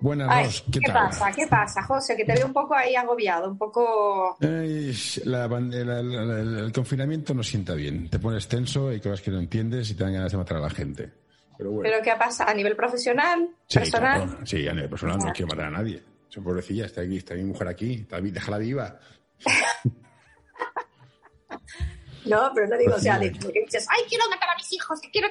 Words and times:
Buenas, 0.00 0.28
Ay, 0.30 0.44
Ros, 0.44 0.64
¿qué, 0.70 0.80
¿Qué 0.80 0.86
tal? 0.86 0.94
pasa? 1.08 1.32
¿Qué 1.32 1.46
pasa, 1.46 1.82
José? 1.84 2.16
Que 2.16 2.24
te 2.24 2.34
veo 2.34 2.46
un 2.46 2.52
poco 2.52 2.74
ahí 2.74 2.94
agobiado, 2.94 3.50
un 3.50 3.56
poco... 3.56 4.36
Ay, 4.40 4.94
la 5.24 5.48
pan- 5.48 5.70
la- 5.70 6.02
la- 6.02 6.24
la- 6.24 6.60
el 6.66 6.72
confinamiento 6.72 7.32
no 7.32 7.42
sienta 7.42 7.74
bien. 7.74 8.10
Te 8.10 8.18
pones 8.18 8.46
tenso, 8.46 8.88
hay 8.90 9.00
cosas 9.00 9.22
que 9.22 9.30
no 9.30 9.38
entiendes 9.38 9.90
y 9.90 9.94
te 9.94 10.04
dan 10.04 10.12
ganas 10.12 10.30
de 10.32 10.38
matar 10.38 10.58
a 10.58 10.60
la 10.60 10.70
gente. 10.70 11.10
Pero 11.56 11.70
bueno. 11.70 11.88
¿Pero 11.90 12.02
qué 12.04 12.12
pasa? 12.18 12.44
¿A 12.44 12.52
nivel 12.54 12.76
profesional? 12.76 13.48
sí, 13.66 13.78
¿Personal? 13.78 14.22
claro. 14.28 14.46
Sí, 14.46 14.68
a 14.68 14.72
nivel 14.74 14.90
personal 14.90 15.18
no 15.18 15.32
quiero 15.32 15.48
matar 15.48 15.66
a 15.66 15.70
nadie. 15.70 16.02
Soy 16.28 16.42
pobrecilla, 16.42 16.86
está 16.86 17.00
aquí, 17.00 17.16
está 17.16 17.34
mi 17.34 17.44
mujer 17.44 17.68
aquí, 17.68 17.94
está, 18.02 18.20
déjala 18.20 18.58
viva. 18.58 18.98
No, 22.26 22.50
pero 22.54 22.66
no 22.68 22.76
digo, 22.78 22.94
o 22.94 22.98
sea, 22.98 23.18
de, 23.18 23.30
Pues 23.30 23.40
sí. 23.42 23.46
de 23.48 23.52
que 23.52 23.60
dices, 23.64 23.86
ay, 23.90 24.02
quiero 24.08 24.24
matar 24.30 24.48
a 24.50 24.56
mis 24.56 24.72
hijos, 24.72 25.00
que 25.00 25.10
quiero... 25.10 25.28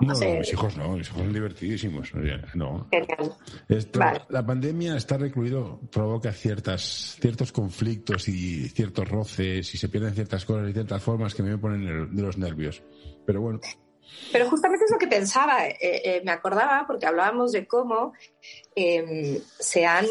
No, 0.00 0.08
No, 0.08 0.14
sé. 0.14 0.38
mis 0.38 0.52
hijos 0.52 0.76
no, 0.76 0.96
mis 0.96 1.06
hijos 1.08 1.18
son 1.20 1.32
divertidísimos. 1.32 2.12
No. 2.54 2.88
Genial. 2.90 3.32
Esto- 3.68 3.98
Vale. 3.98 4.22
La 4.30 4.44
pandemia 4.44 4.96
está 4.96 5.16
recluido, 5.18 5.80
provoca 5.90 6.32
ciertas, 6.32 7.16
ciertos 7.20 7.52
conflictos 7.52 8.28
y 8.28 8.68
ciertos 8.68 9.08
roces 9.08 9.74
y 9.74 9.78
se 9.78 9.88
pierden 9.88 10.14
ciertas 10.14 10.44
cosas 10.44 10.70
y 10.70 10.72
ciertas 10.72 11.02
formas 11.02 11.34
que 11.34 11.42
me 11.42 11.58
ponen 11.58 12.14
de 12.14 12.22
los 12.22 12.38
nervios. 12.38 12.82
Pero 13.26 13.40
bueno, 13.40 13.60
Pero 14.30 14.48
justamente 14.48 14.84
es 14.84 14.90
lo 14.90 14.98
que 14.98 15.06
pensaba, 15.06 15.66
eh, 15.66 15.76
eh, 15.80 16.22
me 16.24 16.32
acordaba, 16.32 16.84
porque 16.86 17.06
hablábamos 17.06 17.52
de 17.52 17.66
cómo 17.66 18.12
eh, 18.74 19.42
se 19.58 19.84
han, 19.84 20.06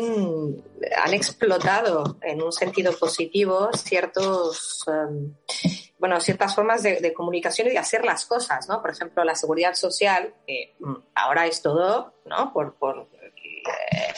han 1.03 1.13
explotado 1.13 2.17
en 2.21 2.43
un 2.43 2.51
sentido 2.51 2.93
positivo 2.93 3.69
ciertos, 3.73 4.85
eh, 4.87 5.89
bueno, 5.97 6.19
ciertas 6.19 6.53
formas 6.53 6.83
de, 6.83 7.13
comunicación 7.13 7.67
y 7.67 7.71
de 7.71 7.79
hacer 7.79 8.05
las 8.05 8.25
cosas, 8.25 8.69
¿no? 8.69 8.81
Por 8.81 8.91
ejemplo, 8.91 9.23
la 9.23 9.35
seguridad 9.35 9.73
social, 9.73 10.33
que 10.45 10.75
mm, 10.79 10.93
ahora 11.15 11.47
es 11.47 11.61
todo, 11.61 12.13
¿no? 12.25 12.53
Por, 12.53 12.75
eh, 13.17 14.13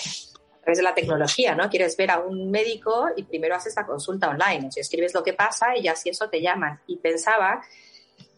a 0.55 0.59
través 0.61 0.77
de 0.77 0.83
la 0.83 0.93
tecnología, 0.93 1.55
¿no? 1.55 1.69
Quieres 1.69 1.95
ver 1.95 2.11
a 2.11 2.19
un 2.19 2.51
médico 2.51 3.07
y 3.15 3.23
primero 3.23 3.55
haces 3.55 3.75
la 3.75 3.85
consulta 3.85 4.29
online, 4.29 4.67
o 4.67 4.71
sea, 4.71 4.81
escribes 4.81 5.13
lo 5.13 5.23
que 5.23 5.33
pasa 5.33 5.77
y 5.77 5.83
ya 5.83 5.95
si 5.95 6.09
eso 6.09 6.29
te 6.29 6.41
llaman. 6.41 6.81
Y 6.87 6.97
pensaba 6.97 7.61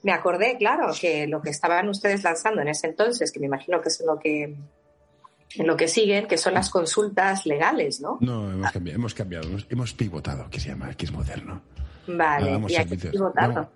me 0.03 0.11
acordé, 0.11 0.57
claro, 0.57 0.91
que 0.99 1.27
lo 1.27 1.41
que 1.41 1.49
estaban 1.49 1.89
ustedes 1.89 2.23
lanzando 2.23 2.61
en 2.61 2.67
ese 2.69 2.87
entonces, 2.87 3.31
que 3.31 3.39
me 3.39 3.47
imagino 3.47 3.81
que 3.81 3.89
es 3.89 3.99
en 4.01 4.07
lo 4.07 4.19
que, 4.19 4.43
en 4.43 5.67
lo 5.67 5.75
que 5.77 5.87
siguen, 5.87 6.27
que 6.27 6.37
son 6.37 6.53
las 6.53 6.69
consultas 6.69 7.45
legales, 7.45 8.01
¿no? 8.01 8.17
no, 8.21 8.51
hemos 8.51 8.71
cambiado, 8.71 8.99
hemos, 8.99 9.13
cambiado, 9.13 9.47
hemos, 9.47 9.67
hemos 9.69 9.93
pivotado, 9.93 10.49
que 10.49 10.59
se 10.59 10.69
llama, 10.69 10.93
que 10.93 11.05
es 11.05 11.11
moderno. 11.11 11.61
Vale, 12.07 12.51
damos 12.51 12.71
y 12.71 12.83
pivotarlo. 13.09 13.61
No, 13.61 13.69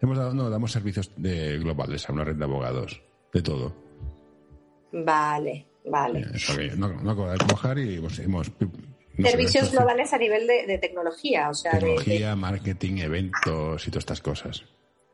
hemos 0.00 0.18
dado, 0.18 0.34
no, 0.34 0.50
damos 0.50 0.72
servicios 0.72 1.10
de 1.16 1.58
globales 1.58 2.08
a 2.08 2.12
una 2.12 2.24
red 2.24 2.34
de 2.36 2.44
abogados, 2.44 3.00
de 3.32 3.42
todo. 3.42 3.72
Vale, 4.92 5.66
vale. 5.86 6.26
No, 6.76 6.88
no 6.88 7.10
acabo 7.10 7.30
de 7.30 7.38
trabajar 7.38 7.78
y 7.78 7.96
hemos... 7.96 8.18
hemos 8.18 8.50
no 9.14 9.28
Servicios 9.28 9.70
globales 9.70 10.10
a 10.14 10.18
nivel 10.18 10.46
de, 10.46 10.66
de 10.66 10.78
tecnología, 10.78 11.50
o 11.50 11.54
sea, 11.54 11.72
de- 11.72 11.78
de, 11.80 11.82
Tecnología, 11.96 12.34
marketing, 12.34 12.96
eventos 12.96 13.86
y 13.86 13.90
todas 13.90 14.02
estas 14.02 14.22
cosas. 14.22 14.64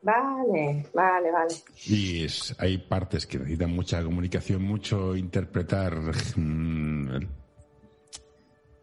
Vale, 0.08 0.86
vale, 0.94 1.30
vale. 1.30 1.54
Y 1.86 2.24
es- 2.24 2.54
hay 2.58 2.78
partes 2.78 3.26
que 3.26 3.38
necesitan 3.38 3.72
mucha 3.74 4.02
comunicación, 4.02 4.62
mucho 4.62 5.14
interpretar. 5.16 5.94
mm, 6.36 7.08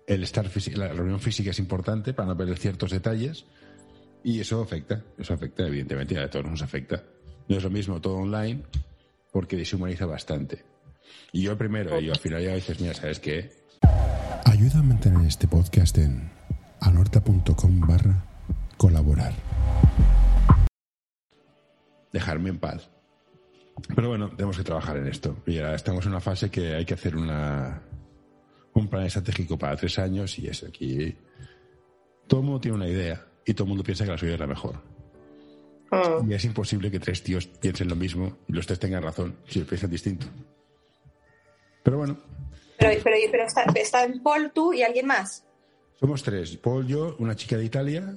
el, 0.08 0.24
estar 0.24 0.46
la 0.76 0.90
reunión 0.90 1.20
física 1.20 1.50
es 1.50 1.58
importante 1.60 2.14
para 2.14 2.28
no 2.28 2.38
perder 2.38 2.58
ciertos 2.60 2.92
detalles 2.92 3.46
y 4.24 4.40
eso 4.40 4.62
afecta, 4.62 5.04
eso 5.18 5.34
afecta, 5.34 5.66
evidentemente, 5.66 6.20
a 6.20 6.30
todos 6.30 6.46
nos 6.46 6.62
afecta. 6.62 7.04
No 7.48 7.58
es 7.58 7.64
lo 7.64 7.70
mismo 7.72 8.00
todo 8.02 8.18
online 8.18 8.62
porque 9.32 9.56
deshumaniza 9.58 10.06
bastante. 10.06 10.64
Y 11.32 11.42
yo 11.44 11.58
primero, 11.58 12.00
y 12.00 12.06
yo 12.06 12.14
al 12.14 12.20
final 12.20 12.44
ya 12.44 12.54
dices, 12.54 12.80
mira, 12.80 12.94
¿sabes 12.94 13.20
qué? 13.20 13.52
Ayuda 14.46 14.80
a 14.80 14.84
mantener 14.84 15.26
este 15.28 15.48
podcast 15.48 15.98
en 15.98 16.30
anorta.com 16.82 17.80
barra 17.82 18.24
colaborar. 18.78 19.34
Dejarme 22.16 22.50
en 22.50 22.60
paz. 22.60 22.90
Pero 23.94 24.08
bueno, 24.10 24.30
tenemos 24.30 24.58
que 24.58 24.64
trabajar 24.64 24.96
en 24.98 25.08
esto. 25.08 25.38
Y 25.46 25.60
ahora 25.60 25.76
estamos 25.76 26.06
en 26.06 26.12
una 26.12 26.22
fase 26.22 26.50
que 26.50 26.74
hay 26.76 26.86
que 26.86 26.94
hacer 26.94 27.16
una, 27.16 27.82
un 28.74 28.88
plan 28.88 29.04
estratégico 29.04 29.58
para 29.58 29.76
tres 29.76 30.00
años 30.00 30.40
y 30.40 30.48
es 30.48 30.64
aquí. 30.64 31.14
Todo 32.28 32.40
el 32.40 32.46
mundo 32.46 32.62
tiene 32.62 32.78
una 32.78 32.88
idea 32.88 33.26
y 33.46 33.54
todo 33.54 33.66
el 33.66 33.70
mundo 33.70 33.84
piensa 33.84 34.06
que 34.06 34.12
la 34.12 34.18
suya 34.18 34.34
es 34.36 34.40
la 34.40 34.48
mejor. 34.48 34.82
Mm. 35.92 36.32
Y 36.32 36.34
es 36.34 36.46
imposible 36.46 36.90
que 36.90 37.00
tres 37.00 37.22
tíos 37.22 37.48
piensen 37.48 37.90
lo 37.90 37.96
mismo 37.98 38.38
y 38.48 38.54
los 38.54 38.66
tres 38.66 38.80
tengan 38.80 39.04
razón 39.04 39.36
si 39.48 39.62
piensan 39.64 39.90
distinto. 39.92 40.26
Pero 41.84 41.98
bueno, 41.98 42.18
Pero, 42.80 43.00
pero, 43.04 43.16
pero 43.30 43.44
está, 43.46 43.64
está 43.76 44.06
en 44.06 44.24
Paul, 44.24 44.52
tú 44.56 44.74
y 44.74 44.82
alguien 44.84 45.06
más. 45.06 45.46
somos 46.00 46.24
tres. 46.24 46.56
Paul, 46.58 46.88
yo, 46.88 47.16
una 47.20 47.36
chica 47.36 47.58
de 47.58 47.66
Italia, 47.66 48.16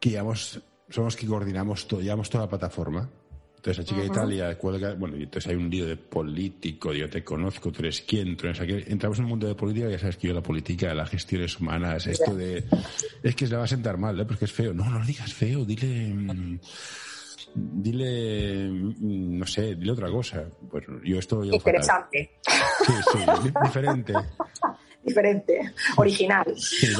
que 0.00 0.10
llevamos, 0.10 0.60
somos 0.90 1.16
que 1.16 1.26
coordinamos 1.26 1.86
todo, 1.88 2.00
llevamos 2.00 2.28
toda 2.30 2.44
la 2.44 2.50
plataforma. 2.50 3.08
Entonces 3.56 3.78
la 3.78 3.84
chica 3.84 4.00
de 4.02 4.06
Italia 4.06 4.56
cuelga, 4.56 4.94
bueno, 4.94 5.16
y 5.16 5.24
entonces 5.24 5.50
hay 5.50 5.56
un 5.56 5.68
lío 5.68 5.84
de 5.84 5.96
político, 5.96 6.92
yo 6.92 7.10
te 7.10 7.24
conozco, 7.24 7.72
tú 7.72 7.80
eres 7.82 8.00
quién, 8.02 8.36
tú 8.36 8.46
eres 8.46 8.60
aquel. 8.60 8.84
Entramos 8.86 9.18
en 9.18 9.24
el 9.24 9.28
mundo 9.30 9.48
de 9.48 9.56
política, 9.56 9.88
ya 9.90 9.98
sabes 9.98 10.16
que 10.16 10.28
yo 10.28 10.34
la 10.34 10.42
política, 10.42 10.94
las 10.94 11.10
gestiones 11.10 11.58
humanas, 11.58 12.06
esto 12.06 12.34
de... 12.36 12.64
Es 13.22 13.34
que 13.34 13.46
se 13.46 13.50
le 13.52 13.56
va 13.58 13.64
a 13.64 13.68
sentar 13.68 13.98
mal, 13.98 14.18
¿eh? 14.20 14.24
Porque 14.24 14.44
es 14.44 14.52
feo. 14.52 14.72
No, 14.72 14.88
no 14.88 15.00
lo 15.00 15.04
digas 15.04 15.32
feo, 15.34 15.64
dile... 15.64 16.14
mm, 16.14 16.58
Dile, 17.54 18.68
mm, 18.70 19.38
no 19.38 19.46
sé, 19.46 19.74
dile 19.74 19.92
otra 19.92 20.10
cosa. 20.10 20.44
Pues 20.70 20.84
yo 21.02 21.18
esto 21.18 21.42
llevo 21.42 21.58
fatal. 21.58 21.74
Interesante, 21.74 22.30
Sí, 22.86 22.92
sí, 23.12 23.18
di- 23.42 23.54
diferente. 23.64 24.12
diferente, 25.02 25.72
original. 25.96 26.44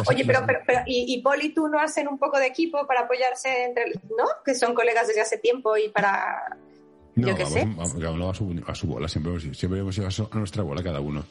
Oye, 0.09 0.25
pero, 0.25 0.41
pero, 0.47 0.61
pero 0.67 0.81
¿y, 0.87 1.13
y 1.15 1.21
Paul 1.23 1.43
y 1.43 1.53
tú 1.55 1.69
no 1.69 1.79
hacen 1.81 2.09
un 2.09 2.19
poco 2.19 2.39
de 2.39 2.47
equipo 2.47 2.87
para 2.87 3.01
apoyarse 3.03 3.65
entre, 3.65 3.93
¿no? 4.17 4.25
Que 4.45 4.55
son 4.55 4.75
colegas 4.75 5.07
desde 5.09 5.21
hace 5.21 5.39
tiempo 5.39 5.77
y 5.77 5.89
para... 5.91 6.57
No, 7.17 7.29
yo 7.29 7.35
qué 7.37 7.47
sé. 7.47 7.65
vamos, 7.65 7.95
uno 7.95 8.31
a 8.31 8.35
su, 8.35 8.63
a 8.67 8.75
su 8.75 8.87
bola, 8.87 9.09
siempre, 9.09 9.33
hemos- 9.33 9.57
siempre 9.59 9.81
hemos 9.81 9.99
ido 9.99 10.07
a, 10.07 10.11
su- 10.11 10.29
a 10.31 10.37
nuestra 10.39 10.63
bola 10.63 10.83
cada 10.83 11.01
uno. 11.01 11.25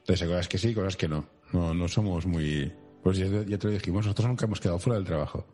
Entonces 0.00 0.22
hay 0.22 0.28
cosas 0.28 0.48
que 0.48 0.58
sí, 0.58 0.74
cosas 0.74 0.96
que 0.96 1.06
no. 1.08 1.26
No, 1.52 1.72
no 1.72 1.86
somos 1.88 2.26
muy... 2.26 2.72
Pues 3.02 3.18
ya, 3.18 3.26
ya 3.26 3.58
te 3.58 3.66
lo 3.68 3.72
dijimos, 3.72 4.04
nosotros 4.04 4.28
nunca 4.28 4.46
hemos 4.46 4.60
quedado 4.60 4.78
fuera 4.78 4.96
del 4.98 5.06
trabajo. 5.06 5.46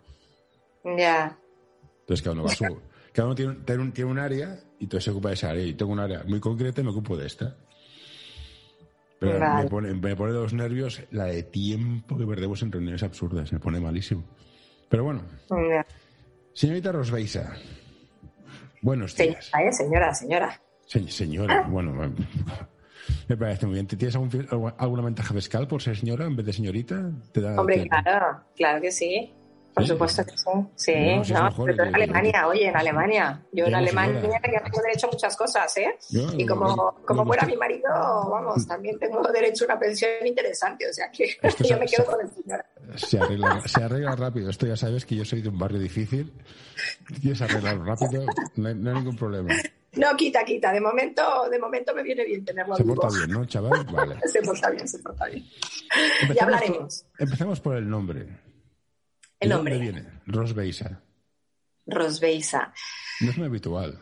Ya, 0.96 1.38
Entonces 2.00 2.22
cada 2.22 2.32
uno 2.34 2.44
va 2.44 2.50
a 2.52 2.54
su... 2.54 2.64
Cada 3.12 3.26
uno 3.26 3.34
tiene, 3.34 3.54
tiene 3.66 3.82
un, 3.82 3.92
tiene 3.92 4.10
un 4.10 4.18
área 4.18 4.60
y 4.78 4.84
entonces 4.84 5.04
se 5.06 5.10
ocupa 5.10 5.28
de 5.30 5.34
esa 5.34 5.50
área. 5.50 5.64
Y 5.64 5.74
tengo 5.74 5.90
un 5.92 5.98
área 5.98 6.22
muy 6.24 6.38
concreta 6.40 6.80
y 6.80 6.84
me 6.84 6.90
ocupo 6.90 7.16
de 7.16 7.26
esta. 7.26 7.56
Pero 9.20 9.38
Vale. 9.40 9.64
me, 9.64 9.70
pone, 9.70 9.94
me 9.94 10.16
pone 10.16 10.32
de 10.32 10.38
los 10.38 10.52
nervios 10.52 11.02
la 11.10 11.24
de 11.24 11.42
tiempo 11.42 12.16
que 12.16 12.24
perdemos 12.26 12.62
en 12.62 12.70
reuniones 12.70 13.02
absurdas. 13.02 13.52
Me 13.52 13.58
pone 13.58 13.80
malísimo. 13.80 14.22
Pero 14.88 15.04
bueno, 15.04 15.22
señorita 16.54 16.92
Rosbeisa. 16.92 17.52
Buenos 18.80 19.16
días. 19.16 19.46
Señora, 19.46 19.68
¿eh? 19.68 19.72
señora, 19.72 20.14
señora. 20.14 20.62
Se- 20.86 21.08
señora, 21.10 21.62
bueno, 21.68 21.92
me 23.28 23.36
parece 23.36 23.66
muy 23.66 23.74
bien. 23.74 23.86
¿Tienes 23.86 24.14
algún 24.14 24.74
alguna 24.78 25.02
ventaja 25.02 25.34
fiscal 25.34 25.66
por 25.66 25.82
ser 25.82 25.96
señora 25.96 26.24
en 26.26 26.36
vez 26.36 26.46
de 26.46 26.52
señorita? 26.52 27.10
¿Te 27.32 27.40
da, 27.40 27.60
Hombre, 27.60 27.88
claro, 27.88 28.40
claro 28.56 28.80
que 28.80 28.90
sí. 28.92 29.34
Por 29.78 29.86
Sí. 29.86 29.92
supuesto 29.92 30.24
que 30.26 30.36
sí. 30.36 30.44
Sí, 30.76 30.92
es 30.94 31.30
no, 31.30 31.44
mejor 31.44 31.70
pero 31.70 31.84
en 31.84 31.94
Alemania, 31.94 32.46
oye, 32.48 32.66
en 32.68 32.76
Alemania. 32.76 33.42
Yo 33.52 33.66
en 33.66 33.74
Alemania 33.74 34.20
ya 34.22 34.62
tengo 34.64 34.82
derecho 34.82 35.06
a 35.06 35.10
muchas 35.10 35.36
cosas, 35.36 35.76
¿eh? 35.78 35.96
Yo- 36.10 36.28
Y 36.36 36.46
como, 36.46 36.68
yo- 36.76 36.94
como 37.06 37.24
fuera 37.24 37.46
mi 37.46 37.56
marido, 37.56 37.88
vamos, 37.88 38.66
también 38.66 38.98
tengo 38.98 39.22
derecho 39.32 39.64
a 39.64 39.66
una 39.66 39.78
pensión 39.78 40.10
interesante, 40.26 40.88
o 40.88 40.92
sea 40.92 41.10
que 41.10 41.24
Esto 41.40 41.40
yo 41.64 41.68
se- 41.68 41.76
me 41.76 41.86
quedo 41.86 42.04
se- 42.04 42.10
con 42.10 42.20
el 42.20 42.30
señor. 42.30 42.64
Se 42.96 43.18
arregla, 43.20 43.62
se 43.66 43.82
arregla 43.84 44.16
rápido. 44.16 44.50
Esto 44.50 44.66
ya 44.66 44.76
sabes 44.76 45.04
que 45.06 45.14
yo 45.16 45.24
soy 45.24 45.42
de 45.42 45.48
un 45.48 45.58
barrio 45.58 45.78
difícil. 45.78 46.32
Quieres 47.20 47.40
arreglarlo 47.42 47.84
rápido, 47.84 48.24
no 48.56 48.68
hay, 48.68 48.74
no 48.74 48.90
hay 48.90 48.96
ningún 48.96 49.16
problema. 49.16 49.54
No, 49.92 50.16
quita, 50.16 50.44
quita. 50.44 50.72
De 50.72 50.80
momento, 50.80 51.48
de 51.50 51.58
momento 51.58 51.94
me 51.94 52.02
viene 52.02 52.24
bien 52.24 52.44
tenerlo 52.44 52.76
Se 52.76 52.84
porta 52.84 53.08
bien, 53.08 53.30
¿no, 53.30 53.44
chaval? 53.46 53.84
Vale. 53.90 54.16
Se 54.26 54.42
porta 54.42 54.70
bien, 54.70 54.86
se 54.86 54.98
porta 55.00 55.26
bien. 55.26 55.44
Empezamos 56.20 56.36
Ya 56.36 56.44
hablaremos. 56.44 57.04
Por, 57.16 57.22
empezamos 57.22 57.60
por 57.60 57.76
el 57.76 57.88
nombre. 57.88 58.26
El 59.40 59.48
¿De 59.48 59.54
nombre. 59.54 59.74
dónde 59.76 59.92
viene? 59.92 60.08
Rosbeisa. 60.26 61.00
Rosbeisa. 61.86 62.72
No 63.20 63.30
es 63.30 63.38
muy 63.38 63.46
habitual. 63.46 63.98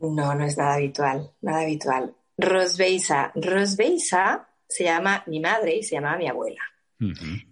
No, 0.00 0.34
no 0.34 0.44
es 0.44 0.56
nada 0.56 0.74
habitual, 0.74 1.30
nada 1.42 1.60
habitual. 1.62 2.14
Rosbeisa. 2.38 3.32
Rosbeisa 3.34 4.48
se 4.66 4.84
llama 4.84 5.22
mi 5.26 5.40
madre 5.40 5.76
y 5.76 5.82
se 5.82 5.96
llamaba 5.96 6.16
mi 6.16 6.28
abuela. 6.28 6.62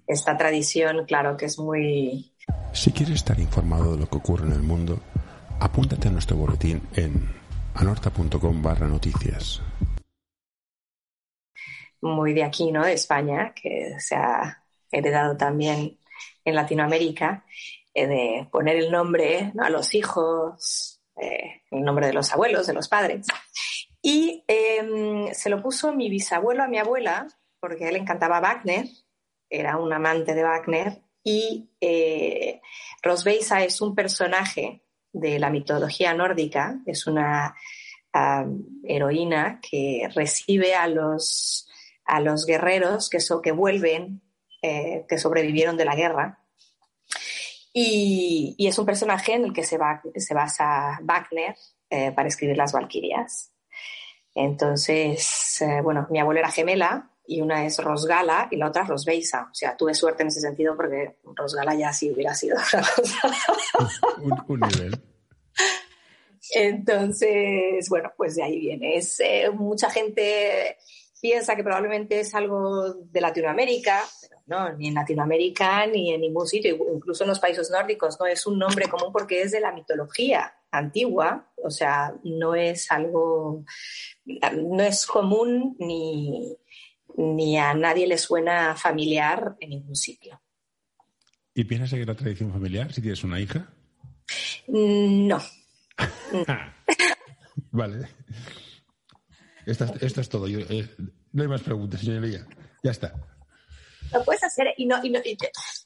Esta 0.06 0.36
tradición, 0.36 1.04
claro 1.06 1.36
que 1.36 1.46
es 1.46 1.58
muy... 1.58 2.32
Si 2.72 2.92
quieres 2.92 3.16
estar 3.16 3.38
informado 3.40 3.92
de 3.92 4.00
lo 4.00 4.08
que 4.08 4.16
ocurre 4.18 4.46
en 4.46 4.52
el 4.52 4.62
mundo, 4.62 5.00
apúntate 5.60 6.08
a 6.08 6.10
nuestro 6.10 6.36
boletín 6.36 6.82
en 6.94 7.28
anorta.com 7.74 8.62
barra 8.62 8.88
noticias. 8.88 9.62
Muy 12.00 12.32
de 12.34 12.44
aquí, 12.44 12.70
¿no? 12.70 12.84
De 12.84 12.92
España, 12.92 13.52
que 13.54 13.96
se 13.98 14.14
ha 14.14 14.62
heredado 14.90 15.36
también 15.36 15.97
en 16.48 16.54
Latinoamérica, 16.54 17.44
eh, 17.94 18.06
de 18.06 18.48
poner 18.50 18.76
el 18.76 18.90
nombre 18.90 19.52
a 19.58 19.70
los 19.70 19.94
hijos, 19.94 21.00
eh, 21.20 21.62
el 21.70 21.82
nombre 21.82 22.06
de 22.06 22.12
los 22.12 22.32
abuelos, 22.32 22.66
de 22.66 22.74
los 22.74 22.88
padres. 22.88 23.26
Y 24.00 24.44
em, 24.46 25.32
se 25.32 25.50
lo 25.50 25.62
puso 25.62 25.92
mi 25.92 26.08
bisabuelo 26.08 26.62
a 26.62 26.68
mi 26.68 26.78
abuela, 26.78 27.26
porque 27.60 27.88
él 27.88 27.94
le 27.94 28.00
encantaba 28.00 28.40
Wagner, 28.40 28.86
era 29.50 29.76
un 29.76 29.92
amante 29.92 30.34
de 30.34 30.42
Wagner, 30.42 31.02
y 31.24 31.70
eh, 31.80 32.60
Rosbeisa 33.02 33.64
es 33.64 33.80
un 33.80 33.94
personaje 33.94 34.82
de 35.12 35.38
la 35.38 35.50
mitología 35.50 36.14
nórdica, 36.14 36.80
es 36.86 37.06
una 37.06 37.54
heroína 38.82 39.60
que 39.60 40.08
recibe 40.12 40.74
a 40.74 40.88
los, 40.88 41.68
a 42.04 42.20
los 42.20 42.46
guerreros 42.46 43.08
que, 43.08 43.18
que 43.44 43.52
vuelven, 43.52 44.22
eh, 44.62 45.04
que 45.08 45.18
sobrevivieron 45.18 45.76
de 45.76 45.84
la 45.84 45.94
guerra. 45.94 46.40
Y, 47.72 48.56
es 48.58 48.78
un 48.78 48.86
personaje 48.86 49.34
en 49.34 49.44
el 49.44 49.52
que 49.52 49.62
se, 49.62 49.78
va, 49.78 50.02
se 50.16 50.34
basa 50.34 50.98
Wagner 51.02 51.54
eh, 51.90 52.12
para 52.12 52.28
escribir 52.28 52.56
las 52.56 52.72
Valquirias. 52.72 53.52
Entonces, 54.34 55.60
eh, 55.62 55.80
bueno, 55.82 56.06
mi 56.10 56.18
abuela 56.18 56.40
era 56.40 56.50
gemela 56.50 57.10
y 57.26 57.40
una 57.40 57.66
es 57.66 57.78
Rosgala 57.78 58.48
y 58.50 58.56
la 58.56 58.68
otra 58.68 58.84
Rosbeisa. 58.84 59.48
O 59.50 59.54
sea, 59.54 59.76
tuve 59.76 59.94
suerte 59.94 60.22
en 60.22 60.28
ese 60.28 60.40
sentido 60.40 60.76
porque 60.76 61.16
Rosgala 61.36 61.74
ya 61.74 61.92
sí 61.92 62.10
hubiera 62.10 62.34
sido 62.34 62.56
cosa. 62.70 62.82
un, 64.48 64.60
nivel. 64.60 65.02
Entonces, 66.54 67.88
bueno, 67.88 68.12
pues 68.16 68.36
de 68.36 68.44
ahí 68.44 68.58
viene. 68.58 68.96
Es, 68.96 69.20
eh, 69.20 69.50
mucha 69.50 69.90
gente 69.90 70.78
piensa 71.20 71.56
que 71.56 71.64
probablemente 71.64 72.20
es 72.20 72.34
algo 72.34 72.94
de 72.94 73.20
Latinoamérica, 73.20 74.02
pero 74.20 74.42
no, 74.46 74.72
ni 74.76 74.88
en 74.88 74.94
Latinoamérica 74.94 75.86
ni 75.86 76.12
en 76.12 76.20
ningún 76.20 76.46
sitio, 76.46 76.76
incluso 76.94 77.24
en 77.24 77.30
los 77.30 77.40
países 77.40 77.70
nórdicos, 77.70 78.18
no 78.20 78.26
es 78.26 78.46
un 78.46 78.58
nombre 78.58 78.88
común 78.88 79.12
porque 79.12 79.42
es 79.42 79.52
de 79.52 79.60
la 79.60 79.72
mitología 79.72 80.54
antigua, 80.70 81.50
o 81.62 81.70
sea, 81.70 82.14
no 82.24 82.54
es 82.54 82.90
algo, 82.90 83.64
no 84.24 84.82
es 84.82 85.06
común 85.06 85.76
ni, 85.78 86.56
ni 87.16 87.58
a 87.58 87.74
nadie 87.74 88.06
le 88.06 88.18
suena 88.18 88.76
familiar 88.76 89.56
en 89.60 89.70
ningún 89.70 89.96
sitio. 89.96 90.40
¿Y 91.54 91.64
piensas 91.64 91.90
seguir 91.90 92.06
la 92.06 92.14
tradición 92.14 92.52
familiar 92.52 92.92
si 92.92 93.00
tienes 93.00 93.24
una 93.24 93.40
hija? 93.40 93.68
No. 94.68 95.38
vale. 97.72 98.08
Esto, 99.68 100.20
es 100.20 100.28
todo. 100.28 100.48
Eh, 100.48 100.88
no 101.32 101.42
hay 101.42 101.48
más 101.48 101.60
preguntas, 101.60 102.00
señoría. 102.00 102.46
Ya 102.82 102.90
está. 102.90 103.12
Lo 104.12 104.24
puedes 104.24 104.42
hacer 104.42 104.68
y, 104.78 104.86
no, 104.86 104.96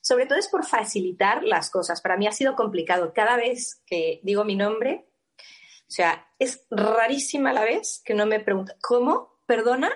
sobre 0.01 0.27
todo 0.27 0.39
es 0.39 0.47
por 0.47 0.65
facilitar 0.65 1.43
las 1.43 1.69
cosas. 1.69 2.01
Para 2.01 2.17
mí 2.17 2.29
ha 2.29 2.33
sido 2.33 2.55
complicado. 2.55 3.13
Cada 3.13 3.37
vez 3.37 3.83
que 3.85 4.21
digo 4.23 4.45
mi 4.45 4.55
nombre, 4.55 5.09
o 5.39 5.91
sea, 5.91 6.29
es 6.39 6.65
rarísima 6.71 7.53
la 7.53 7.65
vez 7.65 8.01
que 8.05 8.15
no 8.15 8.25
me 8.25 8.39
pregunta, 8.39 8.77
¿cómo? 8.81 9.41
¿Perdona? 9.47 9.91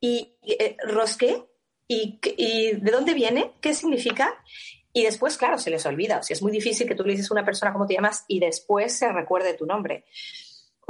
¿Y 0.00 0.38
eh, 0.42 0.76
rosqué? 0.82 1.44
¿Y, 1.86 2.18
¿Y 2.38 2.72
de 2.76 2.90
dónde 2.90 3.12
viene? 3.12 3.52
¿Qué 3.60 3.74
significa? 3.74 4.42
Y 4.94 5.02
después, 5.02 5.36
claro, 5.36 5.58
se 5.58 5.70
les 5.70 5.84
olvida. 5.84 6.18
O 6.18 6.22
sea, 6.22 6.34
es 6.34 6.42
muy 6.42 6.52
difícil 6.52 6.88
que 6.88 6.94
tú 6.94 7.04
le 7.04 7.12
dices 7.12 7.30
a 7.30 7.34
una 7.34 7.44
persona 7.44 7.74
cómo 7.74 7.86
te 7.86 7.94
llamas 7.94 8.24
y 8.26 8.40
después 8.40 8.96
se 8.96 9.12
recuerde 9.12 9.52
tu 9.52 9.66
nombre. 9.66 10.06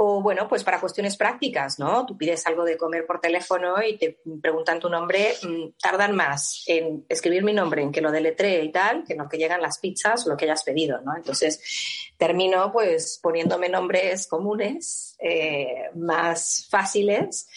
O 0.05 0.21
bueno, 0.21 0.49
pues 0.49 0.65
para 0.65 0.81
cuestiones 0.81 1.15
prácticas, 1.15 1.79
¿no? 1.79 2.05
Tú 2.05 2.17
pides 2.17 2.45
algo 2.45 2.65
de 2.65 2.75
comer 2.75 3.05
por 3.05 3.21
teléfono 3.21 3.81
y 3.81 3.97
te 3.97 4.19
preguntan 4.41 4.77
tu 4.77 4.89
nombre, 4.89 5.33
mm, 5.41 5.79
tardan 5.81 6.13
más 6.13 6.65
en 6.67 7.05
escribir 7.07 7.41
mi 7.45 7.53
nombre, 7.53 7.81
en 7.81 7.89
que 7.93 8.01
lo 8.01 8.11
deletree 8.11 8.65
y 8.65 8.69
tal, 8.69 9.05
que 9.05 9.13
en 9.13 9.19
lo 9.19 9.29
que 9.29 9.37
llegan 9.37 9.61
las 9.61 9.79
pizzas 9.79 10.25
o 10.25 10.29
lo 10.29 10.35
que 10.35 10.43
hayas 10.43 10.65
pedido, 10.65 10.99
¿no? 10.99 11.15
Entonces 11.15 11.61
termino 12.17 12.69
pues 12.73 13.17
poniéndome 13.23 13.69
nombres 13.69 14.27
comunes, 14.27 15.15
eh, 15.19 15.89
más 15.95 16.67
fáciles 16.69 17.47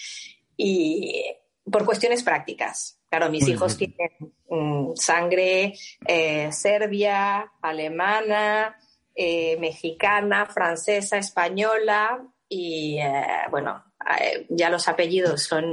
y 0.56 1.24
por 1.68 1.84
cuestiones 1.84 2.22
prácticas. 2.22 3.00
Claro, 3.10 3.28
mis 3.28 3.48
hijos 3.48 3.76
tienen 3.76 4.12
mm, 4.48 4.94
sangre 4.94 5.74
eh, 6.06 6.52
serbia, 6.52 7.52
alemana, 7.60 8.76
eh, 9.16 9.56
mexicana, 9.58 10.46
francesa, 10.46 11.18
española 11.18 12.24
y 12.48 12.98
eh, 12.98 13.24
bueno, 13.50 13.84
eh, 14.20 14.46
ya 14.50 14.70
los 14.70 14.88
apellidos 14.88 15.42
son 15.42 15.64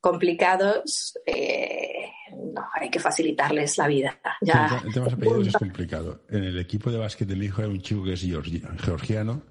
complicados, 0.00 1.18
no, 2.54 2.66
hay 2.74 2.90
que 2.90 2.98
facilitarles 2.98 3.78
la 3.78 3.86
vida. 3.86 4.18
Ya. 4.40 4.82
El 4.84 4.92
tema 4.92 5.06
de 5.06 5.12
apellidos 5.12 5.46
es 5.48 5.52
complicado. 5.58 6.22
En 6.28 6.42
el 6.42 6.58
equipo 6.58 6.90
de 6.90 6.98
básquet 6.98 7.28
de 7.28 7.36
mi 7.36 7.46
hijo 7.46 7.62
hay 7.62 7.68
un 7.68 7.80
chico 7.80 8.02
que 8.02 8.14
es 8.14 8.26
georgiano 8.80 9.42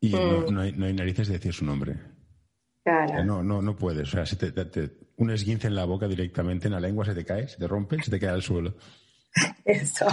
y 0.00 0.10
no, 0.10 0.50
mm. 0.50 0.58
hay, 0.58 0.92
narices 0.92 1.28
de 1.28 1.34
decir 1.34 1.52
su 1.52 1.64
nombre. 1.64 1.96
Claro. 2.84 3.24
No, 3.24 3.42
no, 3.42 3.60
no 3.60 3.76
puedes. 3.76 4.14
O 4.14 4.24
sea, 4.24 4.38
un 5.16 5.30
esguince 5.30 5.66
en 5.66 5.74
la 5.74 5.84
boca 5.84 6.06
directamente, 6.06 6.68
en 6.68 6.74
la 6.74 6.80
lengua 6.80 7.04
se 7.04 7.14
te 7.14 7.24
cae, 7.24 7.48
se 7.48 7.58
te 7.58 7.66
rompe, 7.66 8.02
se 8.02 8.10
te 8.10 8.20
cae 8.20 8.30
al 8.30 8.42
suelo. 8.42 8.74
Eso 9.64 10.06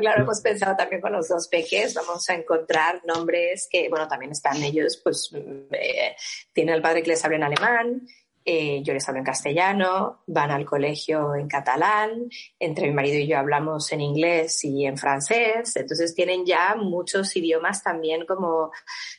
claro, 0.00 0.22
hemos 0.22 0.40
pensado 0.40 0.76
también 0.76 1.00
con 1.00 1.12
los 1.12 1.28
dos 1.28 1.48
peques, 1.48 1.94
vamos 1.94 2.28
a 2.28 2.34
encontrar 2.34 3.02
nombres 3.04 3.68
que, 3.70 3.88
bueno, 3.88 4.08
también 4.08 4.32
están 4.32 4.62
ellos, 4.62 5.00
pues, 5.02 5.30
eh, 5.72 6.14
tienen 6.52 6.74
el 6.74 6.82
padre 6.82 7.02
que 7.02 7.10
les 7.10 7.24
habla 7.24 7.36
en 7.36 7.42
alemán, 7.44 8.06
eh, 8.46 8.82
yo 8.82 8.92
les 8.92 9.08
hablo 9.08 9.20
en 9.20 9.24
castellano, 9.24 10.22
van 10.26 10.50
al 10.50 10.66
colegio 10.66 11.34
en 11.34 11.48
catalán, 11.48 12.28
entre 12.58 12.88
mi 12.88 12.92
marido 12.92 13.18
y 13.18 13.26
yo 13.26 13.38
hablamos 13.38 13.90
en 13.92 14.02
inglés 14.02 14.62
y 14.64 14.84
en 14.84 14.98
francés, 14.98 15.74
entonces 15.76 16.14
tienen 16.14 16.44
ya 16.44 16.74
muchos 16.74 17.34
idiomas 17.36 17.82
también 17.82 18.26
como, 18.26 18.70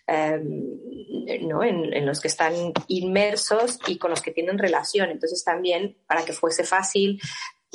em, 0.05 0.77
¿no? 1.41 1.63
En, 1.63 1.91
en, 1.91 2.05
los 2.05 2.21
que 2.21 2.27
están 2.27 2.53
inmersos 2.87 3.79
y 3.87 3.97
con 3.97 4.11
los 4.11 4.21
que 4.21 4.29
tienen 4.29 4.59
relación. 4.59 5.09
Entonces 5.09 5.43
también, 5.43 5.97
para 6.05 6.23
que 6.23 6.33
fuese 6.33 6.63
fácil 6.63 7.19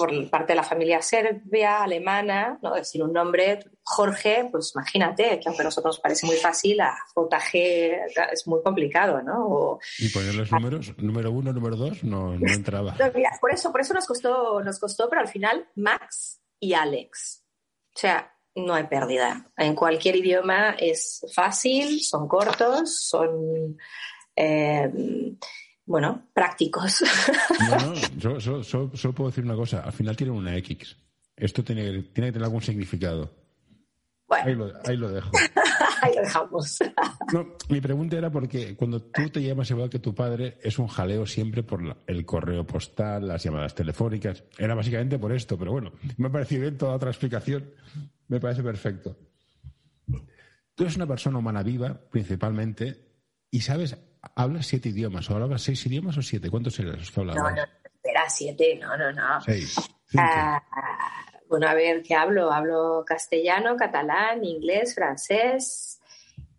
por 0.01 0.31
parte 0.31 0.53
de 0.53 0.57
la 0.57 0.63
familia 0.63 1.03
serbia, 1.03 1.83
alemana, 1.83 2.59
¿no? 2.63 2.75
decir 2.75 3.03
un 3.03 3.13
nombre, 3.13 3.61
Jorge, 3.83 4.49
pues 4.51 4.73
imagínate, 4.75 5.39
que 5.39 5.47
aunque 5.49 5.61
a 5.61 5.65
nosotros 5.67 5.97
nos 5.97 6.01
parece 6.01 6.27
muy 6.27 6.37
fácil, 6.37 6.81
a 6.81 6.97
JG 7.15 7.55
es 8.33 8.47
muy 8.47 8.63
complicado, 8.63 9.21
¿no? 9.21 9.79
y 9.99 10.09
poner 10.09 10.35
los 10.35 10.51
números, 10.51 10.95
número 10.97 11.31
uno, 11.31 11.53
número 11.53 11.77
dos, 11.77 12.03
no, 12.03 12.35
no 12.35 12.53
entraba. 12.53 12.97
por 13.41 13.53
eso, 13.53 13.71
por 13.71 13.83
eso 13.83 13.93
nos 13.93 14.07
costó, 14.07 14.63
nos 14.63 14.79
costó, 14.79 15.07
pero 15.11 15.21
al 15.21 15.29
final 15.29 15.69
Max 15.75 16.41
y 16.59 16.73
Alex. 16.73 17.45
O 17.95 17.99
sea, 17.99 18.35
no 18.55 18.73
hay 18.73 18.85
pérdida. 18.85 19.53
En 19.59 19.75
cualquier 19.75 20.17
idioma 20.17 20.77
es 20.79 21.27
fácil, 21.35 22.01
son 22.01 22.27
cortos, 22.27 23.03
son 23.05 23.77
eh, 24.35 24.91
bueno, 25.91 26.29
prácticos. 26.33 27.03
No, 27.69 27.77
no, 27.77 27.95
yo 28.17 28.41
solo, 28.63 28.93
puedo 29.13 29.29
decir 29.29 29.43
una 29.43 29.57
cosa. 29.57 29.81
Al 29.81 29.93
final 29.93 30.17
tiene 30.17 30.33
una 30.33 30.57
X. 30.59 30.97
Esto 31.35 31.65
tiene, 31.65 31.83
tiene 31.83 32.29
que 32.29 32.33
tener 32.33 32.45
algún 32.45 32.63
significado. 32.63 33.29
Bueno. 34.29 34.71
Ahí 34.87 34.97
lo, 34.97 35.09
dejo. 35.09 35.33
ahí 36.03 36.15
lo 36.15 36.23
dejamos. 36.23 36.79
no, 37.33 37.57
mi 37.69 37.81
pregunta 37.81 38.17
era 38.17 38.31
porque 38.31 38.77
cuando 38.77 39.03
tú 39.03 39.31
te 39.31 39.43
llamas 39.43 39.69
igual 39.73 39.91
que 39.91 39.99
tu 39.99 40.15
padre, 40.15 40.59
es 40.63 40.79
un 40.79 40.87
jaleo 40.87 41.27
siempre 41.27 41.65
por 41.65 41.97
el 42.07 42.25
correo 42.25 42.65
postal, 42.65 43.27
las 43.27 43.43
llamadas 43.43 43.75
telefónicas. 43.75 44.45
Era 44.59 44.77
básicamente 44.77 45.19
por 45.19 45.33
esto, 45.33 45.59
pero 45.59 45.73
bueno, 45.73 45.91
me 46.19 46.29
ha 46.29 46.31
parecido 46.31 46.61
bien 46.61 46.79
toda 46.79 46.95
otra 46.95 47.11
explicación. 47.11 47.69
Me 48.29 48.39
parece 48.39 48.63
perfecto. 48.63 49.17
Tú 50.07 50.85
eres 50.85 50.95
una 50.95 51.09
persona 51.09 51.39
humana 51.39 51.65
viva, 51.65 52.01
principalmente, 52.13 53.09
y 53.51 53.63
sabes 53.63 53.99
hablas 54.35 54.67
siete 54.67 54.89
idiomas, 54.91 55.29
o 55.31 55.35
hablabas 55.35 55.63
seis 55.63 55.85
idiomas 55.87 56.17
o 56.17 56.23
siete, 56.23 56.51
¿cuántos 56.51 56.79
eran 56.79 56.97
los 56.97 57.11
que 57.11 57.21
hablabas? 57.21 57.43
No, 57.43 57.51
no, 57.51 57.63
era 58.03 58.29
siete, 58.29 58.79
no, 58.81 58.97
no, 58.97 59.13
no. 59.13 59.41
Seis. 59.41 59.77
Ah, 60.17 60.63
bueno, 61.49 61.69
a 61.69 61.75
ver, 61.75 62.03
¿qué 62.03 62.15
hablo? 62.15 62.53
Hablo 62.53 63.05
castellano, 63.07 63.77
catalán, 63.77 64.45
inglés, 64.45 64.95
francés, 64.95 66.01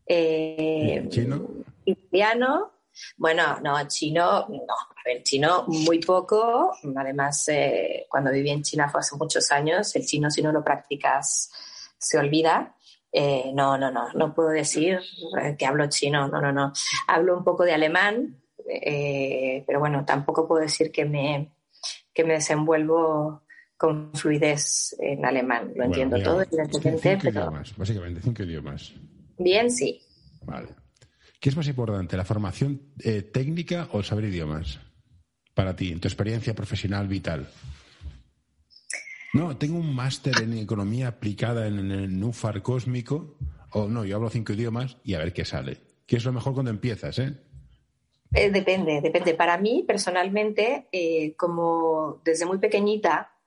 eh, 0.06 1.06
chino, 1.10 1.48
italiano. 1.86 2.72
Bueno, 3.18 3.60
no, 3.62 3.88
chino, 3.88 4.48
no, 4.50 4.74
a 4.74 5.02
ver, 5.06 5.24
chino 5.24 5.64
muy 5.68 6.00
poco. 6.00 6.76
Además, 6.96 7.48
eh, 7.48 8.06
cuando 8.10 8.32
viví 8.32 8.50
en 8.50 8.62
China 8.64 8.90
fue 8.90 9.00
hace 9.00 9.16
muchos 9.16 9.52
años. 9.52 9.96
El 9.96 10.06
chino, 10.06 10.30
si 10.30 10.42
no 10.42 10.52
lo 10.52 10.64
practicas, 10.64 11.52
se 11.98 12.18
olvida. 12.18 12.76
Eh, 13.12 13.52
no, 13.54 13.78
no, 13.78 13.92
no, 13.92 14.08
no 14.14 14.34
puedo 14.34 14.50
decir 14.50 15.00
eh, 15.42 15.56
que 15.58 15.66
hablo 15.66 15.88
chino, 15.90 16.28
no, 16.28 16.40
no, 16.40 16.52
no. 16.52 16.72
Hablo 17.08 17.38
un 17.38 17.44
poco 17.44 17.66
de 17.66 17.74
alemán, 17.74 18.42
eh, 18.70 19.64
pero 19.68 19.80
bueno, 19.80 20.06
tampoco 20.06 20.48
puedo 20.48 20.62
decir 20.62 20.92
que 20.92 21.06
me, 21.06 21.52
que 22.14 22.24
me 22.24 22.34
desenvuelvo 22.34 23.44
con 23.78 24.14
fluidez 24.14 24.96
en 25.00 25.26
alemán. 25.26 25.74
Lo 25.76 25.86
entiendo 25.86 26.22
todo, 26.22 26.44
evidentemente, 26.44 27.18
cinco 27.18 27.30
Idiomas, 27.30 27.76
básicamente, 27.76 28.22
cinco 28.22 28.44
idiomas. 28.44 28.94
Bien, 29.38 29.72
sí. 29.72 30.02
Vale. 30.44 30.70
¿Qué 31.40 31.50
es 31.50 31.58
más 31.58 31.68
importante, 31.68 32.16
la 32.16 32.24
formación 32.24 32.94
eh, 33.04 33.24
técnica 33.24 33.90
o 33.92 33.98
el 33.98 34.04
saber 34.06 34.26
idiomas? 34.26 34.80
Para 35.56 35.76
ti, 35.76 35.92
en 35.92 36.00
tu 36.00 36.08
experiencia 36.08 36.54
profesional 36.54 37.08
vital. 37.08 37.48
No, 39.34 39.58
tengo 39.58 39.78
un 39.78 39.96
máster 39.96 40.42
en 40.42 40.58
economía 40.58 41.08
aplicada 41.08 41.68
en 41.68 41.92
el 41.92 42.20
NUFAR 42.20 42.62
cósmico. 42.62 43.38
O 43.72 43.88
no, 43.88 44.04
yo 44.04 44.18
hablo 44.18 44.30
cinco 44.30 44.52
idiomas 44.52 44.98
y 45.04 45.14
a 45.14 45.20
ver 45.20 45.32
qué 45.32 45.46
sale. 45.46 45.78
¿Qué 46.06 46.18
es 46.18 46.26
lo 46.26 46.34
mejor 46.34 46.54
cuando 46.54 46.72
empiezas, 46.72 47.18
eh? 47.20 47.38
eh 48.34 48.52
depende, 48.52 49.00
depende. 49.00 49.34
Para 49.34 49.58
mí, 49.58 49.86
personalmente, 49.88 50.90
eh, 50.92 51.34
como 51.38 52.20
desde 52.26 52.46
muy 52.46 52.58
pequeñita, 52.58 53.38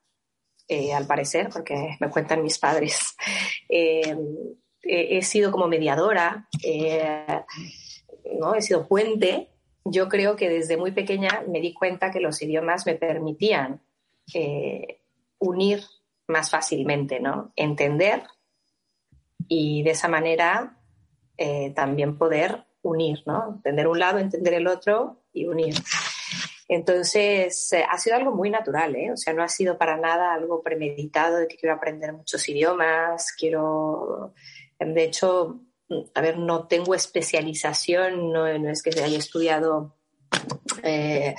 al 0.95 1.05
parecer, 1.05 1.49
porque 1.53 1.95
me 1.99 2.09
cuentan 2.09 2.41
mis 2.41 2.57
padres, 2.57 3.15
he 3.69 5.21
sido 5.21 5.51
como 5.51 5.67
mediadora, 5.67 6.49
¿no? 8.39 8.55
he 8.55 8.61
sido 8.63 8.87
puente. 8.87 9.49
Yo 9.83 10.09
creo 10.09 10.35
que 10.35 10.49
desde 10.49 10.77
muy 10.77 10.91
pequeña 10.91 11.43
me 11.47 11.61
di 11.61 11.71
cuenta 11.71 12.09
que 12.09 12.19
los 12.19 12.41
idiomas 12.41 12.87
me 12.87 12.95
permitían 12.95 13.83
unir 15.39 15.83
más 16.27 16.49
fácilmente, 16.49 17.19
¿no? 17.19 17.51
Entender 17.55 18.23
y 19.47 19.83
de 19.83 19.91
esa 19.91 20.07
manera 20.07 20.79
eh, 21.37 21.71
también 21.75 22.17
poder 22.17 22.65
unir, 22.81 23.23
¿no? 23.25 23.55
Entender 23.55 23.87
un 23.87 23.99
lado, 23.99 24.19
entender 24.19 24.53
el 24.53 24.67
otro 24.67 25.23
y 25.33 25.45
unir. 25.45 25.75
Entonces, 26.67 27.73
eh, 27.73 27.85
ha 27.87 27.97
sido 27.97 28.15
algo 28.15 28.31
muy 28.31 28.49
natural, 28.49 28.95
¿eh? 28.95 29.11
O 29.11 29.17
sea, 29.17 29.33
no 29.33 29.43
ha 29.43 29.47
sido 29.47 29.77
para 29.77 29.97
nada 29.97 30.33
algo 30.33 30.63
premeditado 30.63 31.37
de 31.37 31.47
que 31.47 31.57
quiero 31.57 31.75
aprender 31.75 32.13
muchos 32.13 32.47
idiomas, 32.49 33.31
quiero... 33.37 34.33
De 34.79 35.03
hecho, 35.03 35.61
a 36.13 36.21
ver, 36.21 36.37
no 36.37 36.67
tengo 36.67 36.95
especialización, 36.95 38.31
no, 38.31 38.47
es 38.47 38.81
que 38.81 38.89
haya 39.01 39.17
estudiado... 39.17 39.95
Eh, 40.83 41.35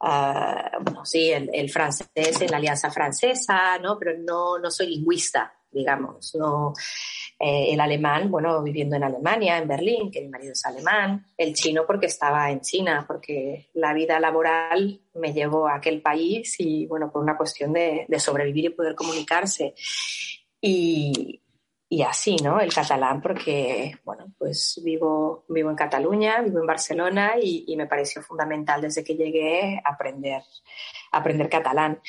bueno, 0.00 1.04
sí, 1.04 1.30
el, 1.30 1.70
francés 1.70 2.40
en 2.40 2.50
la 2.50 2.56
Alianza 2.56 2.90
Francesa, 2.90 3.78
¿no? 3.78 3.98
Pero 3.98 4.18
no, 4.18 4.58
no 4.58 4.70
soy 4.70 4.88
lingüista, 4.88 5.52
digamos, 5.70 6.34
no. 6.34 6.72
Eh, 7.38 7.72
el 7.72 7.80
alemán, 7.80 8.30
bueno, 8.30 8.62
viviendo 8.62 8.96
en 8.96 9.04
Alemania, 9.04 9.58
en 9.58 9.68
Berlín, 9.68 10.10
que 10.10 10.20
mi 10.20 10.28
marido 10.28 10.52
es 10.52 10.64
alemán, 10.64 11.26
el 11.36 11.54
chino 11.54 11.84
porque 11.86 12.06
estaba 12.06 12.50
en 12.50 12.60
China, 12.60 13.04
porque 13.06 13.70
la 13.74 13.94
vida 13.94 14.20
laboral 14.20 15.00
me 15.14 15.32
llevó 15.32 15.66
a 15.66 15.76
aquel 15.76 16.02
país 16.02 16.56
y, 16.58 16.86
bueno, 16.86 17.10
por 17.10 17.22
una 17.22 17.36
cuestión 17.36 17.72
de, 17.72 18.04
de 18.08 18.20
sobrevivir 18.20 18.66
y 18.66 18.70
poder 18.70 18.94
comunicarse. 18.94 19.74
Y, 20.60 21.40
y 21.92 22.02
así, 22.02 22.36
¿no? 22.36 22.60
El 22.60 22.72
catalán, 22.72 23.20
porque, 23.20 23.98
bueno, 24.04 24.32
pues 24.38 24.80
vivo, 24.84 25.44
vivo 25.48 25.70
en 25.70 25.76
Cataluña, 25.76 26.40
vivo 26.40 26.60
en 26.60 26.66
Barcelona 26.66 27.32
y, 27.42 27.74
me 27.76 27.88
pareció 27.88 28.22
fundamental 28.22 28.80
desde 28.80 29.02
que 29.02 29.16
llegué 29.16 29.82
aprender, 29.84 30.40
aprender 31.10 31.48
catalán. 31.48 32.00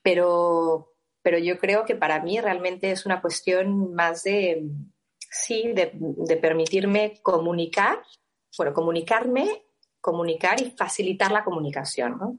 Pero, 0.00 0.94
pero 1.20 1.36
yo 1.36 1.58
creo 1.58 1.84
que 1.84 1.94
para 1.94 2.22
mí 2.22 2.40
realmente 2.40 2.90
es 2.90 3.04
una 3.04 3.20
cuestión 3.20 3.92
más 3.92 4.22
de, 4.22 4.62
sí, 5.18 5.74
de, 5.74 6.36
permitirme 6.38 7.20
comunicar, 7.20 8.02
bueno, 8.56 8.72
comunicarme, 8.72 9.62
comunicar 10.00 10.58
y 10.62 10.70
facilitar 10.70 11.32
la 11.32 11.44
comunicación, 11.44 12.18
¿no? 12.18 12.38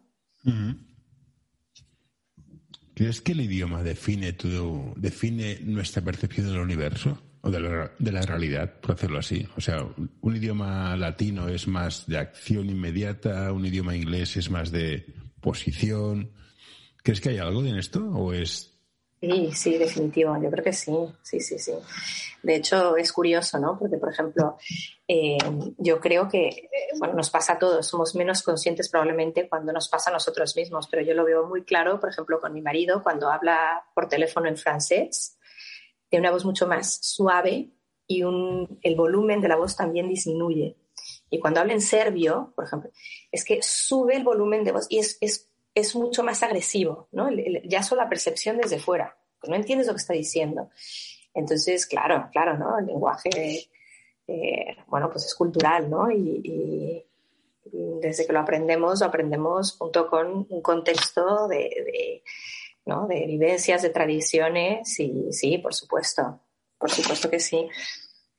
¿Crees 3.00 3.22
que 3.22 3.32
el 3.32 3.40
idioma 3.40 3.82
define, 3.82 4.34
tu, 4.34 4.94
define 4.98 5.58
nuestra 5.62 6.02
percepción 6.02 6.48
del 6.48 6.60
universo 6.60 7.18
o 7.40 7.50
de 7.50 7.62
la, 7.62 7.94
de 7.98 8.12
la, 8.12 8.24
realidad, 8.24 8.74
por 8.82 8.92
hacerlo 8.92 9.20
así? 9.20 9.48
O 9.56 9.62
sea, 9.62 9.88
un 10.20 10.36
idioma 10.36 10.98
latino 10.98 11.48
es 11.48 11.66
más 11.66 12.08
de 12.08 12.18
acción 12.18 12.70
inmediata, 12.70 13.54
un 13.54 13.66
idioma 13.66 13.96
inglés 13.96 14.36
es 14.36 14.50
más 14.50 14.70
de 14.74 15.06
posición. 15.40 16.32
¿Crees 17.02 17.22
que 17.22 17.30
hay 17.30 17.38
algo 17.38 17.64
en 17.66 17.78
esto 17.78 18.06
o 18.06 18.34
es 18.34 18.69
Sí, 19.22 19.52
sí, 19.52 19.78
definitivo. 19.78 20.38
Yo 20.42 20.50
creo 20.50 20.64
que 20.64 20.72
sí, 20.72 20.94
sí, 21.22 21.42
sí, 21.42 21.60
sí. 21.60 21.74
De 22.42 22.56
hecho, 22.56 22.96
es 22.96 23.12
curioso, 23.12 23.60
¿no? 23.60 23.78
Porque, 23.78 23.98
por 23.98 24.14
ejemplo, 24.14 24.58
eh, 25.06 25.38
yo 25.78 26.00
creo 26.00 26.30
que, 26.30 26.48
eh, 26.48 26.70
bueno, 26.98 27.16
nos 27.16 27.30
pasa 27.30 27.54
a 27.54 27.60
todos, 27.60 27.86
somos 27.86 28.16
menos 28.16 28.42
conscientes 28.44 28.88
probablemente 28.88 29.50
cuando 29.50 29.74
nos 29.74 29.90
pasa 29.90 30.10
a 30.10 30.14
nosotros 30.14 30.56
mismos, 30.56 30.88
pero 30.90 31.04
yo 31.04 31.14
lo 31.14 31.26
veo 31.26 31.46
muy 31.48 31.66
claro, 31.66 32.00
por 32.00 32.10
ejemplo, 32.10 32.40
con 32.40 32.54
mi 32.54 32.62
marido, 32.62 33.04
cuando 33.04 33.30
habla 33.30 33.84
por 33.94 34.08
teléfono 34.08 34.48
en 34.48 34.56
francés, 34.56 35.38
tiene 36.08 36.22
una 36.26 36.32
voz 36.32 36.46
mucho 36.46 36.66
más 36.66 37.00
suave 37.02 37.72
y 38.08 38.24
un, 38.24 38.80
el 38.82 38.96
volumen 38.96 39.42
de 39.42 39.50
la 39.50 39.58
voz 39.58 39.76
también 39.76 40.08
disminuye. 40.08 40.78
Y 41.30 41.40
cuando 41.40 41.60
habla 41.60 41.74
en 41.74 41.82
serbio, 41.82 42.54
por 42.56 42.66
ejemplo, 42.66 42.90
es 43.32 43.44
que 43.44 43.60
sube 43.62 44.16
el 44.16 44.24
volumen 44.24 44.64
de 44.64 44.72
voz 44.72 44.88
y 44.90 45.00
es, 45.00 45.18
es 45.22 45.49
es 45.80 45.96
mucho 45.96 46.24
más 46.24 46.44
agresivo, 46.44 47.08
¿no? 47.12 47.30
ya 47.64 47.84
solo 47.84 48.04
la 48.04 48.10
percepción 48.10 48.58
desde 48.58 48.80
fuera, 48.80 49.18
no 49.48 49.56
entiendes 49.56 49.88
lo 49.88 49.94
que 49.94 50.02
está 50.02 50.14
diciendo. 50.14 50.70
Entonces, 51.34 51.86
claro, 51.86 52.28
claro, 52.32 52.58
¿no? 52.58 52.78
El 52.80 52.88
lenguaje, 52.88 53.70
eh, 54.28 54.78
bueno, 54.88 55.10
pues 55.10 55.26
es 55.26 55.36
cultural, 55.36 55.90
¿no? 55.90 56.12
Y, 56.12 57.06
desde 57.72 58.26
que 58.26 58.34
lo 58.34 58.40
aprendemos, 58.40 59.00
lo 59.00 59.06
aprendemos 59.06 59.78
junto 59.78 60.08
con 60.08 60.48
un 60.50 60.62
contexto 60.62 61.48
de, 61.48 62.24
¿no? 62.86 63.06
de 63.06 63.28
vivencias, 63.28 63.84
de 63.84 63.92
tradiciones, 63.92 65.00
y 65.00 65.32
sí, 65.32 65.60
por 65.60 65.76
supuesto, 65.76 66.40
por 66.80 66.90
supuesto 66.90 67.30
que 67.30 67.40
sí. 67.40 67.68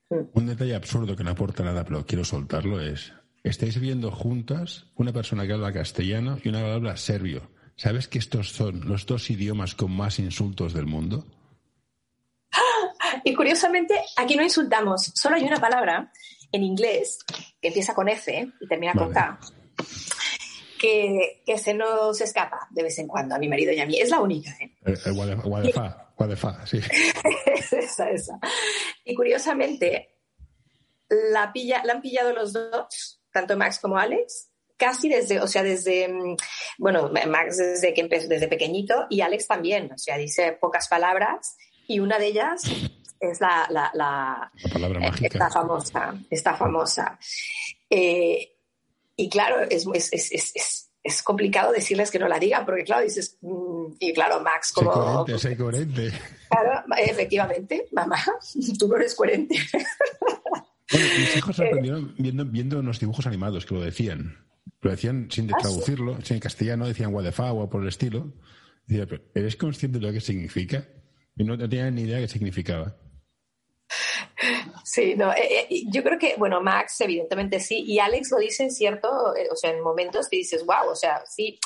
Un 0.08 0.46
detalle 0.46 0.74
absurdo 0.74 1.14
que 1.14 1.22
no 1.22 1.30
aporta 1.30 1.62
nada, 1.62 1.84
pero 1.84 2.04
quiero 2.04 2.24
soltarlo, 2.24 2.80
es 2.80 3.12
estáis 3.42 3.78
viendo 3.80 4.10
juntas 4.10 4.86
una 4.96 5.12
persona 5.12 5.46
que 5.46 5.52
habla 5.52 5.72
castellano 5.72 6.38
y 6.42 6.48
una 6.48 6.60
que 6.60 6.72
habla 6.72 6.96
serbio. 6.96 7.50
¿Sabes 7.76 8.08
que 8.08 8.18
estos 8.18 8.52
son 8.52 8.86
los 8.86 9.06
dos 9.06 9.30
idiomas 9.30 9.74
con 9.74 9.92
más 9.92 10.18
insultos 10.18 10.74
del 10.74 10.86
mundo? 10.86 11.24
Y 13.24 13.34
curiosamente, 13.34 13.94
aquí 14.16 14.36
no 14.36 14.42
insultamos, 14.42 15.12
solo 15.14 15.36
hay 15.36 15.44
una 15.44 15.60
palabra 15.60 16.12
en 16.52 16.62
inglés 16.62 17.18
que 17.60 17.68
empieza 17.68 17.94
con 17.94 18.08
F 18.08 18.48
y 18.60 18.68
termina 18.68 18.92
con 18.92 19.12
K, 19.12 19.38
que, 20.78 21.42
se 21.58 21.74
nos 21.74 22.20
escapa 22.20 22.68
de 22.70 22.82
vez 22.82 22.98
en 22.98 23.06
cuando 23.06 23.34
a 23.34 23.38
mi 23.38 23.48
marido 23.48 23.72
y 23.72 23.80
a 23.80 23.86
mí. 23.86 23.98
Es 23.98 24.10
la 24.10 24.20
única. 24.20 24.50
¿eh? 24.60 24.74
El, 24.84 24.96
sí. 26.66 26.80
esa, 27.76 28.10
esa. 28.10 28.38
Y 29.04 29.14
curiosamente, 29.14 30.16
la, 31.08 31.52
pilla, 31.52 31.82
la 31.84 31.94
han 31.94 32.02
pillado 32.02 32.32
los 32.32 32.52
dos 32.52 33.19
tanto 33.32 33.56
Max 33.56 33.78
como 33.78 33.96
Alex, 33.98 34.50
casi 34.76 35.08
desde, 35.08 35.40
o 35.40 35.46
sea, 35.46 35.62
desde, 35.62 36.08
mm, 36.08 36.36
bueno, 36.78 37.10
Max 37.28 37.58
desde 37.58 37.92
que 37.94 38.00
empezó, 38.00 38.28
desde 38.28 38.48
pequeñito 38.48 39.06
y 39.10 39.20
Alex 39.20 39.46
también, 39.46 39.92
o 39.92 39.98
sea, 39.98 40.16
dice 40.16 40.56
pocas 40.60 40.88
palabras 40.88 41.56
y 41.86 42.00
una 42.00 42.18
de 42.18 42.26
ellas 42.26 42.62
es 43.20 43.40
la, 43.40 43.66
la, 43.70 43.90
la, 43.92 44.50
palabra 44.72 45.00
mágica. 45.00 45.26
Esta 45.26 45.50
famosa, 45.50 46.14
esta 46.30 46.54
famosa. 46.54 47.18
Eh, 47.90 48.56
y 49.16 49.28
claro, 49.28 49.60
es, 49.68 49.86
es, 49.92 50.32
es, 50.32 50.90
es, 51.02 51.22
complicado 51.22 51.72
decirles 51.72 52.10
que 52.10 52.18
no 52.18 52.26
la 52.26 52.38
digan, 52.38 52.64
porque 52.64 52.84
claro, 52.84 53.02
dices, 53.02 53.36
mm, 53.42 53.92
y 53.98 54.14
claro, 54.14 54.40
Max 54.40 54.72
como... 54.72 54.92
Soy 54.92 55.02
coherente, 55.04 55.38
soy 55.38 55.56
coherente. 55.56 56.12
Claro, 56.48 56.84
efectivamente, 56.96 57.88
mamá, 57.92 58.18
tú 58.78 58.88
no 58.88 58.96
eres 58.96 59.14
coherente. 59.14 59.56
Bueno, 60.92 61.06
mis 61.18 61.36
hijos 61.36 61.56
se 61.56 61.66
aprendieron 61.66 62.14
viendo, 62.18 62.44
viendo 62.44 62.78
unos 62.80 62.98
dibujos 62.98 63.26
animados 63.26 63.66
que 63.66 63.74
lo 63.74 63.80
decían. 63.80 64.46
Lo 64.80 64.90
decían 64.90 65.28
sin 65.30 65.52
ah, 65.52 65.58
traducirlo, 65.58 66.20
sin 66.22 66.40
castellano, 66.40 66.86
decían 66.86 67.14
what 67.14 67.26
o 67.38 67.70
por 67.70 67.82
el 67.82 67.88
estilo. 67.88 68.32
Decía, 68.86 69.06
¿eres 69.34 69.56
consciente 69.56 69.98
de 69.98 70.06
lo 70.06 70.12
que 70.12 70.20
significa? 70.20 70.86
Y 71.36 71.44
no 71.44 71.56
tenían 71.56 71.94
ni 71.94 72.02
idea 72.02 72.16
de 72.16 72.22
qué 72.22 72.28
significaba. 72.28 72.96
Sí, 74.84 75.14
no, 75.16 75.32
eh, 75.32 75.66
eh, 75.70 75.84
yo 75.86 76.02
creo 76.02 76.18
que, 76.18 76.34
bueno, 76.36 76.60
Max 76.60 77.00
evidentemente 77.00 77.60
sí, 77.60 77.84
y 77.86 77.98
Alex 77.98 78.30
lo 78.32 78.38
dice 78.38 78.64
en 78.64 78.70
cierto, 78.70 79.36
eh, 79.36 79.48
o 79.50 79.56
sea, 79.56 79.70
en 79.70 79.82
momentos 79.82 80.28
que 80.28 80.38
dices, 80.38 80.64
wow, 80.64 80.90
o 80.90 80.96
sea, 80.96 81.22
sí, 81.26 81.60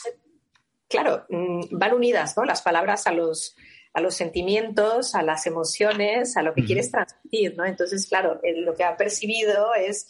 claro, 0.89 1.25
mm, 1.29 1.67
van 1.71 1.95
unidas, 1.95 2.37
¿no? 2.37 2.45
Las 2.45 2.63
palabras 2.63 3.07
a 3.07 3.13
los, 3.13 3.57
a 3.95 4.01
los 4.01 4.15
sentimientos, 4.15 5.15
a 5.15 5.23
las 5.23 5.47
emociones, 5.47 6.37
a 6.37 6.43
lo 6.43 6.53
que 6.53 6.65
quieres 6.65 6.91
transmitir, 6.91 7.57
¿no? 7.57 7.65
Entonces, 7.65 8.07
claro, 8.07 8.41
lo 8.43 8.75
que 8.75 8.83
ha 8.83 8.97
percibido 8.97 9.73
es, 9.75 10.09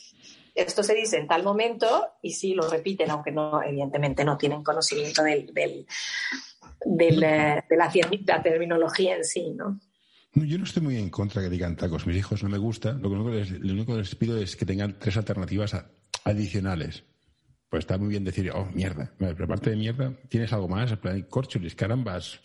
esto 0.54 0.82
se 0.82 0.94
dice 0.94 1.18
en 1.18 1.28
tal 1.28 1.42
momento 1.42 2.08
y 2.22 2.32
sí 2.32 2.54
lo 2.54 2.68
repiten, 2.68 3.10
aunque 3.10 3.30
no, 3.30 3.62
evidentemente 3.62 4.24
no 4.24 4.38
tienen 4.38 4.64
conocimiento 4.64 5.22
del, 5.22 5.52
del, 5.52 5.86
eh, 7.22 7.62
de, 7.68 7.76
la, 7.76 8.42
terminología 8.42 9.16
en 9.16 9.24
sí, 9.24 9.50
¿no? 9.50 9.78
Yo 10.34 10.58
no 10.58 10.64
estoy 10.64 10.82
muy 10.82 10.96
en 10.96 11.10
contra 11.10 11.42
que 11.42 11.50
digan 11.50 11.76
tacos. 11.76 12.06
Mis 12.06 12.16
hijos 12.16 12.42
no 12.42 12.48
me 12.48 12.58
gusta. 12.58 12.92
Lo 12.92 13.08
único 13.08 13.30
que 13.30 13.36
les, 13.36 13.50
lo 13.52 13.72
único 13.72 13.92
que 13.92 13.98
les 13.98 14.14
pido 14.16 14.36
es 14.38 14.56
que 14.56 14.66
tengan 14.66 14.98
tres 14.98 15.16
alternativas 15.16 15.76
adicionales. 16.24 17.04
Pues 17.74 17.82
está 17.82 17.98
muy 17.98 18.10
bien 18.10 18.22
decir, 18.22 18.52
oh, 18.54 18.70
mierda, 18.72 19.12
pero 19.18 19.46
aparte 19.46 19.70
de 19.70 19.74
mierda, 19.74 20.12
¿tienes 20.28 20.52
algo 20.52 20.68
más? 20.68 20.92
En 20.92 20.98
plan, 20.98 21.22
corchulis, 21.22 21.74
carambas, 21.74 22.38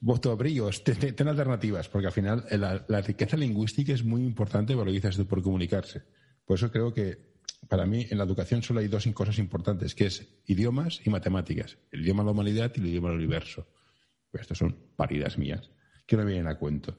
brillos, 0.00 0.82
ten, 0.82 1.14
ten, 1.14 1.28
alternativas, 1.28 1.88
porque 1.88 2.08
al 2.08 2.12
final 2.12 2.44
eh, 2.50 2.58
la, 2.58 3.00
riqueza 3.00 3.36
lingüística 3.36 3.92
es 3.92 4.02
muy 4.02 4.24
importante 4.24 4.72
para 4.72 4.86
lo 4.86 4.90
que 4.90 5.00
dices 5.00 5.24
por 5.24 5.40
comunicarse. 5.40 6.02
Por 6.44 6.56
eso 6.56 6.72
creo 6.72 6.92
que 6.92 7.16
para 7.68 7.86
mí 7.86 8.08
en 8.10 8.18
la 8.18 8.24
educación 8.24 8.60
solo 8.64 8.80
hay 8.80 8.88
dos 8.88 9.06
cosas 9.14 9.38
importantes, 9.38 9.94
que 9.94 10.06
es 10.06 10.26
idiomas 10.46 11.00
y 11.04 11.10
matemáticas. 11.10 11.78
El 11.92 12.00
idioma 12.00 12.24
de 12.24 12.26
la 12.26 12.32
humanidad 12.32 12.72
y 12.74 12.80
el 12.80 12.86
idioma 12.88 13.10
del 13.10 13.18
universo. 13.18 13.68
Pues 14.32 14.40
estas 14.40 14.58
son 14.58 14.76
paridas 14.96 15.38
mías, 15.38 15.70
que 16.08 16.16
no 16.16 16.24
vienen 16.24 16.48
a 16.48 16.58
cuento. 16.58 16.98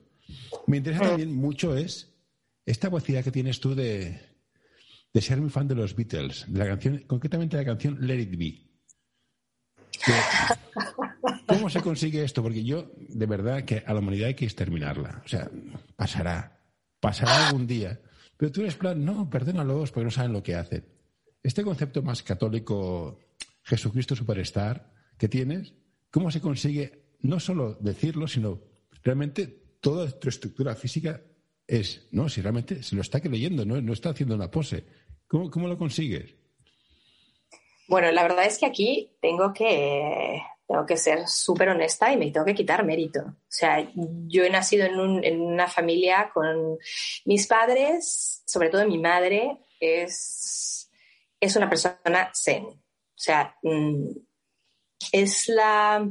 Me 0.68 0.78
interesa 0.78 1.02
también 1.02 1.36
mucho 1.36 1.76
es 1.76 2.14
esta 2.66 2.88
capacidad 2.88 3.26
que 3.26 3.32
tienes 3.32 3.60
tú 3.60 3.76
de, 3.76 4.22
de 5.14 5.22
ser 5.22 5.40
muy 5.42 5.50
fan 5.50 5.68
de 5.68 5.76
los 5.76 5.96
Beatles, 5.96 6.46
de 6.48 6.60
la 6.60 6.68
canción, 6.68 7.04
concretamente 7.08 7.58
la 7.58 7.66
canción 7.66 7.98
Let 8.00 8.20
It 8.20 8.38
Be. 8.38 8.68
¿Cómo 11.48 11.70
se 11.70 11.82
consigue 11.82 12.24
esto? 12.24 12.44
Porque 12.44 12.64
yo, 12.64 12.92
de 12.98 13.26
verdad, 13.26 13.64
que 13.64 13.84
a 13.86 13.94
la 13.94 14.00
humanidad 14.00 14.28
hay 14.28 14.36
que 14.36 14.46
exterminarla. 14.46 15.22
O 15.26 15.28
sea, 15.28 15.50
pasará, 15.96 16.62
pasará 17.00 17.48
algún 17.48 17.68
día. 17.68 18.00
Pero 18.36 18.52
tú 18.52 18.62
eres 18.62 18.76
plan, 18.76 19.04
no, 19.04 19.30
perdónalos 19.30 19.92
porque 19.92 20.06
no 20.06 20.12
saben 20.12 20.34
lo 20.34 20.44
que 20.44 20.56
hacen. 20.56 20.86
Este 21.42 21.64
concepto 21.64 22.02
más 22.04 22.22
católico, 22.24 23.20
Jesucristo 23.64 24.16
Superstar, 24.16 24.94
que 25.18 25.28
tienes, 25.28 25.74
¿cómo 26.12 26.30
se 26.30 26.42
consigue 26.42 27.08
no 27.22 27.40
solo 27.40 27.76
decirlo, 27.82 28.28
sino 28.28 28.62
realmente 29.04 29.48
toda 29.82 30.12
tu 30.20 30.30
estructura 30.30 30.76
física 30.76 31.22
es, 31.68 32.08
no, 32.12 32.30
si 32.30 32.42
realmente 32.42 32.82
se 32.82 32.96
lo 32.96 33.02
está 33.02 33.20
creyendo, 33.20 33.66
no, 33.66 33.82
no 33.82 33.94
está 33.94 34.10
haciendo 34.10 34.36
una 34.36 34.50
pose. 34.50 34.86
¿Cómo, 35.28 35.68
lo 35.68 35.78
consigues? 35.78 36.34
Bueno, 37.88 38.12
la 38.12 38.24
verdad 38.24 38.46
es 38.46 38.58
que 38.58 38.66
aquí 38.66 39.12
tengo 39.22 39.54
que, 39.54 40.42
tengo 40.66 40.86
que 40.86 40.96
ser 40.96 41.28
súper 41.28 41.70
honesta 41.70 42.12
y 42.12 42.18
me 42.18 42.32
tengo 42.32 42.46
que 42.46 42.56
quitar 42.56 42.86
mérito. 42.86 43.20
O 43.22 43.36
sea, 43.50 43.86
yo 44.28 44.44
he 44.44 44.50
nacido 44.50 44.86
en, 44.86 45.42
una 45.42 45.68
familia 45.68 46.32
con 46.34 46.78
mis 47.26 47.46
padres, 47.48 48.44
sobre 48.46 48.70
todo 48.70 48.88
mi 48.88 48.98
madre, 48.98 49.58
es, 49.80 50.90
es 51.42 51.56
una 51.58 51.70
persona 51.70 52.32
zen. 52.34 52.66
O 52.66 53.20
sea, 53.20 53.56
mm, 53.64 54.08
es 55.12 55.50
la... 55.50 56.08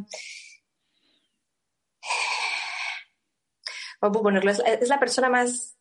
ponerlo? 4.13 4.51
Es 4.51 4.89
la 4.89 5.01
persona 5.01 5.29
más 5.29 5.77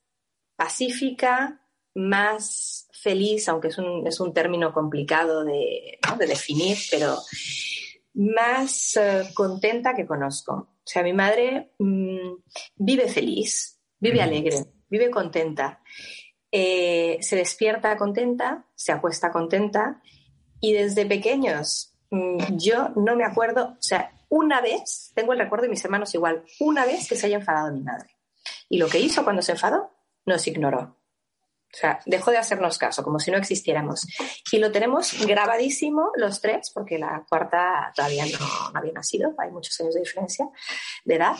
pacífica, 0.55 1.61
más 1.95 2.87
feliz, 2.91 3.47
aunque 3.49 3.69
es 3.69 3.77
un, 3.77 4.05
es 4.05 4.19
un 4.19 4.33
término 4.33 4.73
complicado 4.73 5.43
de, 5.43 5.99
definir, 6.19 6.77
pero 6.91 7.17
más 8.13 8.97
eh, 8.97 9.23
contenta 9.33 9.95
que 9.95 10.05
conozco. 10.05 10.53
O 10.53 10.87
sea, 10.87 11.03
mi 11.03 11.13
madre 11.13 11.73
mm, 11.79 12.33
vive 12.75 13.07
feliz, 13.07 13.79
vive 13.99 14.21
alegre, 14.21 14.65
vive 14.89 15.09
contenta. 15.09 15.81
Eh, 16.51 17.17
se 17.21 17.35
despierta 17.35 17.97
contenta, 17.97 18.65
se 18.75 18.91
acuesta 18.91 19.31
contenta 19.31 20.01
y 20.59 20.73
desde 20.73 21.05
pequeños 21.05 21.95
mm, 22.11 22.57
yo 22.57 22.89
no 22.95 23.15
me 23.15 23.25
acuerdo, 23.25 23.75
o 23.77 23.81
sea, 23.81 24.11
una 24.29 24.61
vez, 24.61 25.11
tengo 25.15 25.33
el 25.33 25.39
recuerdo 25.39 25.63
de 25.63 25.69
mis 25.69 25.83
hermanos 25.83 26.13
igual, 26.13 26.43
una 26.59 26.85
vez 26.85 27.07
que 27.07 27.15
se 27.15 27.27
haya 27.27 27.37
enfadado 27.37 27.73
mi 27.73 27.81
madre. 27.81 28.14
Y 28.69 28.77
lo 28.77 28.87
que 28.87 28.99
hizo 28.99 29.23
cuando 29.23 29.41
se 29.41 29.53
enfadó, 29.53 29.91
nos 30.25 30.47
ignoró. 30.47 30.97
O 31.75 31.77
sea, 31.77 31.99
dejó 32.05 32.31
de 32.31 32.37
hacernos 32.37 32.77
caso, 32.77 33.03
como 33.03 33.19
si 33.19 33.31
no 33.31 33.37
existiéramos. 33.37 34.07
Y 34.51 34.59
lo 34.59 34.71
tenemos 34.71 35.13
grabadísimo 35.25 36.11
los 36.15 36.39
tres, 36.39 36.71
porque 36.73 36.97
la 36.97 37.25
cuarta 37.27 37.91
todavía 37.93 38.25
no, 38.25 38.71
había 38.73 38.93
nacido, 38.93 39.33
hay 39.37 39.51
muchos 39.51 39.77
años 39.81 39.93
de 39.93 39.99
diferencia 39.99 40.47
de 41.03 41.15
edad. 41.15 41.35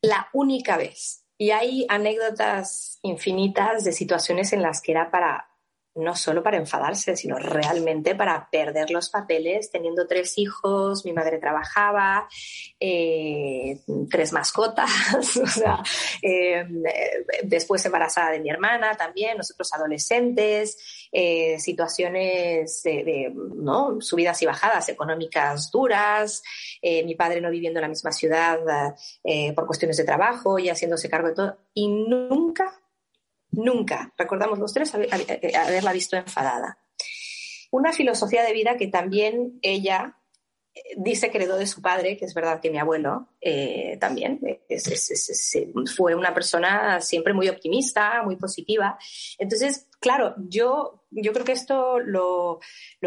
La 0.00 0.28
única 0.32 0.76
vez. 0.76 1.24
Y 1.38 1.50
hay 1.50 1.86
anécdotas 1.88 2.98
infinitas 3.02 3.84
de 3.84 3.92
situaciones 3.92 4.52
en 4.52 4.62
las 4.62 4.80
que 4.80 4.92
era 4.92 5.10
para 5.10 5.48
no 5.96 6.14
solo 6.14 6.42
para 6.42 6.58
enfadarse, 6.58 7.16
sino 7.16 7.38
realmente 7.38 8.14
para 8.14 8.48
perder 8.50 8.90
los 8.90 9.08
papeles, 9.10 9.70
teniendo 9.70 10.06
tres 10.06 10.36
hijos, 10.38 11.04
mi 11.04 11.12
madre 11.12 11.38
trabajaba, 11.38 12.28
eh, 12.78 13.80
tres 14.10 14.32
mascotas, 14.32 14.90
o 15.42 15.46
sea, 15.46 15.82
eh, 16.22 16.66
después 17.42 17.84
embarazada 17.86 18.32
de 18.32 18.40
mi 18.40 18.50
hermana 18.50 18.94
también, 18.94 19.36
nosotros 19.36 19.72
adolescentes, 19.72 21.08
eh, 21.12 21.58
situaciones 21.58 22.82
de, 22.82 23.32
¿no? 23.34 24.00
subidas 24.00 24.40
y 24.42 24.46
bajadas 24.46 24.88
económicas 24.88 25.70
duras, 25.70 26.42
mi 26.82 27.14
padre 27.14 27.40
no 27.40 27.50
viviendo 27.50 27.80
en 27.80 27.82
la 27.82 27.88
misma 27.88 28.12
ciudad 28.12 28.60
por 29.54 29.66
cuestiones 29.66 29.96
de 29.96 30.04
trabajo 30.04 30.58
y 30.58 30.68
haciéndose 30.68 31.08
cargo 31.08 31.28
de 31.28 31.34
todo, 31.34 31.58
y 31.74 31.88
nunca 31.88 32.80
Nunca, 33.56 34.12
recordamos 34.18 34.58
los 34.58 34.74
tres, 34.74 34.92
eh, 34.94 35.56
haberla 35.56 35.92
visto 35.92 36.14
enfadada. 36.14 36.78
Una 37.70 37.92
filosofía 37.92 38.44
de 38.44 38.52
vida 38.52 38.76
que 38.76 38.86
también 38.86 39.58
ella 39.62 40.18
eh, 40.74 40.80
dice 40.98 41.30
que 41.30 41.38
heredó 41.38 41.56
de 41.56 41.66
su 41.66 41.80
padre, 41.80 42.18
que 42.18 42.26
es 42.26 42.34
verdad 42.34 42.60
que 42.60 42.70
mi 42.70 42.76
abuelo 42.76 43.30
eh, 43.40 43.96
también 43.98 44.40
fue 45.96 46.14
una 46.14 46.34
persona 46.34 47.00
siempre 47.00 47.32
muy 47.32 47.48
optimista, 47.48 48.22
muy 48.22 48.36
positiva. 48.36 48.98
Entonces, 49.38 49.88
claro, 50.00 50.34
yo, 50.36 51.06
yo 51.10 51.32
creo 51.32 51.46
que 51.46 51.52
esto 51.52 51.98
lo, 51.98 52.60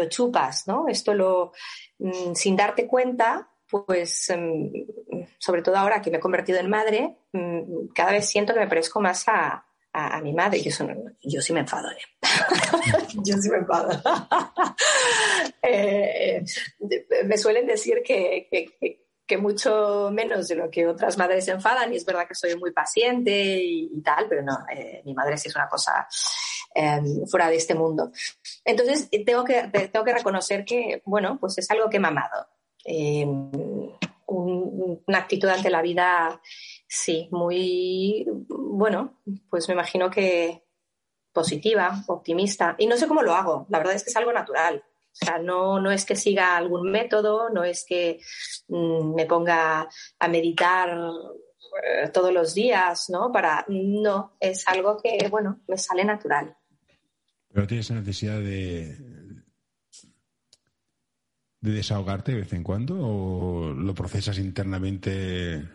chupas, 0.08 0.66
¿no? 0.66 0.88
Esto 0.88 1.14
lo, 1.14 1.52
mm, 1.98 2.34
sin 2.34 2.56
darte 2.56 2.88
cuenta, 2.88 3.52
pues 3.70 4.32
mm, 4.36 5.26
sobre 5.38 5.62
todo 5.62 5.76
ahora 5.76 6.02
que 6.02 6.10
me 6.10 6.16
he 6.16 6.20
convertido 6.20 6.58
en 6.58 6.68
madre, 6.68 7.18
mm, 7.32 7.92
cada 7.94 8.10
vez 8.10 8.28
siento 8.28 8.52
que 8.52 8.58
me 8.58 8.66
parezco 8.66 9.00
más 9.00 9.28
a, 9.28 9.64
a, 9.92 10.20
mi 10.20 10.32
madre. 10.32 10.60
Yo, 10.60 10.70
yo 11.22 11.40
sí 11.40 11.52
me 11.52 11.60
enfado. 11.60 11.90
¿eh? 11.90 11.96
yo 13.24 13.36
sí 13.36 13.48
me 13.50 13.58
enfado. 13.58 13.90
Eh, 15.62 16.42
me 17.26 17.36
suelen 17.38 17.66
decir 17.66 18.02
que, 18.04 18.48
que, 19.26 19.36
mucho 19.38 20.10
menos 20.10 20.48
de 20.48 20.56
lo 20.56 20.70
que 20.70 20.86
otras 20.86 21.16
madres 21.16 21.44
se 21.44 21.52
enfadan 21.52 21.92
y 21.92 21.96
es 21.96 22.04
verdad 22.04 22.26
que 22.26 22.34
soy 22.34 22.56
muy 22.56 22.72
paciente 22.72 23.62
y, 23.62 24.00
tal, 24.02 24.26
pero 24.28 24.42
no, 24.42 24.58
eh, 24.74 25.02
mi 25.04 25.14
madre 25.14 25.36
sí 25.36 25.48
es 25.48 25.54
una 25.54 25.68
cosa 25.68 26.08
em, 26.74 27.24
fuera 27.26 27.48
de 27.48 27.56
este 27.56 27.74
mundo. 27.74 28.10
Entonces, 28.64 29.08
tengo 29.24 29.44
que, 29.44 29.68
tengo 29.92 30.04
que 30.04 30.14
reconocer 30.14 30.64
que, 30.64 31.02
bueno, 31.04 31.38
pues 31.38 31.58
es 31.58 31.70
algo 31.70 31.88
que 31.88 31.98
he 31.98 32.00
mamado. 32.00 32.48
Em, 32.84 33.50
una 34.26 35.18
actitud 35.18 35.48
ante 35.48 35.70
la 35.70 35.82
vida 35.82 36.40
Sí, 36.92 37.28
muy, 37.30 38.26
bueno, 38.48 39.20
pues 39.48 39.68
me 39.68 39.74
imagino 39.74 40.10
que 40.10 40.64
positiva, 41.32 42.02
optimista. 42.08 42.74
Y 42.78 42.88
no 42.88 42.96
sé 42.96 43.06
cómo 43.06 43.22
lo 43.22 43.32
hago, 43.32 43.64
la 43.68 43.78
verdad 43.78 43.94
es 43.94 44.02
que 44.02 44.10
es 44.10 44.16
algo 44.16 44.32
natural. 44.32 44.82
O 45.12 45.24
sea, 45.24 45.38
no, 45.38 45.80
no 45.80 45.92
es 45.92 46.04
que 46.04 46.16
siga 46.16 46.56
algún 46.56 46.90
método, 46.90 47.48
no 47.48 47.62
es 47.62 47.84
que 47.88 48.18
mm, 48.66 49.14
me 49.14 49.24
ponga 49.26 49.88
a 50.18 50.28
meditar 50.28 50.90
eh, 50.90 52.08
todos 52.12 52.32
los 52.34 52.54
días, 52.54 53.08
¿no? 53.08 53.30
Para, 53.30 53.64
no, 53.68 54.36
es 54.40 54.66
algo 54.66 54.96
que, 55.00 55.28
bueno, 55.30 55.60
me 55.68 55.78
sale 55.78 56.04
natural. 56.04 56.56
Pero 57.52 57.68
tienes 57.68 57.88
necesidad 57.92 58.40
de, 58.40 58.96
de 61.60 61.70
desahogarte 61.70 62.32
de 62.32 62.38
vez 62.38 62.52
en 62.52 62.64
cuando 62.64 62.96
o 62.98 63.72
lo 63.72 63.94
procesas 63.94 64.38
internamente 64.38 65.68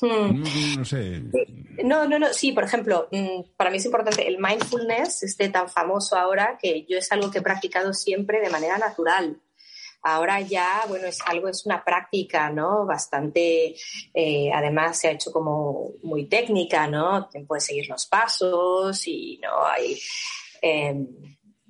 Hmm. 0.00 0.42
No, 0.76 0.84
sé. 0.84 1.22
No, 1.84 2.06
no, 2.06 2.18
no, 2.18 2.32
sí, 2.32 2.52
por 2.52 2.64
ejemplo, 2.64 3.08
mm, 3.10 3.52
para 3.56 3.70
mí 3.70 3.76
es 3.76 3.84
importante 3.84 4.26
el 4.26 4.38
mindfulness, 4.38 5.22
este 5.22 5.48
tan 5.48 5.68
famoso 5.68 6.16
ahora, 6.16 6.58
que 6.60 6.86
yo 6.88 6.98
es 6.98 7.10
algo 7.12 7.30
que 7.30 7.38
he 7.38 7.42
practicado 7.42 7.92
siempre 7.92 8.40
de 8.40 8.50
manera 8.50 8.78
natural. 8.78 9.40
Ahora 10.02 10.40
ya, 10.40 10.84
bueno, 10.88 11.06
es 11.06 11.18
algo, 11.26 11.48
es 11.48 11.66
una 11.66 11.84
práctica, 11.84 12.48
¿no? 12.50 12.86
Bastante, 12.86 13.74
eh, 14.14 14.50
además 14.52 14.98
se 14.98 15.08
ha 15.08 15.12
hecho 15.12 15.30
como 15.30 15.92
muy 16.02 16.26
técnica, 16.26 16.86
¿no? 16.86 17.28
Puedes 17.46 17.64
seguir 17.64 17.88
los 17.88 18.06
pasos 18.06 19.06
y 19.06 19.38
no 19.42 19.66
hay... 19.66 20.00
Em, 20.62 21.06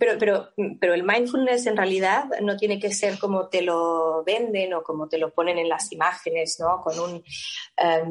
pero, 0.00 0.18
pero, 0.18 0.48
pero 0.80 0.94
el 0.94 1.04
mindfulness 1.04 1.66
en 1.66 1.76
realidad 1.76 2.24
no 2.40 2.56
tiene 2.56 2.80
que 2.80 2.90
ser 2.90 3.18
como 3.18 3.48
te 3.48 3.60
lo 3.60 4.24
venden 4.24 4.72
o 4.72 4.82
como 4.82 5.08
te 5.08 5.18
lo 5.18 5.30
ponen 5.30 5.58
en 5.58 5.68
las 5.68 5.92
imágenes, 5.92 6.56
¿no? 6.58 6.80
Con 6.80 6.98
un, 6.98 7.22
em, 7.76 8.10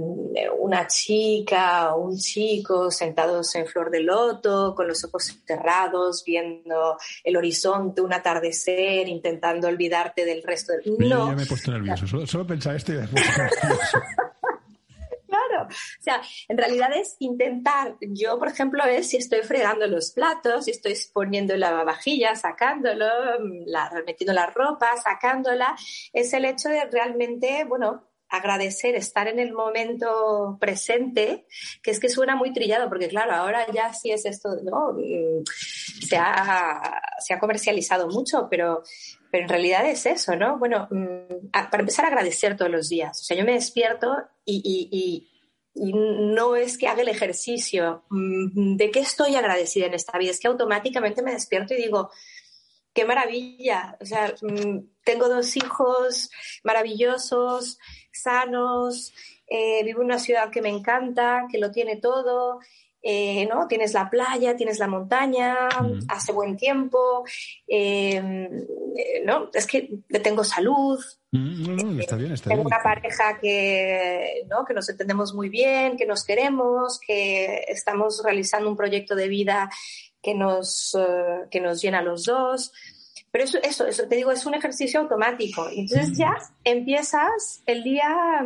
una 0.60 0.86
chica 0.86 1.95
o 1.95 2.02
un 2.02 2.15
chico 2.15 2.91
sentados 2.91 3.56
en 3.56 3.65
flor 3.65 3.89
de 3.89 4.02
loto, 4.02 4.75
con 4.75 4.88
los 4.88 5.04
ojos 5.04 5.41
cerrados, 5.47 6.23
viendo 6.23 6.95
el 7.23 7.36
horizonte, 7.36 8.02
un 8.02 8.13
atardecer, 8.13 9.08
intentando 9.08 9.67
olvidarte 9.67 10.25
del 10.25 10.43
resto 10.43 10.73
del... 10.73 11.10
No. 11.10 11.30
Ya 11.30 11.36
me 11.36 11.41
he 11.41 11.47
puesto 11.47 11.71
nervioso. 11.71 12.06
Solo, 12.06 12.28
solo 12.28 12.45
pensaba 12.45 12.75
esto 12.75 12.93
y 12.93 12.95
me 12.97 13.04
he 13.06 13.08
puesto 13.08 13.41
nervioso. 13.67 13.97
Claro, 15.28 15.59
O 15.69 16.03
sea, 16.03 16.21
en 16.47 16.58
realidad 16.58 16.89
es 16.93 17.15
intentar, 17.19 17.95
yo 18.01 18.38
por 18.39 18.47
ejemplo 18.47 18.84
es 18.86 19.10
si 19.10 19.17
estoy 19.17 19.41
fregando 19.41 19.88
los 19.88 20.12
platos, 20.12 20.65
si 20.65 20.71
estoy 20.71 20.95
poniendo 21.13 21.55
la 21.58 21.84
vajilla, 21.84 22.36
sacándolo, 22.36 23.05
la, 23.65 23.91
metiendo 24.05 24.34
la 24.34 24.47
ropa, 24.47 24.97
sacándola, 24.97 25.75
es 26.13 26.34
el 26.34 26.45
hecho 26.45 26.69
de 26.69 26.86
realmente, 26.86 27.63
bueno, 27.65 28.10
agradecer 28.29 28.95
estar 28.95 29.27
en 29.27 29.39
el 29.39 29.53
momento 29.53 30.58
presente, 30.60 31.47
que 31.82 31.91
es 31.91 31.99
que 31.99 32.10
suena 32.10 32.36
muy 32.36 32.53
trillado, 32.53 32.88
porque 32.88 33.08
claro, 33.08 33.34
ahora 33.34 33.65
ya 33.73 33.91
sí 33.93 34.12
es 34.12 34.25
esto, 34.25 34.49
¿no? 34.63 34.93
Mm, 34.93 35.43
se 36.08 36.15
ha, 36.15 37.01
se 37.19 37.34
ha 37.34 37.39
comercializado 37.39 38.08
mucho, 38.08 38.47
pero, 38.49 38.84
pero 39.32 39.43
en 39.43 39.49
realidad 39.49 39.89
es 39.89 40.05
eso, 40.05 40.36
¿no? 40.36 40.60
Bueno, 40.60 40.88
mm, 40.91 41.49
para 41.51 41.79
empezar 41.79 42.05
a 42.05 42.10
agradecer 42.10 42.55
todos 42.55 42.71
los 42.71 42.88
días. 42.88 43.19
O 43.19 43.23
sea, 43.23 43.36
yo 43.36 43.43
me 43.43 43.53
despierto 43.53 44.15
y, 44.45 44.62
y, 44.63 44.97
y 44.97 45.28
no 45.79 46.55
es 46.55 46.77
que 46.77 46.87
haga 46.87 47.01
el 47.01 47.09
ejercicio 47.09 48.03
mm, 48.09 48.75
de 48.75 48.91
qué 48.91 48.99
estoy 48.99 49.35
agradecida 49.35 49.85
en 49.85 49.93
esta 49.93 50.17
vida, 50.17 50.31
es 50.31 50.39
que 50.39 50.47
automáticamente 50.47 51.21
me 51.21 51.33
despierto 51.33 51.73
y 51.73 51.77
digo, 51.77 52.11
qué 52.93 53.05
maravilla. 53.05 53.97
O 54.01 54.05
sea, 54.05 54.33
tengo 55.03 55.29
dos 55.29 55.55
hijos 55.55 56.29
maravillosos, 56.63 57.77
sanos, 58.11 59.13
eh, 59.47 59.83
vivo 59.83 60.01
en 60.01 60.07
una 60.07 60.19
ciudad 60.19 60.51
que 60.51 60.61
me 60.61 60.69
encanta, 60.69 61.47
que 61.51 61.59
lo 61.59 61.71
tiene 61.71 61.97
todo. 61.97 62.59
Eh, 63.01 63.47
¿no? 63.47 63.67
Tienes 63.67 63.93
la 63.93 64.09
playa, 64.09 64.57
tienes 64.57 64.77
la 64.77 64.88
montaña, 64.88 65.69
hace 66.09 66.33
buen 66.33 66.57
tiempo, 66.57 67.23
eh, 67.65 68.21
¿no? 69.23 69.49
Es 69.53 69.65
que 69.65 69.89
tengo 70.21 70.43
salud. 70.43 70.99
tengo 71.31 72.63
una 72.63 72.83
pareja 72.83 73.39
que, 73.39 74.43
¿no? 74.49 74.65
que 74.65 74.73
nos 74.73 74.89
entendemos 74.89 75.33
muy 75.33 75.47
bien, 75.47 75.95
que 75.95 76.05
nos 76.05 76.25
queremos, 76.25 76.99
que 76.99 77.63
estamos 77.69 78.21
realizando 78.23 78.69
un 78.69 78.75
proyecto 78.75 79.15
de 79.15 79.29
vida 79.29 79.69
que 80.21 80.33
nos, 80.33 80.97
que 81.49 81.62
nos 81.62 81.81
llena 81.81 81.99
a 81.99 82.03
los 82.03 82.25
dos. 82.25 82.73
Pero 83.31 83.45
eso, 83.45 83.59
eso, 83.63 83.85
eso, 83.85 84.07
te 84.07 84.15
digo, 84.15 84.31
es 84.31 84.45
un 84.45 84.55
ejercicio 84.55 84.99
automático. 84.99 85.69
Entonces 85.69 86.17
ya 86.17 86.35
empiezas 86.63 87.62
el 87.65 87.83
día 87.83 88.43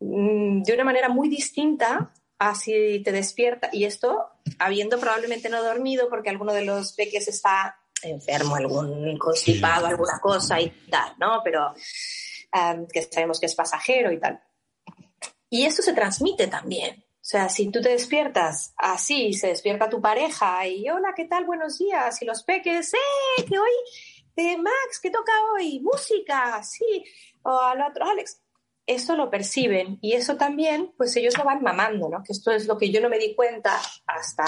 mm, 0.00 0.62
de 0.62 0.74
una 0.74 0.84
manera 0.84 1.08
muy 1.08 1.28
distinta 1.28 2.12
así 2.38 3.02
te 3.04 3.12
despierta. 3.12 3.68
Y 3.72 3.84
esto, 3.84 4.30
habiendo 4.58 4.98
probablemente 4.98 5.48
no 5.48 5.62
dormido 5.62 6.08
porque 6.08 6.30
alguno 6.30 6.52
de 6.52 6.64
los 6.64 6.92
peques 6.92 7.28
está 7.28 7.78
enfermo, 8.02 8.56
algún 8.56 9.18
constipado, 9.18 9.86
alguna 9.86 10.18
cosa 10.20 10.60
y 10.60 10.70
tal, 10.90 11.14
¿no? 11.18 11.40
Pero 11.42 11.74
um, 12.52 12.86
que 12.86 13.02
sabemos 13.02 13.40
que 13.40 13.46
es 13.46 13.54
pasajero 13.54 14.12
y 14.12 14.20
tal. 14.20 14.40
Y 15.50 15.64
esto 15.64 15.82
se 15.82 15.92
transmite 15.92 16.46
también. 16.46 17.04
O 17.28 17.30
sea, 17.30 17.48
si 17.48 17.70
tú 17.70 17.80
te 17.82 17.90
despiertas 17.90 18.72
así, 18.76 19.34
se 19.34 19.48
despierta 19.48 19.90
tu 19.90 20.00
pareja 20.00 20.66
y 20.66 20.88
hola, 20.88 21.12
¿qué 21.14 21.26
tal? 21.26 21.44
Buenos 21.44 21.78
días. 21.78 22.22
Y 22.22 22.24
los 22.24 22.42
peques, 22.42 22.94
¡eh! 22.94 23.44
Que 23.46 23.58
hoy, 23.58 23.70
eh, 24.36 24.56
Max, 24.56 25.00
¿qué 25.02 25.10
toca 25.10 25.32
hoy? 25.52 25.80
Música, 25.80 26.62
sí. 26.62 27.04
O 27.42 27.58
al 27.58 27.82
otro, 27.82 28.06
Alex. 28.06 28.40
Eso 28.88 29.16
lo 29.16 29.30
perciben 29.30 29.98
y 30.00 30.14
eso 30.14 30.36
también, 30.36 30.92
pues 30.96 31.14
ellos 31.16 31.36
lo 31.36 31.44
van 31.44 31.62
mamando, 31.62 32.08
¿no? 32.08 32.24
Que 32.24 32.32
esto 32.32 32.50
es 32.52 32.66
lo 32.66 32.78
que 32.78 32.90
yo 32.90 33.02
no 33.02 33.10
me 33.10 33.18
di 33.18 33.34
cuenta 33.34 33.78
hasta, 34.06 34.44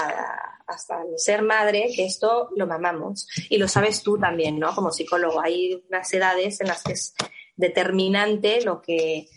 hasta 0.65 1.03
ser 1.17 1.43
madre, 1.43 1.91
que 1.95 2.05
esto 2.05 2.49
lo 2.57 2.65
mamamos. 2.65 3.27
Y 3.49 3.59
lo 3.59 3.67
sabes 3.67 4.01
tú 4.01 4.17
también, 4.17 4.57
¿no? 4.57 4.73
Como 4.73 4.91
psicólogo. 4.91 5.39
Hay 5.39 5.83
unas 5.87 6.11
edades 6.11 6.59
en 6.59 6.69
las 6.69 6.81
que 6.81 6.93
es 6.93 7.13
determinante 7.55 8.63
lo 8.63 8.81
que, 8.81 9.27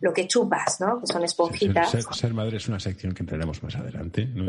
lo 0.00 0.14
que 0.14 0.26
chupas, 0.26 0.80
¿no? 0.80 1.00
Que 1.00 1.06
son 1.06 1.22
esponjitas. 1.22 1.90
Ser, 2.12 2.32
madre 2.32 2.56
es 2.56 2.66
una 2.66 2.80
sección 2.80 3.12
que 3.12 3.24
entraremos 3.24 3.62
más 3.62 3.76
adelante. 3.76 4.24
No, 4.24 4.46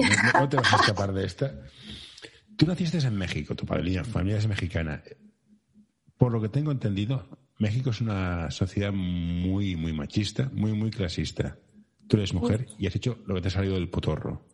te 0.48 0.56
vas 0.56 0.74
a 0.74 0.78
escapar 0.78 1.12
de 1.12 1.26
esta. 1.26 1.54
Tú 2.56 2.66
naciste 2.66 2.98
en 3.00 3.18
México, 3.18 3.56
tu 3.56 3.66
familia, 3.66 4.06
familia 4.06 4.38
es 4.38 4.48
mexicana. 4.48 5.04
Por 6.18 6.32
lo 6.32 6.42
que 6.42 6.48
tengo 6.48 6.72
entendido, 6.72 7.28
México 7.60 7.90
es 7.90 8.02
una 8.02 8.52
sociedad 8.52 8.92
muy, 8.94 9.76
muy 9.76 9.94
machista, 9.94 10.50
muy, 10.54 10.74
muy 10.74 10.92
clasista. 10.92 11.58
Tú 12.08 12.18
eres 12.18 12.34
mujer 12.34 12.68
y 12.78 12.88
has 12.88 12.96
hecho 12.96 13.18
lo 13.26 13.36
que 13.36 13.42
te 13.42 13.48
ha 13.48 13.52
salido 13.52 13.76
del 13.76 13.90
potorro. 13.90 14.46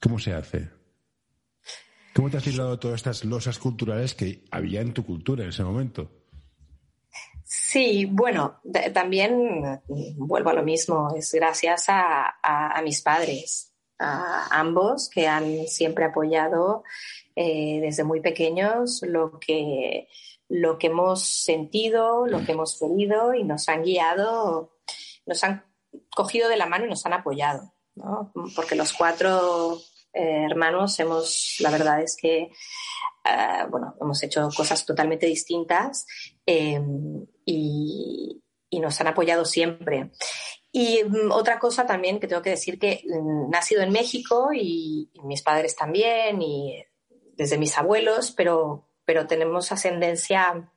¿Cómo 0.00 0.18
se 0.18 0.34
hace? 0.34 0.70
¿Cómo 2.14 2.30
te 2.30 2.36
has 2.36 2.46
librado 2.46 2.78
todas 2.78 2.96
estas 2.96 3.24
losas 3.24 3.58
culturales 3.58 4.14
que 4.14 4.44
había 4.50 4.80
en 4.80 4.92
tu 4.92 5.04
cultura 5.04 5.44
en 5.44 5.50
ese 5.50 5.64
momento? 5.64 6.10
Sí, 7.44 8.04
bueno, 8.04 8.60
también 8.92 9.80
vuelvo 10.16 10.50
a 10.50 10.54
lo 10.54 10.62
mismo, 10.62 11.14
es 11.16 11.32
gracias 11.32 11.86
a, 11.88 12.80
mis 12.84 13.02
padres, 13.02 13.72
a 13.98 14.46
ambos 14.58 15.08
que 15.08 15.26
han 15.26 15.66
siempre 15.66 16.04
apoyado 16.04 16.84
eh, 17.34 17.80
desde 17.80 18.04
muy 18.04 18.20
pequeños 18.20 19.02
lo 19.02 19.38
que, 19.40 20.06
lo 20.50 20.78
que 20.78 20.88
hemos 20.88 21.22
sentido, 21.22 22.26
lo 22.26 22.44
que 22.44 22.52
hemos 22.52 22.78
querido 22.78 23.32
y 23.32 23.44
nos 23.44 23.68
han 23.68 23.82
guiado, 23.82 24.76
nos 25.24 25.42
han 25.44 25.64
cogido 26.14 26.48
de 26.48 26.58
la 26.58 26.66
mano 26.66 26.84
y 26.84 26.88
nos 26.90 27.06
han 27.06 27.14
apoyado, 27.14 27.72
¿no? 27.94 28.32
Porque 28.54 28.74
los 28.74 28.92
cuatro 28.92 29.80
eh, 30.12 30.44
hermanos 30.50 30.98
hemos, 31.00 31.56
la 31.60 31.70
verdad 31.70 32.02
es 32.02 32.16
que 32.20 32.50
eh, 33.24 33.66
bueno, 33.70 33.94
hemos 34.00 34.22
hecho 34.22 34.48
cosas 34.56 34.84
totalmente 34.86 35.26
distintas 35.26 36.06
em, 36.46 37.26
y, 37.44 38.42
nos 38.72 39.00
han 39.00 39.08
apoyado 39.08 39.44
siempre. 39.44 40.10
Y 40.72 41.02
mm, 41.04 41.32
otra 41.32 41.58
cosa 41.58 41.86
también 41.86 42.18
que 42.18 42.26
tengo 42.26 42.42
que 42.42 42.50
decir 42.50 42.78
que 42.78 43.02
mm, 43.04 43.50
nacido 43.50 43.82
en 43.82 43.92
México 43.92 44.50
y, 44.54 45.10
mis 45.24 45.42
padres 45.42 45.76
también 45.76 46.40
y 46.40 46.82
desde 47.34 47.58
mis 47.58 47.76
abuelos, 47.76 48.32
pero, 48.32 48.89
pero 49.04 49.26
tenemos 49.26 49.72
ascendencia 49.72 50.70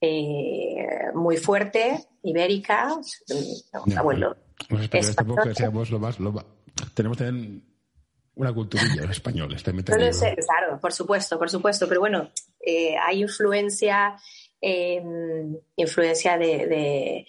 eh, 0.00 0.86
muy 1.14 1.36
fuerte, 1.36 2.08
ibérica, 2.22 2.96
mi 3.86 3.94
abuelo. 3.94 4.36
Tenemos 6.94 7.18
también 7.18 7.62
una 8.34 8.52
culturilla 8.52 9.10
española. 9.10 9.56
claro, 10.46 10.80
por 10.80 10.92
supuesto, 10.92 11.38
por 11.38 11.50
supuesto, 11.50 11.88
pero 11.88 12.00
bueno, 12.00 12.30
eh, 12.60 12.96
hay 12.96 13.22
influencia, 13.22 14.16
em, 14.60 15.56
influencia 15.76 16.38
de, 16.38 17.26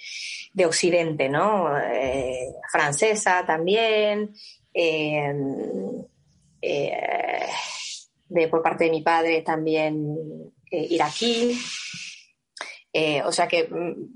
Occidente, 0.65 1.29
¿no? 1.29 1.77
Eh, 1.77 2.53
francesa 2.71 3.43
también, 3.45 4.33
em, 4.73 6.05
eh, 6.61 7.47
de, 8.33 8.47
por 8.47 8.61
parte 8.61 8.85
de 8.85 8.91
mi 8.91 9.01
padre 9.01 9.41
también 9.41 10.15
iraquí. 10.71 11.57
o 13.25 13.31
sea 13.31 13.47
que 13.47 13.67
mm, 13.69 14.13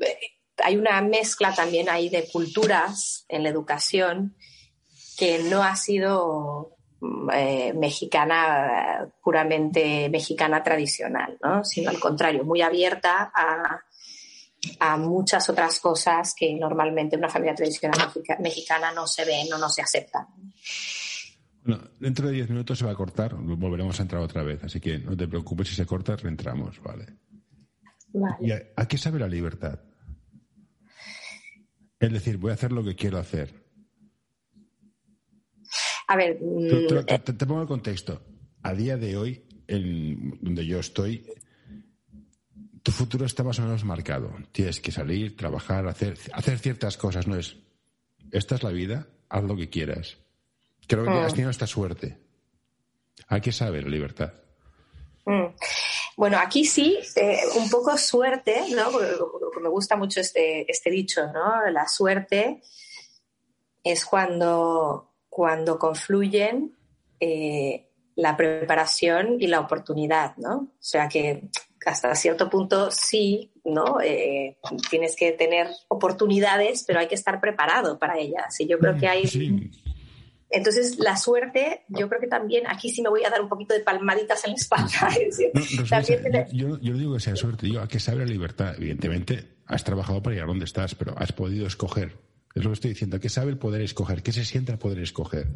hay 0.63 0.77
una 0.77 1.01
mezcla 1.01 1.53
también 1.53 1.89
ahí 1.89 2.10
de 2.10 2.27
culturas 2.27 3.25
en 3.30 3.43
la 3.43 3.49
educación 3.49 4.36
que 5.17 5.39
no 5.39 5.63
ha 5.63 5.75
sido 5.75 6.77
eh, 7.34 7.73
mexicana, 7.73 9.08
puramente 9.21 10.10
mexicana 10.10 10.63
tradicional, 10.63 11.38
¿no? 11.41 11.63
sino 11.63 11.89
al 11.89 11.99
contrario, 11.99 12.43
muy 12.43 12.62
abierta 12.62 13.32
a, 13.34 13.82
a 14.80 14.97
muchas 14.97 15.47
otras 15.49 15.80
cosas 15.80 16.34
que 16.36 16.53
normalmente 16.56 17.15
en 17.15 17.21
una 17.21 17.30
familia 17.30 17.56
tradicional 17.56 18.12
mexicana 18.39 18.91
no 18.91 19.06
se 19.08 19.25
ven 19.25 19.51
o 19.53 19.58
no 19.58 19.69
se 19.69 19.82
aceptan. 19.82 20.27
Bueno, 21.67 21.84
dentro 21.99 22.27
de 22.27 22.34
diez 22.34 22.49
minutos 22.49 22.80
se 22.80 22.86
va 22.86 22.91
a 22.91 22.95
cortar, 22.95 23.36
volveremos 23.36 23.99
a 23.99 24.03
entrar 24.03 24.21
otra 24.21 24.41
vez, 24.41 24.63
así 24.63 24.80
que 24.80 24.97
no 24.97 25.15
te 25.15 25.27
preocupes 25.27 25.67
si 25.67 25.75
se 25.75 25.86
corta, 25.86 26.15
reentramos, 26.15 26.82
¿vale? 26.82 27.06
¿Y 28.41 28.51
a 28.51 28.88
qué 28.88 28.97
sabe 28.97 29.19
la 29.19 29.27
libertad? 29.27 29.80
Es 31.99 32.12
decir, 32.12 32.38
voy 32.38 32.51
a 32.51 32.56
hacer 32.56 32.71
lo 32.71 32.84
que 32.84 32.95
quiero 32.95 33.19
hacer 33.19 33.67
a 36.08 36.15
ver. 36.15 36.39
Mm, 36.41 36.67
te, 37.23 37.45
pongo 37.45 37.62
el 37.62 37.67
contexto. 37.67 38.21
A 38.63 38.73
día 38.73 38.97
de 38.97 39.17
hoy, 39.17 39.45
en 39.67 40.39
donde 40.41 40.65
yo 40.65 40.80
estoy, 40.80 41.25
tu 42.82 42.91
futuro 42.91 43.25
está 43.25 43.43
más 43.43 43.60
o 43.60 43.63
menos 43.63 43.84
marcado. 43.84 44.34
Tienes 44.51 44.80
que 44.80 44.91
salir, 44.91 45.36
trabajar, 45.36 45.88
hacer, 45.88 46.17
hacer 46.34 46.60
ciertas 46.60 46.97
cosas. 46.97 47.27
No 47.27 47.36
es. 47.36 47.58
Esta 48.32 48.56
es 48.56 48.63
la 48.63 48.71
vida, 48.71 49.08
haz 49.30 49.43
lo 49.43 49.56
que 49.56 49.69
quieras. 49.69 50.17
Creo 50.88 51.04
que 51.04 51.10
has 51.10 51.34
mm. 51.34 51.36
tenido 51.36 51.52
esta 51.52 51.67
suerte. 51.67 52.17
Hay 53.28 53.41
que 53.41 53.52
saber 53.52 53.88
libertad. 53.88 54.34
Mm. 55.26 55.47
Bueno, 56.15 56.39
aquí 56.39 56.65
sí, 56.65 56.97
eh, 57.15 57.41
un 57.58 57.69
poco 57.69 57.95
suerte, 57.97 58.63
¿no? 58.76 58.89
Porque 58.91 59.60
me 59.62 59.69
gusta 59.69 59.95
mucho 59.95 60.21
este, 60.21 60.69
este 60.71 60.89
dicho, 60.89 61.28
¿no? 61.32 61.69
La 61.69 61.88
suerte 61.88 62.62
es 63.84 64.06
cuando 64.06 65.08
cuando 65.38 65.78
confluyen 65.78 66.76
eh, 67.19 67.91
la 68.15 68.36
preparación 68.36 69.38
y 69.39 69.45
la 69.45 69.60
oportunidad, 69.60 70.36
¿no? 70.38 70.56
O 70.56 70.78
sea 70.80 71.08
que 71.08 71.43
hasta 71.86 72.15
cierto 72.15 72.50
punto 72.50 72.89
sí, 72.89 73.52
¿no? 73.63 74.02
Eh, 74.02 74.58
tienes 74.89 75.15
que 75.15 75.34
tener 75.34 75.67
oportunidades, 75.89 76.84
pero 76.88 77.00
hay 77.00 77.08
que 77.08 77.13
estar 77.13 77.39
preparado 77.39 78.00
para 78.00 78.17
ellas. 78.17 78.60
Y 78.60 78.67
yo 78.67 78.80
creo 78.80 78.97
que 78.97 79.08
hay... 79.08 79.69
Entonces, 80.50 80.98
la 80.98 81.18
suerte, 81.18 81.84
yo 81.90 82.08
creo 82.08 82.22
que 82.22 82.28
también, 82.28 82.68
aquí 82.68 82.90
sí 82.90 83.02
me 83.02 83.10
voy 83.10 83.24
a 83.26 83.30
dar 83.30 83.42
un 83.42 83.50
poquito 83.50 83.74
de 83.74 83.82
palmaditas 83.82 84.46
en 84.46 84.52
la 84.52 84.56
espalda. 84.56 85.10
yo, 86.54 86.70
no 86.70 86.98
digo 86.98 87.14
que 87.16 87.20
sea 87.20 87.36
suerte, 87.36 87.66
digo 87.66 87.82
a 87.82 87.88
que 87.88 88.00
sabe 88.00 88.20
la 88.20 88.32
libertad. 88.32 88.76
Evidentemente, 88.78 89.58
has 89.66 89.84
trabajado 89.84 90.24
para 90.24 90.36
llegar 90.36 90.48
donde 90.48 90.66
estás, 90.66 90.96
pero 90.96 91.18
has 91.18 91.34
podido 91.34 91.68
escoger. 91.68 92.18
Es 92.56 92.64
lo 92.64 92.70
que 92.70 92.76
estoy 92.76 92.90
diciendo, 92.92 93.20
que 93.20 93.30
sabe 93.30 93.52
el 93.52 93.58
poder 93.58 93.82
escoger, 93.82 94.24
que 94.24 94.32
se 94.32 94.46
siente 94.46 94.72
el 94.72 94.78
poder 94.78 95.00
escoger. 95.00 95.48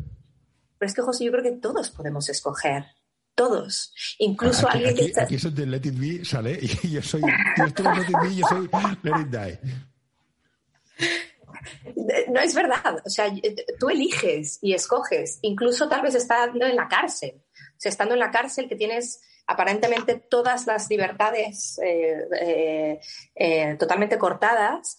Pero 0.77 0.89
es 0.89 0.93
que, 0.93 1.01
José, 1.01 1.25
yo 1.25 1.31
creo 1.31 1.43
que 1.43 1.51
todos 1.53 1.89
podemos 1.89 2.27
escoger 2.29 2.85
todos. 3.33 3.93
Incluso 4.19 4.67
aquí, 4.67 4.79
alguien 4.79 4.95
que 4.95 5.05
está... 5.05 5.23
Aquí 5.23 5.35
eso 5.35 5.49
de 5.49 5.65
Let 5.65 5.81
It 5.85 5.97
Be 5.97 6.25
sale 6.25 6.59
y 6.83 6.91
yo 6.91 7.01
soy... 7.01 7.21
Yo 7.21 7.65
estoy 7.65 7.85
Let 7.85 8.09
It 8.09 8.17
Be 8.21 8.35
yo 8.35 8.47
soy 8.47 8.69
Let 9.03 9.21
It 9.21 9.27
Die. 9.27 9.90
No 12.29 12.39
es 12.39 12.55
verdad. 12.55 13.01
O 13.05 13.09
sea, 13.09 13.31
tú 13.79 13.89
eliges 13.89 14.59
y 14.61 14.73
escoges. 14.73 15.39
Incluso 15.41 15.87
tal 15.89 16.01
vez 16.01 16.15
estando 16.15 16.65
en 16.65 16.75
la 16.75 16.87
cárcel. 16.87 17.33
O 17.37 17.75
sea, 17.77 17.89
estando 17.89 18.13
en 18.13 18.19
la 18.19 18.31
cárcel 18.31 18.67
que 18.67 18.75
tienes 18.75 19.21
aparentemente 19.51 20.15
todas 20.15 20.65
las 20.65 20.89
libertades 20.89 21.79
eh, 21.83 22.27
eh, 22.39 22.99
eh, 23.35 23.75
totalmente 23.77 24.17
cortadas 24.17 24.97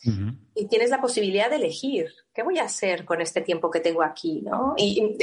y 0.54 0.68
tienes 0.68 0.90
la 0.90 1.00
posibilidad 1.00 1.48
de 1.48 1.56
elegir 1.56 2.12
qué 2.34 2.42
voy 2.42 2.58
a 2.58 2.64
hacer 2.64 3.04
con 3.04 3.20
este 3.20 3.40
tiempo 3.40 3.70
que 3.70 3.80
tengo 3.80 4.02
aquí, 4.02 4.42
¿no? 4.42 4.74
Y, 4.76 5.16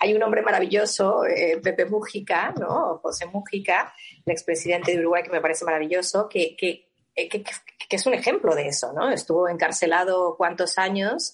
hay 0.00 0.14
un 0.14 0.22
hombre 0.22 0.42
maravilloso, 0.42 1.22
Pepe 1.62 1.86
Mújica, 1.86 2.54
¿no? 2.58 2.98
José 3.02 3.26
Mújica, 3.26 3.92
el 4.24 4.32
expresidente 4.32 4.92
de 4.92 5.00
Uruguay, 5.00 5.22
que 5.24 5.30
me 5.30 5.40
parece 5.40 5.64
maravilloso, 5.64 6.28
que, 6.28 6.56
que, 6.56 6.91
que, 7.14 7.44
es 7.90 8.06
un 8.06 8.14
ejemplo 8.14 8.54
de 8.54 8.68
eso, 8.68 8.92
¿no? 8.92 9.10
Estuvo 9.10 9.48
encarcelado 9.48 10.36
cuántos 10.36 10.78
años 10.78 11.32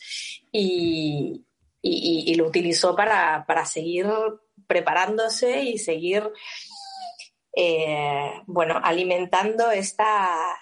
y, 0.50 1.46
y, 1.82 2.24
y 2.26 2.34
lo 2.34 2.46
utilizó 2.46 2.96
para, 2.96 3.44
para 3.46 3.64
seguir 3.64 4.06
preparándose 4.66 5.62
y 5.62 5.78
seguir 5.78 6.32
eh, 7.60 8.42
bueno, 8.46 8.80
alimentando 8.80 9.72
esta, 9.72 10.56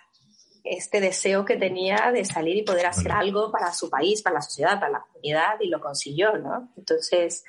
este 0.64 1.00
deseo 1.00 1.44
que 1.44 1.56
tenía 1.56 2.10
de 2.10 2.24
salir 2.24 2.56
y 2.56 2.62
poder 2.62 2.86
hacer 2.86 3.12
algo 3.12 3.52
para 3.52 3.70
su 3.74 3.90
país, 3.90 4.22
para 4.22 4.36
la 4.36 4.40
sociedad, 4.40 4.80
para 4.80 4.92
la 4.92 5.00
comunidad, 5.00 5.60
y 5.60 5.68
lo 5.68 5.78
consiguió, 5.78 6.38
¿no? 6.38 6.72
Entonces... 6.76 7.44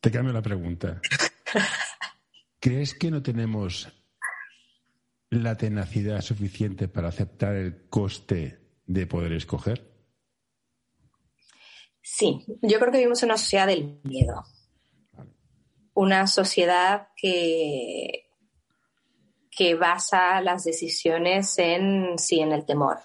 Te 0.00 0.10
cambio 0.10 0.32
la 0.32 0.42
pregunta. 0.42 1.00
¿Crees 2.60 2.94
que 2.94 3.12
no 3.12 3.22
tenemos 3.22 3.88
la 5.30 5.56
tenacidad 5.56 6.20
suficiente 6.20 6.88
para 6.88 7.08
aceptar 7.08 7.54
el 7.54 7.88
coste 7.88 8.58
de 8.86 9.06
poder 9.06 9.32
escoger? 9.32 9.88
Sí, 12.02 12.44
yo 12.62 12.78
creo 12.80 12.90
que 12.90 12.98
vivimos 12.98 13.22
en 13.22 13.28
una 13.28 13.38
sociedad 13.38 13.68
del 13.68 14.00
miedo. 14.02 14.44
Una 15.94 16.26
sociedad 16.26 17.08
que, 17.16 18.30
que 19.50 19.74
basa 19.76 20.40
las 20.40 20.64
decisiones 20.64 21.56
en, 21.58 22.18
sí, 22.18 22.40
en 22.40 22.52
el 22.52 22.66
temor, 22.66 22.98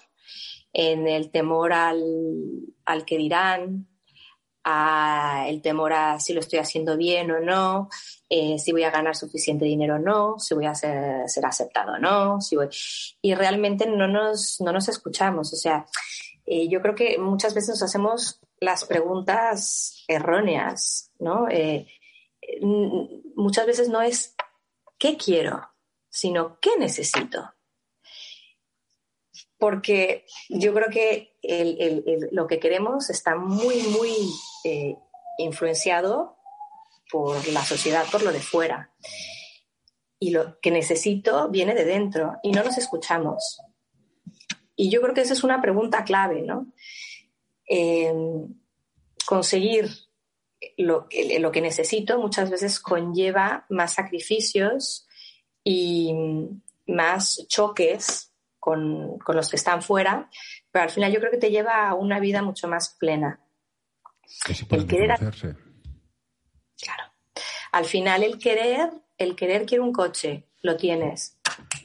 en 0.72 1.06
el 1.06 1.30
temor 1.30 1.72
al, 1.72 2.02
al 2.84 3.04
que 3.04 3.18
dirán, 3.18 3.86
a 4.68 5.44
el 5.46 5.62
temor 5.62 5.92
a 5.92 6.18
si 6.18 6.32
lo 6.32 6.40
estoy 6.40 6.58
haciendo 6.58 6.96
bien 6.96 7.30
o 7.30 7.38
no, 7.38 7.88
eh, 8.28 8.58
si 8.58 8.72
voy 8.72 8.82
a 8.82 8.90
ganar 8.90 9.14
suficiente 9.14 9.64
dinero 9.64 9.94
o 9.94 9.98
no, 10.00 10.40
si 10.40 10.54
voy 10.54 10.66
a 10.66 10.74
ser, 10.74 11.28
ser 11.28 11.46
aceptado 11.46 11.92
o 11.92 11.98
no, 11.98 12.40
si 12.40 12.56
voy... 12.56 12.68
y 13.22 13.34
realmente 13.34 13.86
no 13.86 14.08
nos, 14.08 14.60
no 14.60 14.72
nos 14.72 14.88
escuchamos. 14.88 15.52
O 15.52 15.56
sea, 15.56 15.86
eh, 16.44 16.68
yo 16.68 16.82
creo 16.82 16.96
que 16.96 17.16
muchas 17.16 17.54
veces 17.54 17.70
nos 17.70 17.82
hacemos 17.84 18.40
las 18.58 18.84
preguntas 18.84 20.04
erróneas, 20.08 21.12
¿no? 21.20 21.48
Eh, 21.48 21.86
muchas 23.36 23.66
veces 23.66 23.88
no 23.88 24.02
es 24.02 24.34
qué 24.98 25.16
quiero, 25.16 25.62
sino 26.08 26.58
qué 26.58 26.70
necesito. 26.76 27.54
Porque 29.58 30.26
yo 30.48 30.74
creo 30.74 30.88
que 30.90 31.35
lo 32.32 32.46
que 32.46 32.58
queremos 32.58 33.10
está 33.10 33.36
muy, 33.36 33.82
muy 33.82 34.12
eh, 34.64 34.96
influenciado 35.38 36.36
por 37.10 37.46
la 37.48 37.64
sociedad, 37.64 38.04
por 38.10 38.22
lo 38.22 38.32
de 38.32 38.40
fuera. 38.40 38.92
Y 40.18 40.30
lo 40.30 40.58
que 40.60 40.70
necesito 40.70 41.48
viene 41.48 41.74
de 41.74 41.84
dentro 41.84 42.36
y 42.42 42.52
no 42.52 42.62
nos 42.64 42.78
escuchamos. 42.78 43.60
Y 44.74 44.90
yo 44.90 45.00
creo 45.00 45.14
que 45.14 45.22
esa 45.22 45.34
es 45.34 45.44
una 45.44 45.60
pregunta 45.60 46.04
clave, 46.04 46.42
¿no? 46.42 46.72
Eh, 47.68 48.12
conseguir 49.26 49.90
lo, 50.76 51.08
lo 51.40 51.52
que 51.52 51.60
necesito 51.60 52.18
muchas 52.18 52.50
veces 52.50 52.80
conlleva 52.80 53.66
más 53.68 53.94
sacrificios 53.94 55.06
y 55.64 56.14
más 56.86 57.46
choques 57.48 58.25
con, 58.66 59.16
los 59.28 59.48
que 59.48 59.54
están 59.54 59.80
fuera, 59.80 60.28
pero 60.72 60.82
al 60.82 60.90
final 60.90 61.12
yo 61.12 61.20
creo 61.20 61.30
que 61.30 61.38
te 61.38 61.52
lleva 61.52 61.88
a 61.88 61.94
una 61.94 62.18
vida 62.18 62.42
mucho 62.42 62.66
más 62.66 62.96
plena. 62.98 63.38
el 64.70 64.86
querer, 64.88 65.16
claro. 65.16 67.04
Al 67.70 67.84
final 67.84 68.24
el 68.24 68.38
querer, 68.38 68.90
el 69.16 69.36
querer 69.36 69.66
quiere 69.66 69.84
un 69.84 69.92
coche, 69.92 70.48
lo 70.62 70.76
tienes, 70.76 71.38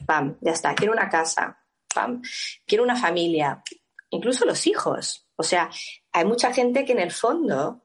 pam, 0.04 0.36
ya 0.40 0.50
está. 0.50 0.74
Quiero 0.74 0.92
una 0.92 1.08
casa, 1.08 1.56
pam. 1.94 2.20
Quiero 2.66 2.82
una 2.82 2.96
familia, 2.96 3.62
incluso 4.10 4.44
los 4.44 4.66
hijos. 4.66 5.28
O 5.36 5.44
sea, 5.44 5.70
hay 6.10 6.24
mucha 6.24 6.52
gente 6.52 6.84
que 6.84 6.92
en 6.92 6.98
el 6.98 7.12
fondo 7.12 7.84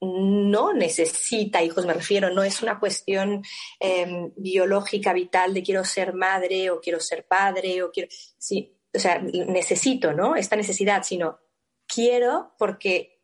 no 0.00 0.72
necesita 0.72 1.62
hijos, 1.62 1.86
me 1.86 1.94
refiero, 1.94 2.30
no 2.30 2.42
es 2.42 2.62
una 2.62 2.78
cuestión 2.78 3.42
em, 3.80 4.32
biológica, 4.36 5.12
vital 5.12 5.54
de 5.54 5.62
quiero 5.62 5.84
ser 5.84 6.14
madre 6.14 6.70
o 6.70 6.80
quiero 6.80 7.00
ser 7.00 7.26
padre 7.26 7.82
o 7.82 7.90
quiero, 7.90 8.08
sí, 8.10 8.76
o 8.94 8.98
sea, 8.98 9.18
necesito, 9.20 10.12
¿no? 10.12 10.36
Esta 10.36 10.56
necesidad, 10.56 11.02
sino 11.02 11.38
quiero 11.86 12.54
porque 12.58 13.22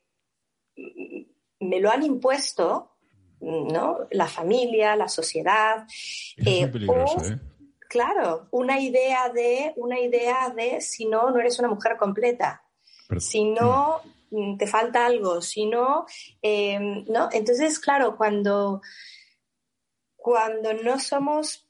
me 1.61 1.81
lo 1.81 1.91
han 1.91 2.03
impuesto, 2.03 2.97
¿no? 3.41 4.07
La 4.11 4.27
familia, 4.27 4.97
la 4.97 5.09
sociedad. 5.09 5.87
Es 6.37 6.69
peligroso, 6.69 7.25
¿eh? 7.25 7.39
Claro, 7.93 8.49
una 8.53 8.81
idea 8.81 9.29
de, 9.29 9.75
una 9.77 10.01
idea 10.01 10.49
de 10.57 10.81
si 10.81 11.05
no, 11.05 11.31
no 11.31 11.39
eres 11.39 11.59
una 11.59 11.69
mujer 11.69 11.99
completa. 11.99 12.65
si 13.19 13.45
no, 13.45 14.01
te 14.59 14.67
falta 14.67 15.07
algo, 15.07 15.41
si 15.43 15.67
no, 15.67 16.07
em, 16.41 17.05
¿no? 17.09 17.29
Entonces, 17.33 17.79
claro, 17.79 18.17
cuando, 18.17 18.81
cuando 20.17 20.73
no 20.75 20.99
somos 20.99 21.69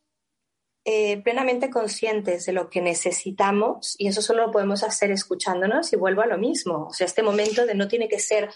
eh, 0.84 1.22
plenamente 1.22 1.70
conscientes 1.70 2.44
de 2.46 2.52
lo 2.52 2.68
que 2.68 2.82
necesitamos, 2.82 3.94
y 3.98 4.08
eso 4.08 4.20
solo 4.20 4.46
lo 4.46 4.52
podemos 4.52 4.82
hacer 4.82 5.12
escuchándonos, 5.12 5.92
y 5.92 5.96
vuelvo 5.96 6.22
a 6.22 6.26
lo 6.26 6.38
mismo, 6.38 6.88
o 6.88 6.92
sea, 6.92 7.06
este 7.06 7.22
momento 7.22 7.66
de 7.66 7.74
no 7.74 7.86
tiene 7.86 8.08
que 8.08 8.18
ser, 8.18 8.50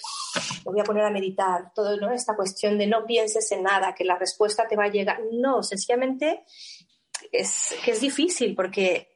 voy 0.65 0.81
a 0.81 0.85
poner 0.85 1.05
a 1.05 1.11
meditar, 1.11 1.73
todo, 1.75 1.97
¿no? 1.97 2.13
Esta 2.13 2.35
cuestión 2.35 2.79
de 2.79 2.89
no 2.89 3.07
pienses 3.07 3.51
en 3.53 3.63
nada, 3.63 3.95
que 3.95 4.05
la 4.05 4.19
respuesta 4.19 4.67
te 4.67 4.77
va 4.77 4.85
a 4.85 4.91
llegar, 4.91 5.21
no, 5.33 5.63
sencillamente 5.63 6.45
es 7.33 7.75
que 7.85 7.93
es 7.93 8.01
difícil 8.01 8.55
porque 8.55 9.16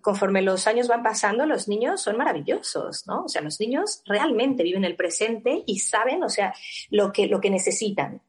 conforme 0.00 0.42
los 0.42 0.66
años 0.66 0.88
van 0.88 1.02
pasando, 1.02 1.46
los 1.46 1.68
niños 1.68 2.00
son 2.00 2.16
maravillosos, 2.16 3.06
¿no? 3.06 3.24
O 3.24 3.28
sea, 3.28 3.42
los 3.42 3.60
niños 3.60 4.02
realmente 4.04 4.62
viven 4.62 4.84
el 4.84 4.96
presente 4.96 5.62
y 5.66 5.78
saben, 5.78 6.24
o 6.24 6.28
sea, 6.28 6.54
lo 6.90 7.12
que, 7.12 7.26
lo 7.26 7.40
que 7.40 7.50
necesitan. 7.50 8.22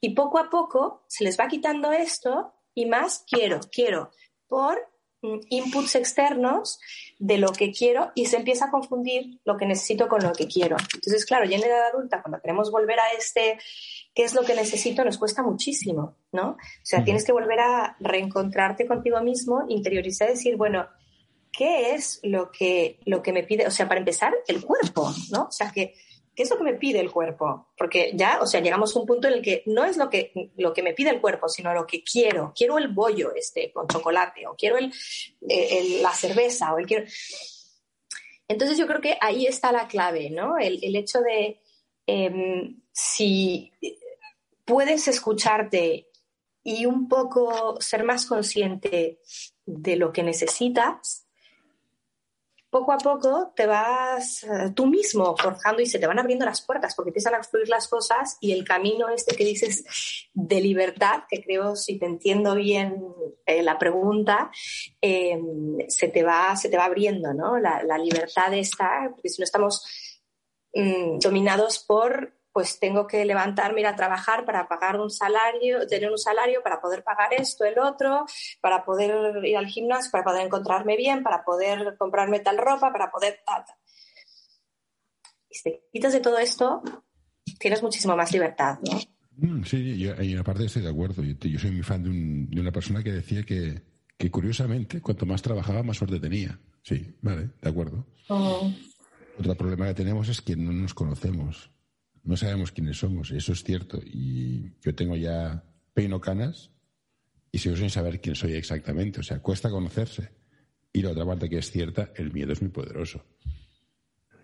Y 0.00 0.10
poco 0.10 0.38
a 0.38 0.50
poco 0.50 1.04
se 1.06 1.24
les 1.24 1.38
va 1.38 1.48
quitando 1.48 1.92
esto 1.92 2.52
y 2.74 2.86
más 2.86 3.24
quiero, 3.30 3.60
quiero, 3.70 4.10
por 4.48 4.78
mm, 5.22 5.38
inputs 5.48 5.94
externos 5.94 6.80
de 7.18 7.38
lo 7.38 7.52
que 7.52 7.72
quiero 7.72 8.10
y 8.14 8.26
se 8.26 8.36
empieza 8.36 8.66
a 8.66 8.70
confundir 8.70 9.40
lo 9.44 9.56
que 9.56 9.66
necesito 9.66 10.08
con 10.08 10.22
lo 10.22 10.32
que 10.32 10.46
quiero. 10.46 10.76
Entonces, 10.94 11.24
claro, 11.24 11.44
ya 11.44 11.56
en 11.56 11.62
la 11.62 11.68
edad 11.68 11.86
adulta, 11.92 12.22
cuando 12.22 12.40
queremos 12.40 12.70
volver 12.70 12.98
a 13.00 13.12
este 13.16 13.58
qué 14.14 14.22
es 14.22 14.34
lo 14.34 14.42
que 14.42 14.54
necesito, 14.54 15.04
nos 15.04 15.18
cuesta 15.18 15.42
muchísimo, 15.42 16.16
¿no? 16.32 16.50
O 16.50 16.84
sea, 16.84 17.02
tienes 17.02 17.24
que 17.24 17.32
volver 17.32 17.60
a 17.60 17.96
reencontrarte 17.98 18.86
contigo 18.86 19.20
mismo, 19.20 19.64
interiorizar 19.68 20.28
y 20.28 20.32
decir, 20.32 20.56
bueno, 20.56 20.86
¿qué 21.50 21.94
es 21.94 22.20
lo 22.22 22.50
que, 22.52 23.00
lo 23.04 23.22
que 23.22 23.32
me 23.32 23.42
pide? 23.42 23.66
O 23.66 23.70
sea, 23.70 23.88
para 23.88 24.00
empezar, 24.00 24.32
el 24.46 24.64
cuerpo, 24.64 25.12
¿no? 25.30 25.44
O 25.44 25.52
sea, 25.52 25.72
¿qué, 25.72 25.94
¿qué 26.34 26.42
es 26.42 26.50
lo 26.50 26.58
que 26.58 26.64
me 26.64 26.74
pide 26.74 27.00
el 27.00 27.10
cuerpo? 27.10 27.68
Porque 27.76 28.12
ya, 28.14 28.40
o 28.40 28.46
sea, 28.46 28.60
llegamos 28.60 28.94
a 28.94 29.00
un 29.00 29.06
punto 29.06 29.28
en 29.28 29.34
el 29.34 29.42
que 29.42 29.62
no 29.66 29.84
es 29.84 29.96
lo 29.96 30.10
que, 30.10 30.52
lo 30.56 30.72
que 30.72 30.82
me 30.82 30.94
pide 30.94 31.10
el 31.10 31.20
cuerpo, 31.20 31.48
sino 31.48 31.72
lo 31.72 31.86
que 31.86 32.02
quiero. 32.02 32.52
Quiero 32.56 32.78
el 32.78 32.88
bollo 32.88 33.34
este 33.34 33.72
con 33.72 33.86
chocolate, 33.86 34.46
o 34.46 34.54
quiero 34.54 34.76
el, 34.78 34.92
eh, 35.48 35.98
la 36.02 36.12
cerveza, 36.12 36.72
o 36.72 36.78
el 36.78 36.86
quiero... 36.86 37.04
Entonces 38.46 38.76
yo 38.76 38.86
creo 38.86 39.00
que 39.00 39.16
ahí 39.20 39.46
está 39.46 39.72
la 39.72 39.88
clave, 39.88 40.28
¿no? 40.30 40.58
El, 40.58 40.78
el 40.82 40.96
hecho 40.96 41.20
de, 41.20 41.60
em, 42.06 42.82
si 42.92 43.72
puedes 44.64 45.08
escucharte 45.08 46.08
y 46.62 46.86
un 46.86 47.08
poco 47.08 47.80
ser 47.80 48.04
más 48.04 48.26
consciente 48.26 49.20
de 49.66 49.96
lo 49.96 50.12
que 50.12 50.22
necesitas, 50.22 51.23
poco 52.74 52.90
a 52.90 52.98
poco 52.98 53.52
te 53.54 53.66
vas 53.66 54.42
eh, 54.42 54.72
tú 54.74 54.86
mismo 54.86 55.36
forjando 55.36 55.80
y 55.80 55.86
se 55.86 56.00
te 56.00 56.08
van 56.08 56.18
abriendo 56.18 56.44
las 56.44 56.60
puertas 56.60 56.92
porque 56.96 57.10
empiezan 57.10 57.36
a 57.36 57.42
fluir 57.44 57.68
las 57.68 57.86
cosas 57.86 58.36
y 58.40 58.50
el 58.50 58.64
camino 58.64 59.08
este 59.10 59.36
que 59.36 59.44
dices 59.44 59.84
de 60.32 60.60
libertad, 60.60 61.20
que 61.30 61.40
creo, 61.40 61.76
si 61.76 62.00
te 62.00 62.06
entiendo 62.06 62.56
bien 62.56 63.00
eh, 63.46 63.62
la 63.62 63.78
pregunta, 63.78 64.50
em, 65.00 65.78
se, 65.86 66.08
te 66.08 66.24
va, 66.24 66.56
se 66.56 66.68
te 66.68 66.76
va 66.76 66.86
abriendo, 66.86 67.32
¿no? 67.32 67.60
La, 67.60 67.96
libertad 67.96 68.52
está, 68.54 69.08
porque 69.08 69.28
si 69.28 69.40
no 69.40 69.44
estamos 69.44 69.84
mm, 70.74 71.20
dominados 71.20 71.78
por 71.78 72.34
pues 72.54 72.78
tengo 72.78 73.04
que 73.08 73.24
levantarme, 73.24 73.80
ir 73.80 73.88
a 73.88 73.96
trabajar 73.96 74.44
para 74.44 74.68
pagar 74.68 75.00
un 75.00 75.10
salario, 75.10 75.88
tener 75.88 76.08
un 76.08 76.16
salario 76.16 76.62
para 76.62 76.80
poder 76.80 77.02
pagar 77.02 77.34
esto, 77.34 77.64
el 77.64 77.80
otro, 77.80 78.26
para 78.60 78.84
poder 78.84 79.44
ir 79.44 79.56
al 79.56 79.66
gimnasio, 79.66 80.12
para 80.12 80.22
poder 80.22 80.46
encontrarme 80.46 80.96
bien, 80.96 81.24
para 81.24 81.44
poder 81.44 81.96
comprarme 81.98 82.38
tal 82.38 82.58
ropa, 82.58 82.92
para 82.92 83.10
poder 83.10 83.40
tal. 83.44 83.64
Y 85.50 85.54
si 85.56 85.62
te 85.64 85.82
quitas 85.92 86.12
de 86.12 86.20
todo 86.20 86.38
esto, 86.38 86.80
tienes 87.58 87.82
muchísimo 87.82 88.16
más 88.16 88.30
libertad, 88.30 88.78
¿no? 88.88 89.00
Mm, 89.36 89.64
sí, 89.64 89.98
yo, 89.98 90.12
en 90.12 90.34
una 90.34 90.44
parte 90.44 90.66
estoy 90.66 90.82
de 90.82 90.90
acuerdo. 90.90 91.24
Yo, 91.24 91.58
soy 91.58 91.72
muy 91.72 91.82
fan 91.82 92.04
de, 92.04 92.60
una 92.60 92.70
persona 92.70 93.02
que 93.02 93.10
decía 93.10 93.42
que, 93.42 93.82
curiosamente, 94.30 95.00
cuanto 95.00 95.26
más 95.26 95.42
trabajaba, 95.42 95.82
más 95.82 95.96
suerte 95.96 96.20
tenía. 96.20 96.56
Sí, 96.84 97.16
vale, 97.20 97.50
de 97.60 97.68
acuerdo. 97.68 98.06
Oh. 98.28 98.72
Otro 99.40 99.56
problema 99.56 99.88
que 99.88 99.94
tenemos 99.94 100.28
es 100.28 100.40
que 100.40 100.54
no 100.54 100.72
nos 100.72 100.94
conocemos 100.94 101.73
no 102.24 102.36
sabemos 102.36 102.72
quiénes 102.72 102.98
somos, 102.98 103.30
eso 103.30 103.52
es 103.52 103.62
cierto. 103.62 104.00
Y 104.02 104.72
yo 104.80 104.94
tengo 104.94 105.14
ya 105.16 105.62
peino 105.92 106.20
canas 106.20 106.70
y 107.52 107.58
sigo 107.58 107.76
sin 107.76 107.90
saber 107.90 108.20
quién 108.20 108.34
soy 108.34 108.54
exactamente. 108.54 109.20
O 109.20 109.22
sea, 109.22 109.40
cuesta 109.40 109.70
conocerse. 109.70 110.30
Y 110.92 111.02
la 111.02 111.10
otra 111.10 111.26
parte 111.26 111.48
que 111.48 111.58
es 111.58 111.70
cierta, 111.70 112.12
el 112.16 112.32
miedo 112.32 112.52
es 112.52 112.62
muy 112.62 112.70
poderoso. 112.70 113.24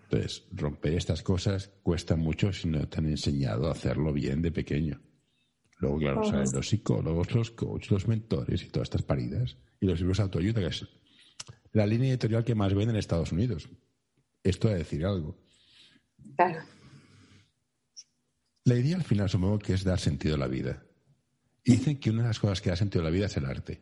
Entonces, 0.03 0.43
romper 0.51 0.93
estas 0.93 1.23
cosas 1.23 1.71
cuesta 1.81 2.15
mucho 2.15 2.51
si 2.53 2.67
no 2.67 2.87
te 2.87 2.99
han 2.99 3.07
enseñado 3.07 3.67
a 3.67 3.71
hacerlo 3.71 4.13
bien 4.13 4.41
de 4.41 4.51
pequeño. 4.51 5.01
Luego, 5.79 5.97
claro, 5.97 6.23
saben 6.23 6.51
los 6.53 6.69
psicólogos, 6.69 7.33
los 7.33 7.51
coaches, 7.51 7.89
los 7.89 8.07
mentores 8.07 8.61
y 8.63 8.67
todas 8.67 8.87
estas 8.87 9.01
paridas. 9.01 9.57
Y 9.79 9.87
los 9.87 9.99
libros 9.99 10.17
de 10.17 10.23
autoayuda, 10.23 10.61
que 10.61 10.67
es 10.67 10.85
la 11.71 11.87
línea 11.87 12.09
editorial 12.09 12.43
que 12.43 12.53
más 12.53 12.73
venden 12.73 12.91
en 12.91 12.97
Estados 12.97 13.31
Unidos. 13.31 13.69
Esto 14.43 14.67
a 14.67 14.73
decir 14.73 15.05
algo. 15.05 15.37
Claro. 16.35 16.61
La 18.63 18.75
idea 18.75 18.95
al 18.95 19.03
final 19.03 19.29
supongo 19.29 19.59
que 19.59 19.73
es 19.73 19.83
dar 19.83 19.99
sentido 19.99 20.35
a 20.35 20.37
la 20.37 20.47
vida. 20.47 20.83
Y 21.63 21.73
dicen 21.73 21.99
que 21.99 22.09
una 22.09 22.23
de 22.23 22.27
las 22.29 22.39
cosas 22.39 22.61
que 22.61 22.69
da 22.69 22.75
sentido 22.75 23.01
a 23.01 23.05
la 23.05 23.11
vida 23.11 23.25
es 23.25 23.37
el 23.37 23.45
arte. 23.45 23.81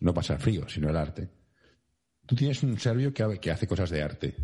No 0.00 0.14
pasar 0.14 0.40
frío, 0.40 0.68
sino 0.68 0.88
el 0.88 0.96
arte. 0.96 1.28
Tú 2.26 2.34
tienes 2.34 2.62
un 2.62 2.78
serbio 2.78 3.12
que, 3.12 3.50
hace 3.50 3.66
cosas 3.66 3.90
de 3.90 4.02
arte. 4.02 4.36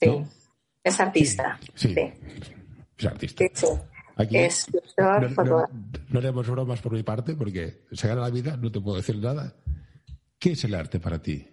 Sí, 0.00 0.10
es 0.82 1.00
artista. 1.00 1.58
Sí, 1.74 1.94
es 2.98 3.06
artista. 3.06 3.44
Sí, 3.54 3.74
es 4.30 4.66
no, 4.98 5.66
no, 6.08 6.18
haremos 6.18 6.48
bromas 6.48 6.80
por 6.80 6.92
mi 6.92 7.02
parte 7.02 7.34
porque 7.34 7.84
se 7.90 8.06
gana 8.06 8.20
la 8.20 8.30
vida, 8.30 8.56
no 8.56 8.70
te 8.70 8.80
puedo 8.80 8.96
decir 8.96 9.16
nada. 9.18 9.56
¿Qué 10.38 10.52
es 10.52 10.64
el 10.64 10.74
arte 10.74 11.00
para 11.00 11.20
ti? 11.20 11.48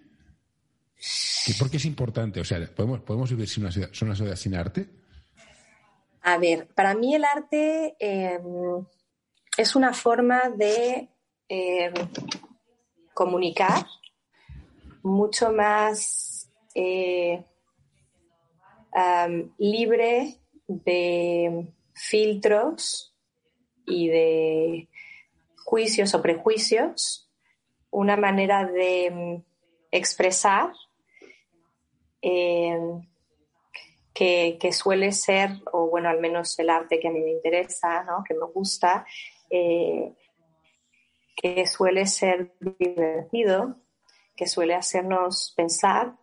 ¿Por 1.57 1.71
qué 1.71 1.77
es 1.77 1.85
importante? 1.85 2.39
O 2.39 2.43
sea, 2.43 2.63
¿podemos, 2.75 3.01
podemos 3.01 3.29
vivir 3.31 3.47
sin 3.47 3.65
una, 3.65 3.73
una 3.73 4.15
sociedad 4.15 4.35
sin 4.35 4.55
arte? 4.55 5.00
A 6.23 6.37
ver, 6.37 6.67
para 6.75 6.93
mí 6.93 7.15
el 7.15 7.25
arte 7.25 7.95
em, 7.99 8.85
es 9.57 9.75
una 9.75 9.93
forma 9.93 10.49
de 10.55 11.09
em, 11.49 11.93
comunicar 13.13 13.87
mucho 15.01 15.51
más 15.51 16.49
eh, 16.75 17.43
libre 19.57 20.37
de 20.67 21.67
filtros 21.93 23.15
y 23.85 24.09
de 24.09 24.89
juicios 25.65 26.13
o 26.13 26.21
prejuicios, 26.21 27.31
una 27.89 28.15
manera 28.15 28.65
de 28.65 29.05
em, 29.07 29.43
expresar 29.91 30.71
que, 34.13 34.71
suele 34.71 35.11
ser, 35.11 35.51
o 35.71 35.89
bueno, 35.89 36.09
al 36.09 36.19
menos 36.19 36.57
el 36.59 36.69
arte 36.69 36.99
que 36.99 37.07
a 37.07 37.11
mí 37.11 37.21
me 37.21 37.31
interesa, 37.31 38.03
¿no? 38.03 38.23
que 38.23 38.33
me 38.33 38.45
gusta, 38.45 39.05
eh, 39.49 40.13
que 41.35 41.65
suele 41.65 42.05
ser 42.05 42.53
divertido, 42.59 43.77
que 44.35 44.47
suele 44.47 44.75
hacernos 44.75 45.53
pensar, 45.55 46.15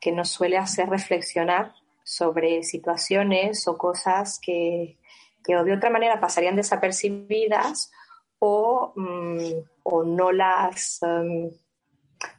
que 0.00 0.12
nos 0.12 0.30
suele 0.30 0.58
hacer 0.58 0.88
reflexionar 0.88 1.74
sobre 2.02 2.62
situaciones 2.62 3.66
o 3.68 3.78
cosas 3.78 4.38
que, 4.38 4.98
que 5.44 5.54
de 5.54 5.72
otra 5.72 5.90
manera 5.90 6.20
pasarían 6.20 6.56
desapercibidas 6.56 7.90
o, 8.38 8.92
mm, 8.96 10.16
no, 10.16 10.32
las, 10.32 11.00
mm, 11.02 11.46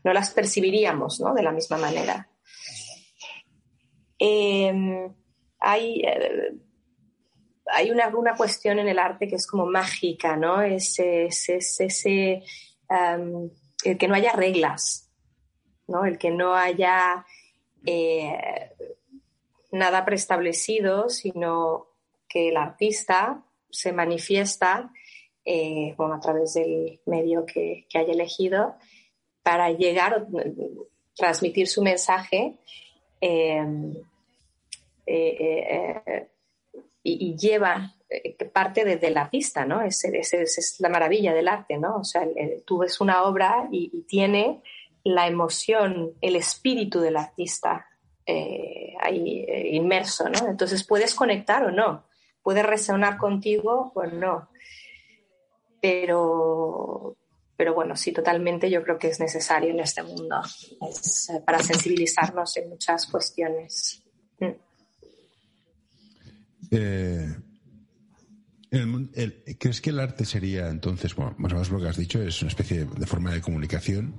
no 0.03 0.13
las 0.13 0.31
percibiríamos 0.31 1.19
¿no? 1.19 1.33
de 1.33 1.43
la 1.43 1.51
misma 1.51 1.77
manera. 1.77 2.27
Em, 4.17 5.13
hay, 5.59 6.01
eh, 6.01 6.53
hay 7.67 7.91
una, 7.91 8.07
una, 8.09 8.35
cuestión 8.35 8.79
en 8.79 8.87
el 8.87 8.99
arte 8.99 9.27
que 9.27 9.35
es 9.35 9.47
como 9.47 9.65
mágica, 9.65 10.37
¿no? 10.37 10.61
Es, 10.61 10.99
ese, 10.99 12.43
el 12.89 13.97
que 13.97 14.07
no 14.07 14.15
haya 14.15 14.33
reglas, 14.33 15.11
¿no? 15.87 16.05
El 16.05 16.17
que 16.17 16.31
no 16.31 16.55
haya 16.55 17.25
eh, 17.85 18.69
nada 19.71 20.05
preestablecido, 20.05 21.09
sino 21.09 21.87
que 22.27 22.49
el 22.49 22.57
artista 22.57 23.43
se 23.69 23.91
manifiesta 23.91 24.91
eh, 25.47 25.93
bueno, 25.95 26.15
a 26.15 26.19
través 26.19 26.55
del 26.55 26.99
medio 27.05 27.45
que, 27.45 27.85
que 27.87 27.99
haya 27.99 28.13
elegido 28.13 28.75
para 29.43 29.69
llegar, 29.69 30.25
transmitir 31.15 31.67
su 31.67 31.83
mensaje 31.83 32.57
Em, 33.21 33.93
eh, 35.05 36.03
eh, 36.05 36.27
y, 37.03 37.37
lleva 37.37 37.93
eh, 38.09 38.35
parte 38.51 38.83
desde 38.83 39.11
la 39.11 39.29
pista, 39.29 39.65
¿no? 39.65 39.81
Esa 39.81 40.09
es, 40.09 40.77
la 40.79 40.89
maravilla 40.89 41.33
del 41.33 41.47
arte, 41.47 41.77
¿no? 41.77 41.97
O 41.97 42.03
sea, 42.03 42.27
tú 42.65 42.79
ves 42.79 42.99
una 42.99 43.23
obra 43.23 43.67
y, 43.71 44.01
tiene 44.07 44.61
la 45.03 45.27
emoción, 45.27 46.13
el 46.21 46.35
espíritu 46.35 46.99
del 46.99 47.17
artista 47.17 47.87
ahí 49.01 49.45
inmerso, 49.71 50.27
¿no? 50.29 50.47
Entonces 50.49 50.83
puedes 50.83 51.13
conectar 51.13 51.63
o 51.63 51.69
no, 51.69 52.05
puede 52.41 52.63
resonar 52.63 53.17
contigo 53.17 53.91
o 53.93 54.03
no, 54.07 54.49
pero, 55.79 57.15
pero 57.57 57.73
bueno, 57.73 57.95
sí, 57.95 58.11
totalmente 58.11 58.69
yo 58.69 58.83
creo 58.83 58.97
que 58.97 59.07
es 59.07 59.19
necesario 59.19 59.69
en 59.69 59.79
este 59.79 60.03
mundo 60.03 60.41
eh, 60.81 61.41
para 61.45 61.59
sensibilizarnos 61.59 62.57
en 62.57 62.69
muchas 62.69 63.05
cuestiones. 63.07 64.03
Mm. 64.39 64.51
Eh, 66.71 67.35
¿Crees 69.57 69.79
que 69.79 69.91
el 69.91 69.99
arte 69.99 70.25
sería 70.25 70.67
entonces, 70.67 71.15
bueno, 71.15 71.33
más 71.37 71.51
o 71.53 71.55
menos 71.55 71.69
lo 71.69 71.79
que 71.79 71.87
has 71.87 71.97
dicho, 71.97 72.21
es 72.21 72.41
una 72.41 72.49
especie 72.49 72.85
de, 72.85 73.05
forma 73.05 73.31
de 73.31 73.41
comunicación? 73.41 74.13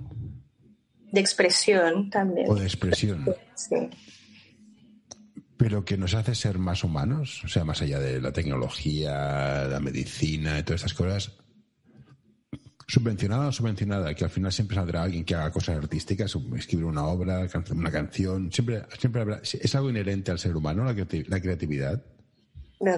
De 1.12 1.20
expresión 1.20 2.08
también. 2.08 2.50
O 2.50 2.54
de 2.54 2.64
expresión. 2.64 3.26
Sí. 3.54 3.90
Pero 5.58 5.84
que 5.84 5.98
nos 5.98 6.14
hace 6.14 6.34
ser 6.34 6.58
más 6.58 6.84
humanos, 6.84 7.42
o 7.44 7.48
sea, 7.48 7.64
más 7.64 7.82
allá 7.82 7.98
de 7.98 8.20
la 8.20 8.32
tecnología, 8.32 9.64
la 9.64 9.80
medicina 9.80 10.58
y 10.58 10.62
todas 10.62 10.80
estas 10.82 10.94
cosas, 10.94 11.32
subvencionada 12.86 13.48
o 13.48 13.52
subvencionada, 13.52 14.14
que 14.14 14.24
al 14.24 14.30
final 14.30 14.52
siempre 14.52 14.76
saldrá 14.76 15.02
alguien 15.02 15.24
que 15.24 15.34
haga 15.34 15.50
cosas 15.50 15.76
artísticas, 15.76 16.36
escribir 16.56 16.84
una 16.84 17.06
obra, 17.06 17.46
una 17.72 17.90
canción, 17.90 18.52
siempre, 18.52 18.84
siempre 18.98 19.22
habrá, 19.22 19.40
es 19.42 19.74
algo 19.74 19.90
inherente 19.90 20.30
al 20.30 20.38
ser 20.38 20.56
humano 20.56 20.84
la, 20.84 20.92
la 20.92 21.40
creatividad. 21.40 22.00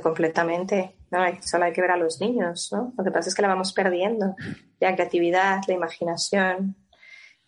completamente, 0.02 0.96
no, 1.10 1.20
solo 1.40 1.64
hay 1.64 1.72
que 1.72 1.80
ver 1.80 1.92
a 1.92 1.96
los 1.96 2.20
niños, 2.20 2.68
¿no? 2.70 2.92
Lo 2.98 3.04
que 3.04 3.10
pasa 3.10 3.30
es 3.30 3.34
que 3.34 3.42
la 3.42 3.48
vamos 3.48 3.72
perdiendo, 3.72 4.36
la 4.78 4.94
creatividad, 4.94 5.62
la 5.66 5.74
imaginación, 5.74 6.76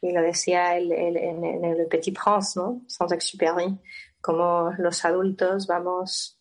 y 0.00 0.12
lo 0.12 0.22
decía 0.22 0.78
el, 0.78 0.92
en, 0.92 1.44
el 1.62 1.86
Petit 1.88 2.18
Prince, 2.18 2.58
¿no? 2.58 2.80
Saint-Exupéry, 2.86 3.78
como 4.22 4.72
los 4.78 5.04
adultos 5.04 5.66
vamos, 5.66 6.40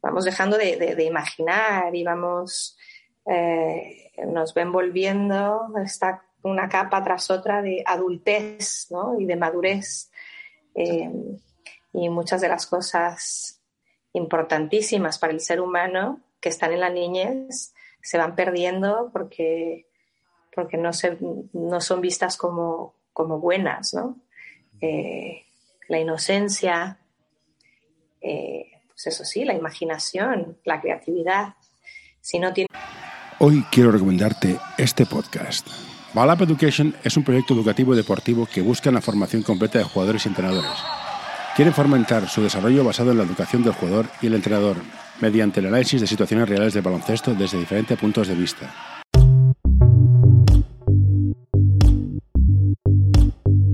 vamos 0.00 0.24
dejando 0.24 0.56
de, 0.56 0.76
de 0.76 1.04
imaginar 1.04 1.92
y 1.96 2.04
vamos 2.04 2.76
eh, 3.26 4.01
nos 4.26 4.54
ven 4.54 4.72
volviendo 4.72 5.68
está 5.84 6.24
una 6.42 6.68
capa 6.68 7.02
tras 7.02 7.30
otra 7.30 7.62
de 7.62 7.82
adultez 7.86 8.88
y 9.18 9.24
de 9.24 9.36
madurez. 9.36 10.10
Eh, 10.74 11.10
y 11.92 12.08
muchas 12.08 12.40
de 12.40 12.48
las 12.48 12.66
cosas 12.66 13.60
importantísimas 14.12 15.18
para 15.18 15.32
el 15.32 15.40
ser 15.40 15.60
humano 15.60 16.20
que 16.40 16.48
están 16.48 16.72
en 16.72 16.80
la 16.80 16.90
niñez 16.90 17.74
se 18.02 18.18
van 18.18 18.34
perdiendo 18.34 19.10
porque, 19.12 19.86
porque 20.54 20.76
no, 20.76 20.92
se, 20.92 21.16
no 21.52 21.80
son 21.80 22.00
vistas 22.00 22.36
como, 22.36 22.94
como 23.12 23.38
buenas, 23.38 23.94
¿no? 23.94 24.18
Eh, 24.80 25.44
la 25.88 26.00
inocencia, 26.00 26.98
eh, 28.20 28.72
pues 28.88 29.06
eso 29.06 29.24
sí, 29.24 29.44
la 29.44 29.54
imaginación, 29.54 30.58
la 30.64 30.80
creatividad. 30.80 31.54
Si 32.20 32.38
no 32.38 32.52
tiene... 32.52 32.68
Hoy 33.44 33.64
quiero 33.72 33.90
recomendarte 33.90 34.56
este 34.78 35.04
podcast. 35.04 35.66
Balap 36.14 36.42
Education 36.42 36.94
es 37.02 37.16
un 37.16 37.24
proyecto 37.24 37.54
educativo 37.54 37.96
deportivo 37.96 38.46
que 38.46 38.62
busca 38.62 38.92
la 38.92 39.00
formación 39.00 39.42
completa 39.42 39.80
de 39.80 39.84
jugadores 39.84 40.24
y 40.24 40.28
entrenadores. 40.28 40.70
Quieren 41.56 41.74
fomentar 41.74 42.28
su 42.28 42.40
desarrollo 42.40 42.84
basado 42.84 43.10
en 43.10 43.18
la 43.18 43.24
educación 43.24 43.64
del 43.64 43.72
jugador 43.72 44.06
y 44.20 44.28
el 44.28 44.34
entrenador, 44.34 44.76
mediante 45.20 45.58
el 45.58 45.66
análisis 45.66 46.00
de 46.00 46.06
situaciones 46.06 46.48
reales 46.48 46.72
de 46.72 46.82
baloncesto 46.82 47.34
desde 47.34 47.58
diferentes 47.58 47.98
puntos 47.98 48.28
de 48.28 48.36
vista. 48.36 48.72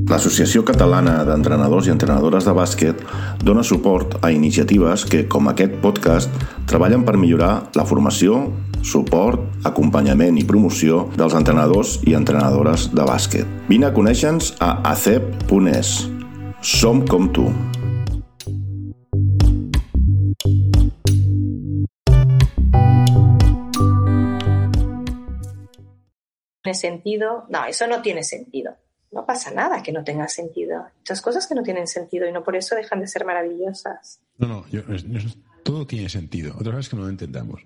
L'Associació 0.09 0.63
Catalana 0.65 1.19
d'Entrenadors 1.29 1.87
i 1.87 1.93
Entrenadores 1.93 2.47
de 2.49 2.55
Bàsquet 2.57 3.03
dona 3.45 3.61
suport 3.61 4.17
a 4.25 4.33
iniciatives 4.33 5.05
que, 5.05 5.27
com 5.29 5.53
aquest 5.53 5.77
podcast, 5.85 6.33
treballen 6.65 7.05
per 7.05 7.19
millorar 7.21 7.69
la 7.77 7.85
formació, 7.85 8.47
suport, 8.83 9.41
acompanyament 9.65 10.39
i 10.39 10.45
promoció 10.45 11.09
dels 11.17 11.35
entrenadors 11.35 11.99
i 12.07 12.15
entrenadores 12.15 12.89
de 12.95 13.03
bàsquet. 13.05 13.47
Vine 13.69 13.87
a 13.91 13.95
conèixer-nos 13.95 14.55
a 14.61 14.79
acep.es. 14.93 16.09
Som 16.61 17.05
com 17.07 17.29
tu. 17.33 17.47
¿Tiene 26.63 26.75
sentido? 26.79 27.45
No, 27.49 27.65
eso 27.65 27.87
no 27.87 28.03
tiene 28.03 28.23
sentido. 28.23 28.77
No 29.11 29.25
pasa 29.25 29.51
nada 29.51 29.83
que 29.83 29.93
no 29.93 30.05
tenga 30.05 30.29
sentido. 30.29 30.85
Muchas 30.99 31.23
cosas 31.23 31.47
que 31.47 31.55
no 31.55 31.63
tienen 31.63 31.87
sentido 31.87 32.29
y 32.29 32.33
no 32.33 32.43
por 32.45 32.57
eso 32.57 32.75
dejan 32.75 33.01
de 33.01 33.07
ser 33.07 33.25
maravillosas. 33.25 34.21
No, 34.37 34.49
no, 34.49 34.69
yo- 34.69 34.83
yo- 34.87 35.31
todo 35.63 35.87
tiene 35.87 36.09
sentido. 36.09 36.53
Otra 36.57 36.73
cosa 36.73 36.81
es 36.81 36.89
que 36.91 36.97
no 36.97 37.03
lo 37.03 37.09
entendamos. 37.09 37.63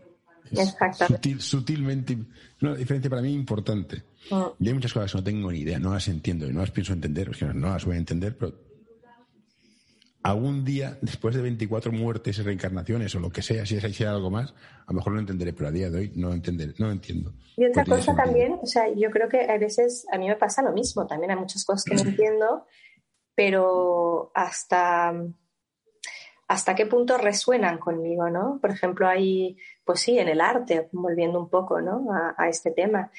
Sutil- 1.09 1.40
sutilmente, 1.40 2.16
una 2.61 2.74
diferencia 2.74 3.11
para 3.11 3.22
mí 3.22 3.32
importante. 3.32 4.03
Mm. 4.30 4.64
Y 4.64 4.68
hay 4.68 4.74
muchas 4.74 4.92
cosas 4.92 5.12
que 5.12 5.18
no 5.18 5.24
tengo 5.24 5.50
ni 5.50 5.61
idea, 5.61 5.78
no 5.78 5.92
las 5.92 6.09
entiendo 6.09 6.46
y 6.46 6.53
no 6.53 6.61
las 6.61 6.70
pienso 6.70 6.92
entender, 6.92 7.30
es 7.30 7.38
que 7.38 7.46
no, 7.46 7.55
no 7.55 7.68
las 7.70 7.84
voy 7.84 7.96
a 7.96 7.98
entender, 7.98 8.36
pero 8.36 8.53
algún 10.22 10.64
día, 10.64 10.98
después 11.00 11.34
de 11.34 11.42
24 11.42 11.90
muertes 11.90 12.38
y 12.38 12.42
reencarnaciones 12.42 13.14
o 13.14 13.20
lo 13.20 13.30
que 13.30 13.42
sea, 13.42 13.66
si 13.66 13.76
es 13.76 13.96
si 13.96 14.05
algo 14.05 14.30
más, 14.30 14.55
a 14.86 14.92
lo 14.92 14.94
mejor 14.94 15.14
lo 15.14 15.20
entenderé, 15.20 15.53
pero 15.53 15.68
a 15.68 15.72
día 15.72 15.90
de 15.90 15.98
hoy 15.98 16.12
no, 16.14 16.32
entenderé, 16.32 16.74
no 16.78 16.90
entiendo. 16.90 17.32
Y 17.57 17.66
otra 17.66 17.84
cosa 17.84 18.14
también, 18.14 18.59
o 18.62 18.66
sea, 18.66 18.84
yo 18.94 19.11
creo 19.11 19.28
que 19.28 19.50
a 19.50 19.59
veces 19.59 20.07
a 20.12 20.18
mí 20.18 20.28
me 20.28 20.36
pasa 20.36 20.62
lo 20.62 20.72
mismo, 20.72 21.07
también 21.07 21.32
hay 21.32 21.36
muchas 21.36 21.64
cosas 21.64 21.84
que 21.84 21.94
no 21.94 22.09
entiendo, 22.09 22.66
pero 23.34 24.30
hasta, 24.34 25.12
hasta 26.53 26.74
qué 26.74 26.84
punto 26.84 27.16
resuenan 27.16 27.78
conmigo, 27.78 28.28
¿no? 28.28 28.59
Por 28.61 28.70
ejemplo, 28.70 29.09
hay, 29.09 29.57
pues 29.84 30.00
sí, 30.00 30.18
en 30.18 30.28
el 30.28 30.40
arte, 30.40 30.88
volviendo 30.92 31.40
un 31.40 31.48
poco, 31.48 31.80
¿no? 31.80 32.07
A, 32.36 32.48
este 32.48 32.70
tema, 32.70 33.11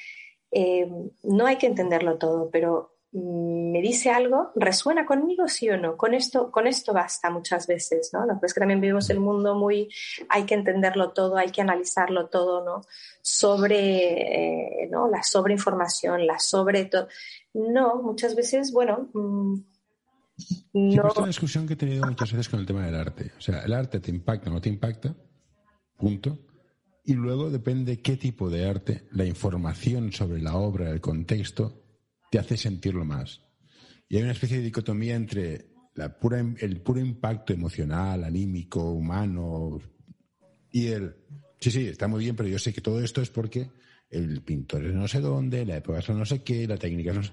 eh, 0.52 0.88
no 1.24 1.46
hay 1.46 1.56
que 1.56 1.66
entenderlo 1.66 2.16
todo, 2.16 2.48
pero 2.52 2.94
mm, 3.10 3.72
me 3.72 3.80
dice 3.82 4.10
algo, 4.10 4.52
resuena 4.54 5.04
conmigo, 5.04 5.48
sí 5.48 5.68
o 5.68 5.76
no. 5.76 5.96
Con 5.96 6.14
esto, 6.14 6.52
con 6.52 6.68
esto 6.68 6.92
basta 6.92 7.28
muchas 7.28 7.66
veces, 7.66 8.10
¿no? 8.12 8.24
Lo 8.24 8.38
que 8.40 8.60
también 8.60 8.80
vivimos 8.80 9.10
el 9.10 9.18
mundo 9.18 9.56
muy, 9.56 9.88
hay 10.28 10.44
que 10.44 10.54
entenderlo 10.54 11.10
todo, 11.10 11.36
hay 11.36 11.50
que 11.50 11.60
analizarlo 11.60 12.28
todo, 12.28 12.64
¿no? 12.64 12.82
Sobre, 13.20 14.84
eh, 14.84 14.88
¿no? 14.92 15.08
La 15.08 15.24
sobreinformación, 15.24 16.24
la 16.24 16.38
sobre 16.38 16.84
todo. 16.84 17.08
No, 17.52 17.96
muchas 18.00 18.36
veces, 18.36 18.72
bueno, 18.72 19.08
mm, 19.12 19.73
no. 20.72 20.90
esta 20.90 21.08
es 21.08 21.16
una 21.16 21.26
discusión 21.26 21.66
que 21.66 21.74
he 21.74 21.76
tenido 21.76 22.06
muchas 22.06 22.32
veces 22.32 22.48
con 22.48 22.60
el 22.60 22.66
tema 22.66 22.84
del 22.84 22.94
arte. 22.94 23.32
O 23.38 23.40
sea, 23.40 23.64
el 23.64 23.72
arte 23.72 24.00
te 24.00 24.10
impacta 24.10 24.50
o 24.50 24.52
no 24.52 24.60
te 24.60 24.68
impacta, 24.68 25.14
punto. 25.96 26.46
Y 27.04 27.14
luego 27.14 27.50
depende 27.50 28.00
qué 28.00 28.16
tipo 28.16 28.48
de 28.48 28.68
arte, 28.68 29.06
la 29.12 29.26
información 29.26 30.10
sobre 30.12 30.40
la 30.40 30.56
obra, 30.56 30.90
el 30.90 31.00
contexto, 31.00 31.82
te 32.30 32.38
hace 32.38 32.56
sentirlo 32.56 33.04
más. 33.04 33.42
Y 34.08 34.16
hay 34.16 34.22
una 34.22 34.32
especie 34.32 34.56
de 34.56 34.64
dicotomía 34.64 35.14
entre 35.14 35.74
la 35.94 36.18
pura, 36.18 36.40
el 36.40 36.80
puro 36.80 37.00
impacto 37.00 37.52
emocional, 37.52 38.24
anímico, 38.24 38.90
humano, 38.92 39.80
y 40.74 40.88
el, 40.88 41.14
sí, 41.60 41.70
sí, 41.70 41.86
está 41.86 42.08
muy 42.08 42.24
bien, 42.24 42.34
pero 42.34 42.48
yo 42.48 42.58
sé 42.58 42.72
que 42.72 42.80
todo 42.80 43.00
esto 43.00 43.22
es 43.22 43.30
porque 43.30 43.70
el 44.10 44.42
pintor 44.42 44.84
es 44.86 44.92
no 44.92 45.06
sé 45.06 45.20
dónde, 45.20 45.64
la 45.64 45.76
época 45.76 46.00
es 46.00 46.08
no 46.08 46.26
sé 46.26 46.42
qué, 46.42 46.66
la 46.66 46.76
técnica 46.76 47.12
es 47.12 47.16
no 47.16 47.22
sé... 47.22 47.32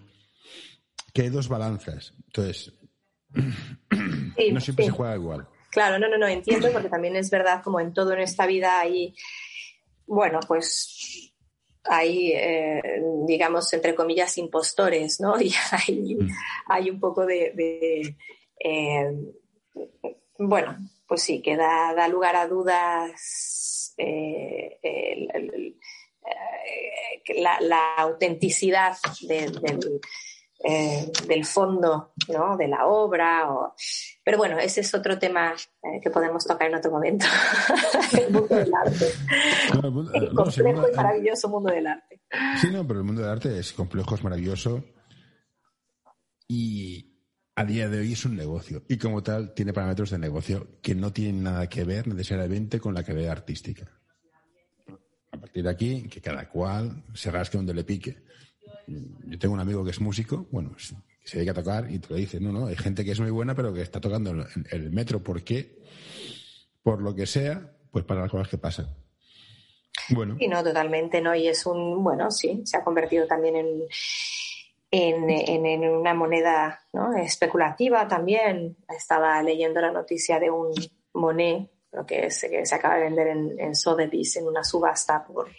Que 1.11 1.23
hay 1.23 1.29
dos 1.29 1.47
balanzas. 1.47 2.13
Entonces, 2.27 2.71
Sí, 3.33 4.51
no 4.51 4.59
siempre 4.59 4.85
sí. 4.85 4.91
se 4.91 4.95
juega 4.97 5.15
igual. 5.15 5.47
Claro, 5.69 5.99
no, 5.99 6.07
no, 6.09 6.17
no, 6.17 6.27
entiendo, 6.27 6.69
porque 6.71 6.89
también 6.89 7.15
es 7.15 7.29
verdad, 7.29 7.61
como 7.63 7.79
en 7.79 7.93
todo 7.93 8.13
en 8.13 8.19
esta 8.19 8.45
vida 8.45 8.79
hay, 8.79 9.15
bueno, 10.05 10.39
pues 10.47 11.33
hay, 11.85 12.31
eh, 12.33 12.81
digamos, 13.25 13.71
entre 13.73 13.95
comillas, 13.95 14.37
impostores, 14.37 15.19
¿no? 15.21 15.35
Y 15.41 15.53
hay, 15.71 16.17
hay 16.67 16.89
un 16.89 16.99
poco 16.99 17.25
de, 17.25 17.51
de, 17.55 18.15
eh, 18.59 19.11
bueno, 20.37 20.77
pues 21.07 21.23
sí, 21.23 21.41
que 21.41 21.55
da, 21.55 21.93
da 21.95 22.07
lugar 22.07 22.35
a 22.35 22.47
dudas 22.47 23.93
eh, 23.97 24.77
el- 24.81 25.29
el- 25.33 25.53
el- 25.53 25.79
que 27.23 27.35
la, 27.41 27.59
la 27.61 27.95
autenticidad 27.95 28.95
de- 29.21 29.47
del, 29.61 30.01
eh, 30.63 31.11
del 31.27 31.45
fondo 31.45 32.13
¿no? 32.29 32.57
de 32.57 32.67
la 32.67 32.85
obra. 32.85 33.51
O... 33.51 33.75
Pero 34.23 34.37
bueno, 34.37 34.59
ese 34.59 34.81
es 34.81 34.93
otro 34.93 35.17
tema 35.17 35.53
eh, 35.53 35.99
que 36.01 36.09
podemos 36.09 36.45
tocar 36.45 36.69
en 36.69 36.75
otro 36.75 36.91
momento. 36.91 37.25
el 38.17 38.31
mundo 38.31 38.55
del 38.55 38.71
arte. 38.73 39.05
El 40.13 40.33
no, 40.33 40.43
complejo 40.43 40.73
mundo- 40.73 40.89
y 40.91 40.95
maravilloso 40.95 41.49
mundo 41.49 41.71
del 41.71 41.87
arte. 41.87 42.21
Sí, 42.59 42.69
no, 42.71 42.85
pero 42.87 42.99
el 42.99 43.05
mundo 43.05 43.21
del 43.21 43.31
arte 43.31 43.59
es 43.59 43.73
complejo, 43.73 44.15
es 44.15 44.23
maravilloso. 44.23 44.83
Y 46.47 47.11
a 47.55 47.65
día 47.65 47.89
de 47.89 47.99
hoy 47.99 48.13
es 48.13 48.25
un 48.25 48.35
negocio. 48.35 48.83
Y 48.87 48.97
como 48.97 49.23
tal, 49.23 49.53
tiene 49.53 49.73
parámetros 49.73 50.09
de 50.11 50.17
negocio 50.17 50.79
que 50.81 50.95
no 50.95 51.11
tienen 51.11 51.43
nada 51.43 51.67
que 51.67 51.83
ver 51.83 52.07
necesariamente 52.07 52.79
con 52.79 52.93
la 52.93 53.03
calidad 53.03 53.31
artística. 53.31 53.89
A 55.31 55.37
partir 55.37 55.63
de 55.63 55.69
aquí, 55.69 56.07
que 56.09 56.21
cada 56.21 56.49
cual 56.49 57.03
se 57.13 57.31
rasque 57.31 57.57
donde 57.57 57.73
le 57.73 57.83
pique. 57.83 58.23
Yo 59.25 59.39
tengo 59.39 59.53
un 59.53 59.59
amigo 59.59 59.83
que 59.83 59.91
es 59.91 60.01
músico, 60.01 60.47
bueno, 60.51 60.75
se 60.77 61.37
dedica 61.37 61.51
a 61.51 61.55
tocar 61.55 61.91
y 61.91 61.99
te 61.99 62.09
lo 62.09 62.15
dice, 62.15 62.39
no, 62.39 62.51
no, 62.51 62.67
hay 62.67 62.75
gente 62.75 63.03
que 63.05 63.11
es 63.11 63.19
muy 63.19 63.29
buena 63.31 63.53
pero 63.55 63.73
que 63.73 63.81
está 63.81 63.99
tocando 64.01 64.31
en 64.31 64.45
el 64.71 64.91
metro. 64.91 65.21
¿Por 65.23 65.43
qué? 65.43 65.79
Por 66.83 67.01
lo 67.01 67.13
que 67.15 67.25
sea, 67.25 67.71
pues 67.91 68.05
para 68.05 68.21
las 68.21 68.31
cosas 68.31 68.47
que 68.47 68.57
pasan. 68.57 68.87
Bueno. 70.09 70.35
Y 70.39 70.47
no, 70.47 70.63
totalmente, 70.63 71.21
¿no? 71.21 71.35
Y 71.35 71.47
es 71.47 71.65
un, 71.65 72.03
bueno, 72.03 72.31
sí, 72.31 72.61
se 72.65 72.77
ha 72.77 72.83
convertido 72.83 73.27
también 73.27 73.55
en, 73.55 73.81
en, 74.89 75.29
en- 75.29 75.89
una 75.89 76.13
moneda 76.13 76.81
¿no? 76.93 77.15
especulativa 77.15 78.07
también. 78.07 78.77
Estaba 78.89 79.41
leyendo 79.43 79.79
la 79.81 79.91
noticia 79.91 80.39
de 80.39 80.49
un 80.49 80.71
Monet, 81.13 81.69
lo 81.91 82.05
que 82.05 82.31
se 82.31 82.63
acaba 82.73 82.95
de 82.95 83.03
vender 83.03 83.27
en, 83.27 83.59
en 83.59 83.75
Sotheby's 83.75 84.37
en 84.37 84.47
una 84.47 84.63
subasta 84.63 85.23
por 85.25 85.49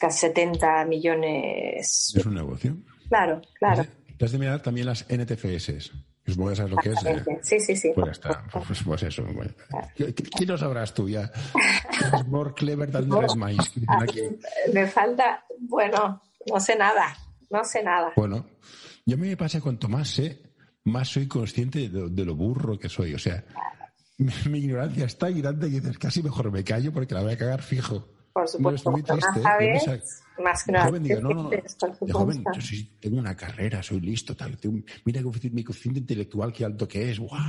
casi 0.00 0.18
70 0.20 0.84
millones. 0.84 2.12
Es 2.16 2.26
un 2.26 2.34
negocio. 2.34 2.76
Claro, 3.08 3.40
claro. 3.58 3.84
Te 4.18 4.24
has 4.24 4.32
de 4.32 4.38
mirar 4.38 4.60
también 4.62 4.86
las 4.86 5.04
NTFS. 5.08 5.90
Supongo 6.26 6.50
que 6.50 6.56
sabes 6.56 6.70
lo 6.70 6.76
que 6.78 6.90
es. 6.90 7.04
¿eh? 7.04 7.24
Sí, 7.42 7.58
sí, 7.58 7.76
sí. 7.76 7.90
Pues 7.94 8.12
está. 8.12 8.44
Pues, 8.52 8.80
pues 8.84 9.02
eso. 9.02 9.24
bueno. 9.24 9.50
¿Qué, 9.96 10.14
qué- 10.14 10.22
qué 10.22 10.46
no 10.46 10.56
sabrás 10.56 10.94
tú 10.94 11.08
ya? 11.08 11.30
Es 12.14 12.26
more 12.28 12.52
clever 12.54 12.90
than 12.92 13.08
the 13.08 13.16
dicen 13.26 13.86
aquí. 14.00 14.20
Me 14.72 14.86
falta, 14.86 15.44
bueno, 15.58 16.22
no 16.48 16.60
sé 16.60 16.76
nada, 16.76 17.16
no 17.50 17.64
sé 17.64 17.82
nada. 17.82 18.12
Bueno, 18.14 18.46
yo 19.04 19.16
a 19.16 19.18
mí 19.18 19.28
me 19.28 19.36
pasa 19.36 19.60
cuanto 19.60 19.88
más 19.88 20.08
sé, 20.10 20.42
más 20.84 21.08
soy 21.08 21.26
consciente 21.26 21.88
de, 21.88 22.08
de 22.08 22.24
lo 22.24 22.36
burro 22.36 22.78
que 22.78 22.88
soy. 22.88 23.14
O 23.14 23.18
sea, 23.18 23.44
mi, 24.18 24.32
mi 24.48 24.58
ignorancia 24.60 25.06
es 25.06 25.18
tan 25.18 25.36
grande 25.40 25.68
que 25.70 25.80
dices, 25.80 25.98
casi 25.98 26.22
mejor 26.22 26.52
me 26.52 26.62
callo 26.62 26.92
porque 26.92 27.14
la 27.14 27.22
voy 27.22 27.32
a 27.32 27.38
cagar 27.38 27.62
fijo. 27.62 28.06
Por 28.32 28.42
No, 28.44 28.48
supuesto, 28.48 28.90
muy 28.90 29.02
más 29.02 29.18
triste, 29.34 29.74
¿eh? 29.74 29.80
Sabes, 29.80 30.22
más 30.42 30.64
que 30.64 30.72
nada. 30.72 30.86
joven 30.86 31.02
digo, 31.02 31.20
no, 31.20 31.34
no, 31.34 31.50
joven, 32.12 32.44
yo 32.54 32.60
sí, 32.60 32.96
tengo 32.98 33.18
una 33.18 33.36
carrera, 33.36 33.82
soy 33.82 34.00
listo, 34.00 34.34
tal, 34.34 34.56
tengo 34.56 34.78
mira 35.04 35.20
mi 35.52 35.62
coeficiente 35.62 36.00
intelectual, 36.00 36.52
qué 36.52 36.64
alto 36.64 36.88
que 36.88 37.10
es, 37.10 37.18
guau. 37.18 37.40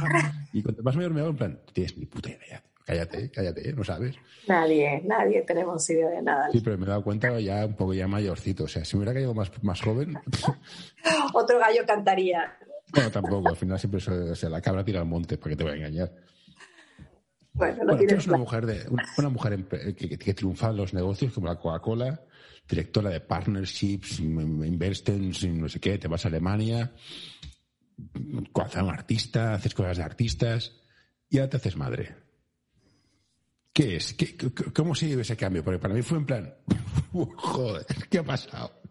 Y 0.51 0.61
cuanto 0.61 0.83
más 0.83 0.95
mayor 0.95 1.13
me 1.13 1.21
hago, 1.21 1.29
en 1.29 1.37
plan, 1.37 1.59
tienes 1.71 1.97
ni 1.97 2.05
puta 2.05 2.29
idea, 2.29 2.61
cállate, 2.85 3.31
cállate, 3.31 3.71
no 3.71 3.83
sabes. 3.83 4.15
Nadie, 4.47 5.01
nadie 5.05 5.41
tenemos 5.43 5.89
idea 5.89 6.09
de 6.09 6.21
nada. 6.21 6.51
Sí, 6.51 6.59
pero 6.61 6.77
me 6.77 6.85
he 6.85 6.89
dado 6.89 7.03
cuenta 7.03 7.39
ya 7.39 7.65
un 7.65 7.75
poco 7.75 7.93
ya 7.93 8.07
mayorcito, 8.07 8.65
o 8.65 8.67
sea, 8.67 8.83
si 8.83 8.97
me 8.97 9.03
hubiera 9.03 9.13
caído 9.13 9.33
más, 9.33 9.51
más 9.63 9.81
joven, 9.81 10.17
Otro 11.33 11.59
gallo 11.59 11.85
cantaría. 11.87 12.57
bueno, 12.93 13.09
tampoco, 13.09 13.49
al 13.49 13.55
final 13.55 13.79
siempre, 13.79 14.01
o 14.05 14.35
sea, 14.35 14.49
la 14.49 14.61
cabra 14.61 14.83
tira 14.83 14.99
al 14.99 15.05
monte, 15.05 15.37
¿para 15.37 15.51
qué 15.51 15.55
te 15.55 15.63
voy 15.63 15.73
a 15.73 15.75
engañar? 15.77 16.11
Bueno, 17.53 17.77
bueno, 17.85 17.97
tú 17.97 18.03
eres 18.03 18.27
una 18.27 18.37
mujer, 18.37 18.65
de, 18.65 18.89
una, 19.17 19.29
mujer 19.29 19.63
que, 19.95 20.17
que, 20.17 20.33
triunfa 20.33 20.69
en 20.69 20.77
los 20.77 20.93
negocios 20.93 21.33
como 21.33 21.47
la 21.47 21.59
Coca-Cola, 21.59 22.19
directora 22.67 23.11
de 23.11 23.19
partnerships, 23.19 24.19
investments, 24.19 25.45
no 25.45 25.69
sé 25.69 25.79
qué, 25.79 25.99
te 25.99 26.07
vas 26.07 26.25
a 26.25 26.29
Alemania, 26.29 26.91
un 28.15 28.89
artista, 28.89 29.53
haces 29.53 29.75
cosas 29.75 29.97
de 29.97 30.03
artistas 30.03 30.81
y 31.29 31.37
ahora 31.37 31.51
te 31.51 31.57
haces 31.57 31.77
madre. 31.77 32.15
¿Qué 33.71 33.97
es? 33.97 34.13
¿Qué, 34.13 34.35
¿Cómo 34.73 34.93
se 34.95 35.07
vive 35.07 35.23
ese 35.23 35.37
cambio? 35.37 35.63
Porque 35.63 35.79
para 35.79 35.93
mí 35.93 36.01
fue 36.01 36.17
en 36.17 36.25
plan, 36.25 36.55
joder, 37.11 37.85
¿qué 38.09 38.19
ha 38.19 38.23
pasado? 38.23 38.81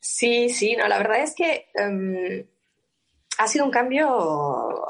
Sí, 0.00 0.48
sí, 0.48 0.76
no, 0.76 0.88
la 0.88 0.98
verdad 0.98 1.22
es 1.22 1.34
que 1.34 1.66
em, 1.74 2.46
ha 3.38 3.48
sido 3.48 3.64
un 3.64 3.70
cambio 3.70 4.86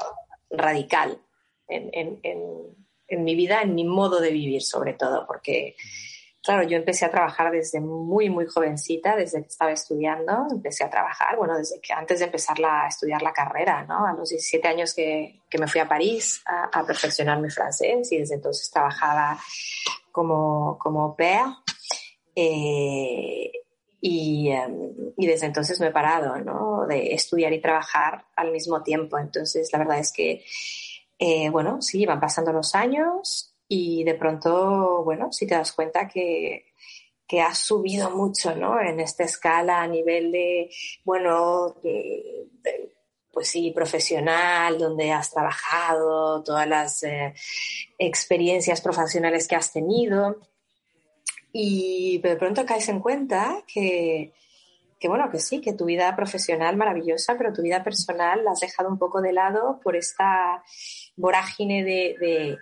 radical 0.53 1.19
en, 1.67 3.23
mi 3.23 3.35
vida, 3.35 3.61
en 3.61 3.75
mi 3.75 3.83
modo 3.83 4.19
de 4.19 4.31
vivir 4.31 4.61
sobre 4.61 4.93
todo, 4.93 5.25
porque, 5.27 5.75
claro, 6.41 6.63
yo 6.63 6.77
empecé 6.77 7.05
a 7.05 7.11
trabajar 7.11 7.51
desde 7.51 7.79
muy, 7.79 8.29
muy 8.29 8.45
jovencita, 8.45 9.15
desde 9.15 9.41
que 9.41 9.47
estaba 9.47 9.71
estudiando, 9.71 10.47
empecé 10.51 10.83
a 10.83 10.89
trabajar, 10.89 11.37
bueno, 11.37 11.57
desde 11.57 11.79
que 11.79 11.93
antes 11.93 12.19
de 12.19 12.25
empezar 12.25 12.57
a 12.63 12.87
estudiar 12.87 13.21
la 13.21 13.33
carrera, 13.33 13.83
¿no? 13.83 14.05
A 14.05 14.13
los 14.13 14.29
17 14.29 14.67
años 14.67 14.93
que, 14.93 15.41
me 15.59 15.67
fui 15.67 15.81
a 15.81 15.87
París 15.87 16.43
a, 16.45 16.83
perfeccionar 16.85 17.39
mi 17.39 17.49
francés 17.49 18.11
y 18.11 18.17
desde 18.17 18.35
entonces 18.35 18.69
trabajaba 18.71 19.39
como, 20.11 20.77
como 20.79 21.03
au. 21.03 21.15
Eh, 22.35 23.51
Em, 24.05 25.13
y, 25.17 25.27
desde 25.27 25.45
entonces 25.45 25.79
no 25.79 25.87
he 25.87 25.91
parado 25.91 26.85
de 26.87 27.13
estudiar 27.13 27.53
y 27.53 27.61
trabajar 27.61 28.25
al 28.35 28.51
mismo 28.51 28.83
tiempo. 28.83 29.17
Entonces, 29.17 29.69
la 29.71 29.79
verdad 29.79 29.99
es 29.99 30.11
que, 30.11 30.43
eh, 31.17 31.49
bueno, 31.49 31.81
sí, 31.81 32.05
van 32.05 32.19
pasando 32.19 32.51
los 32.51 32.75
años 32.75 33.55
y 33.67 34.03
de 34.03 34.15
pronto, 34.15 35.03
bueno, 35.05 35.31
sí 35.31 35.47
te 35.47 35.55
das 35.55 35.71
cuenta 35.71 36.07
que, 36.09 36.65
que 37.25 37.41
has 37.41 37.59
subido 37.59 38.09
mucho 38.09 38.53
¿no? 38.55 38.79
en 38.81 38.99
esta 38.99 39.23
escala 39.23 39.81
a 39.81 39.87
nivel 39.87 40.33
de, 40.33 40.69
bueno, 41.05 41.77
pues 43.31 43.47
sí, 43.47 43.71
profesional, 43.71 44.77
donde 44.77 45.11
has 45.13 45.31
trabajado, 45.31 46.43
todas 46.43 46.67
las 46.67 47.03
eh, 47.03 47.33
experiencias 47.97 48.81
profesionales 48.81 49.47
que 49.47 49.55
has 49.55 49.71
tenido 49.71 50.41
y 51.55 52.17
de 52.17 52.35
pronto 52.35 52.65
caes 52.65 52.89
en 52.89 52.99
cuenta 52.99 53.63
que, 53.71 54.33
que, 54.99 55.07
bueno, 55.07 55.29
que 55.31 55.37
sí, 55.37 55.61
que 55.61 55.73
tu 55.73 55.85
vida 55.85 56.15
profesional 56.15 56.75
maravillosa, 56.75 57.37
pero 57.37 57.53
tu 57.53 57.61
vida 57.61 57.83
personal 57.83 58.43
la 58.43 58.51
has 58.51 58.59
dejado 58.59 58.89
un 58.89 58.97
poco 58.97 59.21
de 59.21 59.33
lado 59.33 59.79
por 59.83 59.95
esta 59.95 60.63
vorágine 61.15 61.83
de, 61.83 62.15
de, 62.19 62.57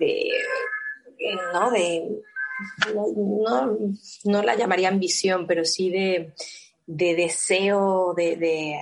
de, 0.00 0.30
¿no? 1.52 1.70
De, 1.70 2.20
no, 2.94 3.78
no, 4.24 4.42
la 4.42 4.56
llamaría 4.56 4.88
ambición, 4.88 5.46
pero 5.46 5.64
sí 5.64 5.88
de, 5.90 6.34
de 6.86 7.14
deseo 7.14 8.12
de, 8.14 8.36
de, 8.36 8.80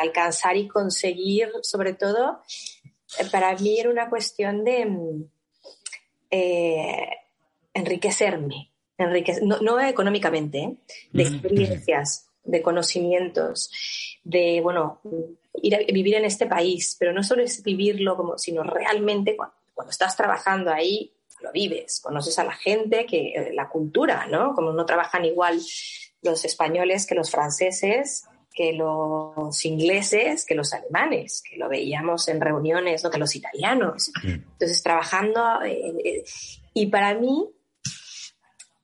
alcanzar 0.00 0.58
y 0.58 0.68
conseguir, 0.68 1.50
sobre 1.62 1.94
todo, 1.94 2.42
para 3.32 3.54
mí 3.56 3.78
era 3.80 3.90
una 3.90 4.10
cuestión 4.10 4.64
de... 4.64 5.26
Eh, 6.30 7.08
enriquecerme, 7.76 8.72
no, 9.42 9.80
económicamente, 9.80 10.58
¿eh? 10.58 10.76
de 11.12 11.22
experiencias, 11.22 12.28
de 12.42 12.62
conocimientos, 12.62 13.70
de, 14.24 14.60
bueno, 14.62 15.00
ir 15.54 15.74
a 15.74 15.78
vivir 15.78 16.14
en 16.14 16.24
este 16.24 16.46
país, 16.46 16.96
pero 16.98 17.12
no 17.12 17.22
solo 17.22 17.42
es 17.42 17.62
vivirlo, 17.62 18.16
como, 18.16 18.38
sino 18.38 18.62
realmente 18.62 19.36
cuando, 19.36 19.90
estás 19.90 20.16
trabajando 20.16 20.72
ahí, 20.72 21.12
lo 21.42 21.52
vives, 21.52 22.00
conoces 22.02 22.38
a 22.38 22.44
la 22.44 22.54
gente, 22.54 23.04
que 23.04 23.28
eh, 23.34 23.52
la 23.52 23.68
cultura, 23.68 24.26
¿no? 24.26 24.54
Como 24.54 24.72
no 24.72 24.86
trabajan 24.86 25.26
igual 25.26 25.60
los 26.22 26.44
españoles 26.46 27.06
que 27.06 27.14
los 27.14 27.30
franceses, 27.30 28.24
que 28.54 28.72
los 28.72 29.64
ingleses, 29.66 30.46
que 30.46 30.54
los 30.54 30.72
alemanes, 30.72 31.42
que 31.48 31.58
lo 31.58 31.68
veíamos 31.68 32.26
en 32.28 32.40
reuniones, 32.40 33.04
¿no? 33.04 33.10
que 33.10 33.18
los 33.18 33.36
italianos. 33.36 34.10
Entonces, 34.24 34.82
trabajando, 34.82 35.62
eh, 35.62 36.24
y 36.72 36.86
para 36.86 37.14
mí 37.14 37.50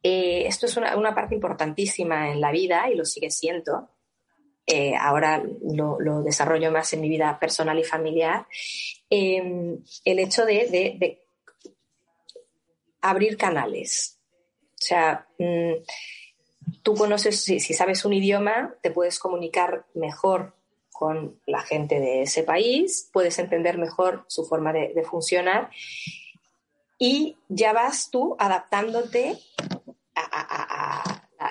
eh, 0.03 0.47
esto 0.47 0.67
es 0.67 0.77
una, 0.77 1.15
parte 1.15 1.35
importantísima 1.35 2.31
en 2.31 2.41
la 2.41 2.51
vida 2.51 2.91
y 2.91 2.97
lo 2.97 3.05
sigue 3.05 3.31
siendo. 3.31 3.91
Eh, 4.67 4.95
ahora 4.97 5.43
lo, 5.63 6.23
desarrollo 6.23 6.71
más 6.73 6.93
en 6.93 7.01
mi 7.01 7.09
vida 7.09 7.39
personal 7.39 7.79
y 7.79 7.85
familiar. 7.85 8.47
Em, 9.09 9.79
el 10.05 10.19
hecho 10.19 10.45
de, 10.45 11.21
abrir 13.01 13.37
canales. 13.37 14.19
O 14.73 14.85
sea, 14.85 15.27
mm, 15.39 15.73
tú 16.83 16.95
conoces, 16.95 17.43
si, 17.45 17.61
sabes 17.61 18.05
un 18.05 18.13
idioma, 18.13 18.75
te 18.83 18.91
puedes 18.91 19.19
comunicar 19.19 19.87
mejor 19.95 20.55
con 20.91 21.41
la 21.47 21.63
gente 21.63 21.99
de 21.99 22.23
ese 22.23 22.45
país, 22.45 23.09
puedes 23.13 23.39
entender 23.39 23.77
mejor 23.79 24.25
su 24.29 24.45
forma 24.45 24.73
de, 24.73 24.93
de 24.95 25.03
funcionar 25.03 25.71
y 26.99 27.37
ya 27.49 27.73
vas 27.73 28.11
tú 28.11 28.37
adaptándote 28.39 29.37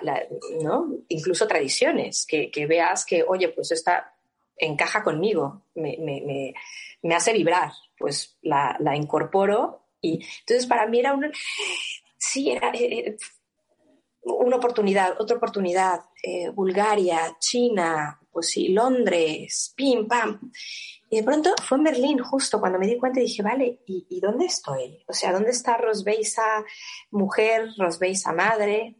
a, 0.10 0.24
¿no? 0.62 0.96
incluso 1.10 1.48
tradiciones, 1.48 2.26
que, 2.28 2.66
veas 2.68 3.06
que, 3.06 3.24
oye, 3.24 3.50
pues 3.50 3.72
esta 3.72 4.14
encaja 4.58 5.04
conmigo, 5.04 5.64
me, 5.76 6.54
hace 7.16 7.34
vibrar, 7.34 7.72
pues 7.98 8.38
la, 8.42 8.78
incorporo 8.96 9.88
y 10.02 10.26
entonces 10.40 10.66
para 10.66 10.88
mí 10.88 11.00
era 11.00 11.14
un, 11.14 11.32
sí, 12.18 12.52
era, 12.52 12.72
eh, 12.72 13.08
eh, 13.08 13.18
una 14.24 14.58
oportunidad, 14.58 15.20
otra 15.20 15.38
oportunidad, 15.38 16.02
eh, 16.24 16.50
Bulgaria, 16.50 17.36
China, 17.40 18.20
pues 18.32 18.50
sí, 18.50 18.70
Londres, 18.70 19.74
pim, 19.76 20.08
pam. 20.08 20.52
Y 21.10 21.18
de 21.18 21.24
pronto 21.24 21.54
fue 21.62 21.78
en 21.78 21.84
Berlín 21.84 22.20
justo 22.20 22.60
cuando 22.60 22.80
me 22.80 22.88
di 22.88 22.98
cuenta 22.98 23.20
y 23.20 23.24
dije, 23.24 23.44
vale, 23.44 23.82
¿y, 23.86 24.20
dónde 24.22 24.46
estoy? 24.46 25.04
O 25.08 25.14
sea, 25.14 25.34
¿dónde 25.34 25.52
está 25.52 25.78
Rosbeisa 25.78 26.64
mujer, 27.10 27.68
Rosbeisa 27.78 28.32
madre? 28.32 28.96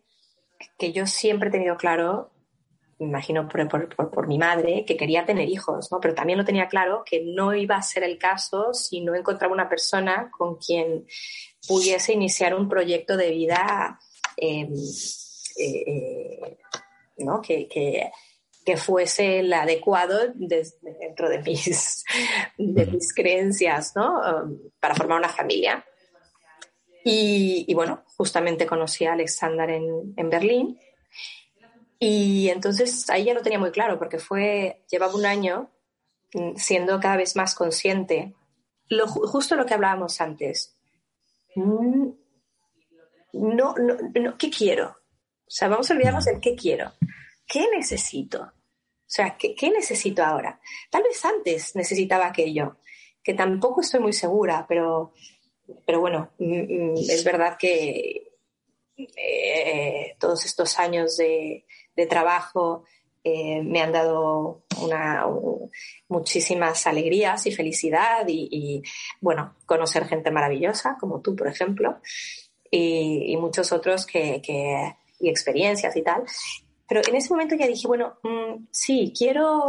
Que 0.78 0.92
yo 0.92 1.06
siempre 1.06 1.50
he 1.50 1.52
tenido 1.52 1.78
claro, 1.78 2.32
me 3.00 3.08
imagino 3.08 3.48
por, 3.48 4.28
mi 4.28 4.38
madre, 4.38 4.86
que 4.86 4.98
quería 4.98 5.26
tener 5.26 5.50
hijos, 5.50 5.92
¿no? 5.92 6.00
Pero 6.00 6.14
también 6.14 6.38
lo 6.38 6.46
tenía 6.46 6.68
claro 6.68 7.04
que 7.06 7.24
no 7.24 7.54
iba 7.54 7.76
a 7.76 7.82
ser 7.82 8.04
el 8.04 8.18
caso 8.18 8.74
si 8.74 9.02
no 9.02 9.16
encontraba 9.16 9.54
una 9.54 9.70
persona 9.70 10.30
con 10.32 10.58
quien 10.58 11.06
pudiese 11.68 12.14
iniciar 12.14 12.56
un 12.56 12.70
proyecto 12.70 13.18
de 13.18 13.32
vida, 13.32 14.00
em, 14.38 14.74
eh, 15.58 15.84
eh, 15.88 16.58
¿no? 17.18 17.42
que 17.42 17.68
que 18.66 18.78
fuese 18.78 19.40
el 19.40 19.54
adecuado 19.54 20.20
dentro 20.34 21.30
de 21.30 21.40
mis, 21.40 22.04
de 22.58 22.86
mis 22.86 23.14
creencias, 23.14 23.94
¿no? 23.96 24.20
Um, 24.20 24.60
para 24.80 24.96
formar 24.96 25.20
una 25.20 25.30
familia. 25.30 25.84
Y, 27.04 27.74
bueno, 27.74 28.04
justamente 28.18 28.68
conocí 28.68 29.06
a 29.06 29.14
Alexander 29.14 29.70
en, 29.70 30.14
en, 30.16 30.30
Berlín. 30.30 30.80
Y 32.00 32.50
entonces 32.50 33.10
ahí 33.10 33.26
ya 33.26 33.34
lo 33.34 33.42
tenía 33.42 33.60
muy 33.60 33.72
claro, 33.72 33.98
porque 33.98 34.20
fue, 34.20 34.84
llevaba 34.90 35.16
un 35.16 35.26
año 35.26 35.72
mm, 36.34 36.56
siendo 36.56 37.00
cada 37.00 37.18
vez 37.18 37.36
más 37.36 37.56
consciente, 37.56 38.36
lo, 38.90 39.08
justo 39.08 39.56
lo 39.56 39.66
que 39.66 39.74
hablábamos 39.74 40.22
antes. 40.22 40.76
Mm, 41.56 42.10
no, 43.34 43.76
no, 43.76 43.98
no, 44.14 44.38
¿qué 44.38 44.50
quiero? 44.50 44.90
O 44.90 45.54
sea, 45.54 45.68
vamos 45.68 45.90
a 45.90 45.94
olvidarnos 45.94 46.26
del 46.26 46.40
qué 46.40 46.56
quiero. 46.56 46.92
¿qué 47.52 47.68
necesito? 47.76 48.44
O 48.44 49.14
sea, 49.14 49.36
¿qué, 49.38 49.70
necesito 49.70 50.24
ahora? 50.24 50.58
Tal 50.90 51.04
vez 51.04 51.24
antes 51.26 51.76
necesitaba 51.76 52.28
aquello, 52.28 52.78
que 53.22 53.34
tampoco 53.34 53.82
estoy 53.82 54.00
muy 54.00 54.14
segura, 54.14 54.66
pero, 54.70 55.12
pero 55.86 56.00
bueno, 56.00 56.30
mm, 56.40 56.94
mm, 56.94 56.98
es 56.98 57.24
verdad 57.24 57.58
que 57.58 58.32
eh, 58.98 60.16
todos 60.20 60.46
estos 60.46 60.78
años 60.80 61.18
de, 61.18 61.66
trabajo 62.10 62.84
eh, 63.24 63.62
me 63.62 63.80
han 63.80 63.92
dado 63.92 64.64
muchísimas 66.08 66.88
alegrías 66.88 67.46
y 67.46 67.52
felicidad 67.52 68.26
y, 68.28 68.82
bueno, 69.20 69.56
conocer 69.68 70.08
gente 70.08 70.32
maravillosa 70.32 70.98
como 71.00 71.22
tú, 71.22 71.36
por 71.36 71.48
ejemplo, 71.48 72.00
y, 72.72 73.38
muchos 73.38 73.72
otros 73.72 74.08
que, 74.08 74.42
que, 74.42 74.96
y 75.20 75.30
experiencias 75.30 75.96
y 75.96 76.02
tal, 76.02 76.24
pero 76.92 77.04
en 77.08 77.16
ese 77.16 77.30
momento 77.30 77.56
ya 77.56 77.68
dije, 77.68 77.88
bueno, 77.88 78.18
mm, 78.22 78.66
sí, 78.70 79.14
quiero, 79.18 79.66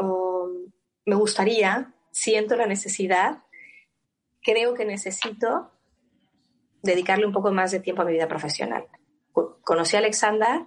um, 0.00 0.72
me 1.04 1.14
gustaría, 1.14 1.94
siento 2.10 2.56
la 2.56 2.66
necesidad, 2.66 3.44
creo 4.46 4.74
que 4.74 4.84
necesito 4.84 5.72
dedicarle 6.82 7.26
un 7.26 7.32
poco 7.32 7.50
más 7.52 7.72
de 7.72 7.80
tiempo 7.80 8.02
a 8.02 8.04
mi 8.04 8.12
vida 8.12 8.28
profesional. 8.28 8.86
Conocí 9.62 9.96
a 9.96 9.98
Alexander 9.98 10.62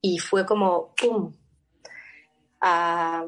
y 0.00 0.18
fue 0.18 0.46
como, 0.46 0.94
¡pum! 0.94 1.34
Ah, 2.60 3.26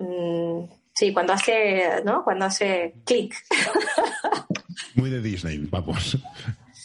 mm, 0.00 0.64
Sí, 0.94 1.12
cuando 1.12 1.32
hace, 1.32 2.02
¿no? 2.04 2.22
Cuando 2.22 2.44
hace 2.44 2.94
clic. 3.04 3.34
Muy 4.94 5.10
de 5.10 5.20
Disney, 5.20 5.58
vamos. 5.68 6.16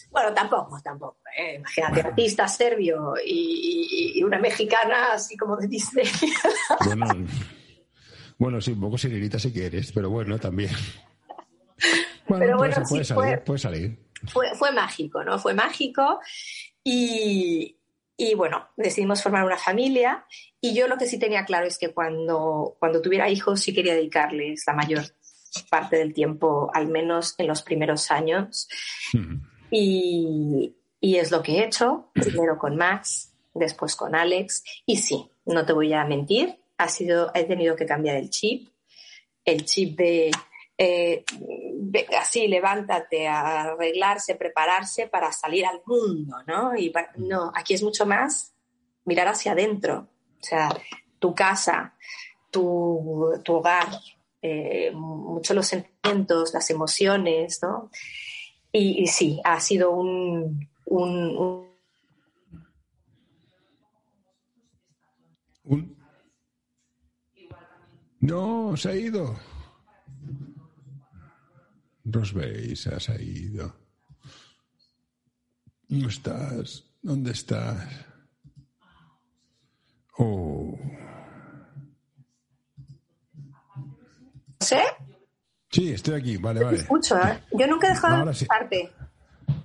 Bueno, 0.10 0.34
tampoco, 0.34 0.80
tampoco. 0.84 1.20
¿eh? 1.38 1.58
Imagínate, 1.58 2.02
artista 2.02 2.48
serbio 2.48 3.14
y, 3.24 4.16
y, 4.16 4.24
una 4.24 4.40
mexicana 4.40 5.14
así 5.14 5.38
como 5.38 5.56
de 5.58 5.68
Disney. 5.68 6.06
Bueno, 6.86 7.06
bueno 8.40 8.62
sí, 8.62 8.72
un 8.72 8.82
poco 8.82 8.98
sirenita 8.98 9.38
si 9.38 9.54
quieres, 9.54 9.92
pero 9.92 10.10
bueno, 10.10 10.40
también. 10.40 10.72
Bueno, 12.30 12.46
pero 12.46 12.58
bueno, 12.58 12.76
puede 12.88 13.04
sí, 13.04 13.08
salir, 13.14 13.24
fue- 13.26 13.38
puede 13.40 13.60
salir. 13.60 14.00
fue, 14.28 14.56
fue 14.56 14.72
mágico, 14.72 15.24
¿no? 15.24 15.38
Fue 15.40 15.54
mágico 15.54 16.20
y, 16.84 17.78
y, 18.18 18.34
bueno, 18.36 18.68
decidimos 18.78 19.22
formar 19.22 19.44
una 19.46 19.58
familia 19.58 20.26
y 20.62 20.74
yo 20.74 20.88
lo 20.88 20.98
que 20.98 21.06
sí 21.08 21.18
tenía 21.20 21.46
claro 21.46 21.68
es 21.68 21.78
que 21.78 21.94
cuando, 21.94 22.76
cuando 22.80 23.02
tuviera 23.02 23.30
hijos 23.30 23.62
sí 23.62 23.74
quería 23.74 23.94
dedicarles 23.96 24.64
la 24.68 24.74
mayor 24.74 25.04
parte 25.70 25.98
del 25.98 26.14
tiempo, 26.14 26.70
al 26.74 26.88
menos 26.88 27.36
en 27.38 27.48
los 27.48 27.62
primeros 27.64 28.12
años. 28.12 28.68
Mm. 29.14 29.36
Y, 29.72 30.76
y 31.00 31.16
es 31.18 31.32
lo 31.32 31.42
que 31.42 31.60
he 31.60 31.66
hecho, 31.66 32.12
primero 32.14 32.58
con 32.58 32.76
Max, 32.76 33.34
después 33.54 33.96
con 33.96 34.16
Alex. 34.16 34.64
Y 34.86 34.98
sí, 34.98 35.30
no 35.46 35.66
te 35.66 35.74
voy 35.74 35.94
a 35.94 36.04
mentir, 36.06 36.60
ha 36.78 36.88
sido, 36.88 37.32
he 37.34 37.46
tenido 37.46 37.76
que 37.76 37.86
cambiar 37.86 38.18
el 38.18 38.30
chip, 38.30 38.70
el 39.46 39.66
chip 39.66 39.98
de 39.98 40.32
eh, 40.82 41.26
así, 42.18 42.48
levántate 42.48 43.28
a 43.28 43.64
arreglarse, 43.64 44.36
prepararse 44.36 45.08
para 45.08 45.30
salir 45.34 45.66
al 45.66 45.82
mundo, 45.86 46.38
¿no? 46.48 46.74
Y 46.78 46.90
para- 46.90 47.12
no, 47.18 47.52
aquí 47.54 47.74
es 47.74 47.84
mucho 47.84 48.06
más 48.06 48.54
mirar 49.04 49.28
hacia 49.28 49.52
adentro, 49.52 50.08
o 50.40 50.44
sea, 50.44 50.70
tu 51.20 51.36
casa, 51.36 51.96
tu, 52.50 53.34
tu 53.44 53.56
hogar, 53.56 53.88
eh, 54.42 54.92
mucho 54.94 55.54
los 55.54 55.68
sentimientos, 55.68 56.54
las 56.54 56.70
emociones, 56.70 57.60
¿no? 57.62 57.90
Y, 58.72 59.04
y 59.04 59.08
sí, 59.08 59.42
ha 59.44 59.60
sido 59.60 59.92
un, 59.92 60.70
un- 60.86 61.38
un- 61.38 61.70
Un- 65.64 65.96
No, 68.22 68.76
se 68.76 68.90
ha 68.90 68.96
ido. 68.96 69.36
Rosbey, 72.12 72.76
se 72.76 72.94
ha 72.94 73.22
ido. 73.22 73.76
No 75.90 76.08
estás. 76.10 76.84
¿Dónde 77.02 77.32
estás? 77.32 77.88
Oh. 80.18 80.78
sé, 84.60 84.82
Sí, 85.72 85.92
estoy 85.94 86.16
aquí. 86.16 86.38
Vale, 86.38 86.60
te 86.60 86.66
vale. 86.66 86.78
escucho, 86.80 87.16
¿eh? 87.22 87.44
Yo 87.58 87.68
nunca 87.68 87.88
he 87.88 87.92
dejado 87.92 88.26
de 88.26 88.34
sí. 88.34 88.44
escucharte. 88.46 88.92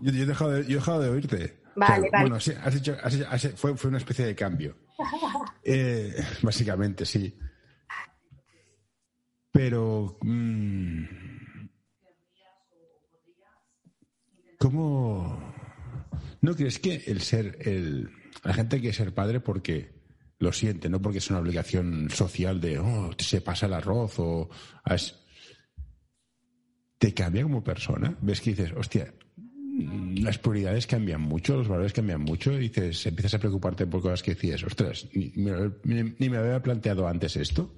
Yo, 0.01 0.13
yo 0.13 0.23
he, 0.23 0.27
dejado 0.27 0.51
de, 0.53 0.63
yo 0.65 0.71
he 0.73 0.75
dejado 0.75 1.01
de 1.01 1.09
oírte. 1.09 1.61
Vale, 1.77 2.09
vale. 2.13 2.25
Bueno, 2.25 2.39
sí, 2.41 2.53
has 2.63 2.75
hecho- 2.77 2.97
has 3.03 3.15
hecho- 3.15 3.27
has- 3.29 3.53
fue, 3.57 3.77
fue 3.77 3.89
una 3.89 3.99
especie 3.99 4.27
de 4.27 4.35
cambio. 4.35 4.77
Eh, 5.67 6.15
básicamente, 6.43 7.07
sí. 7.07 7.37
Pero. 9.51 10.19
mm, 10.21 11.05
¿Cómo.? 14.65 15.39
¿No 16.41 16.57
crees 16.57 16.79
que 16.79 16.95
el 17.07 17.21
ser. 17.21 17.59
El, 17.61 18.09
la 18.43 18.55
gente 18.55 18.81
quiere 18.81 18.97
ser 18.97 19.12
padre 19.12 19.41
porque 19.41 19.93
lo 20.39 20.55
siente, 20.55 20.89
no 20.89 21.03
porque 21.03 21.19
es 21.19 21.29
una 21.29 21.41
obligación 21.41 22.09
social 22.09 22.62
de. 22.62 22.79
Oh, 22.79 23.11
se 23.19 23.43
pasa 23.43 23.67
el 23.67 23.75
arroz 23.75 24.15
o. 24.21 24.49
has- 24.85 25.21
¿Te 26.97 27.12
cambia 27.12 27.43
como 27.43 27.62
persona? 27.62 28.17
¿Ves 28.23 28.41
que 28.41 28.51
dices, 28.55 28.73
hostia, 28.73 29.12
las 30.17 30.39
prioridades 30.39 30.87
cambian 30.87 31.21
mucho, 31.21 31.57
los 31.59 31.69
valores 31.69 31.93
cambian 31.93 32.23
mucho 32.23 32.53
y 32.55 32.69
dices, 32.71 33.05
empiezas 33.05 33.35
a 33.35 33.39
preocuparte 33.39 33.87
por 33.87 34.01
cosas 34.01 34.23
que 34.23 34.35
dices, 34.35 34.65
ostras, 34.65 35.07
ni, 35.12 35.31
ni- 35.85 36.15
ni 36.19 36.31
me 36.31 36.39
había 36.39 36.62
planteado 36.62 37.07
antes 37.07 37.37
esto. 37.37 37.71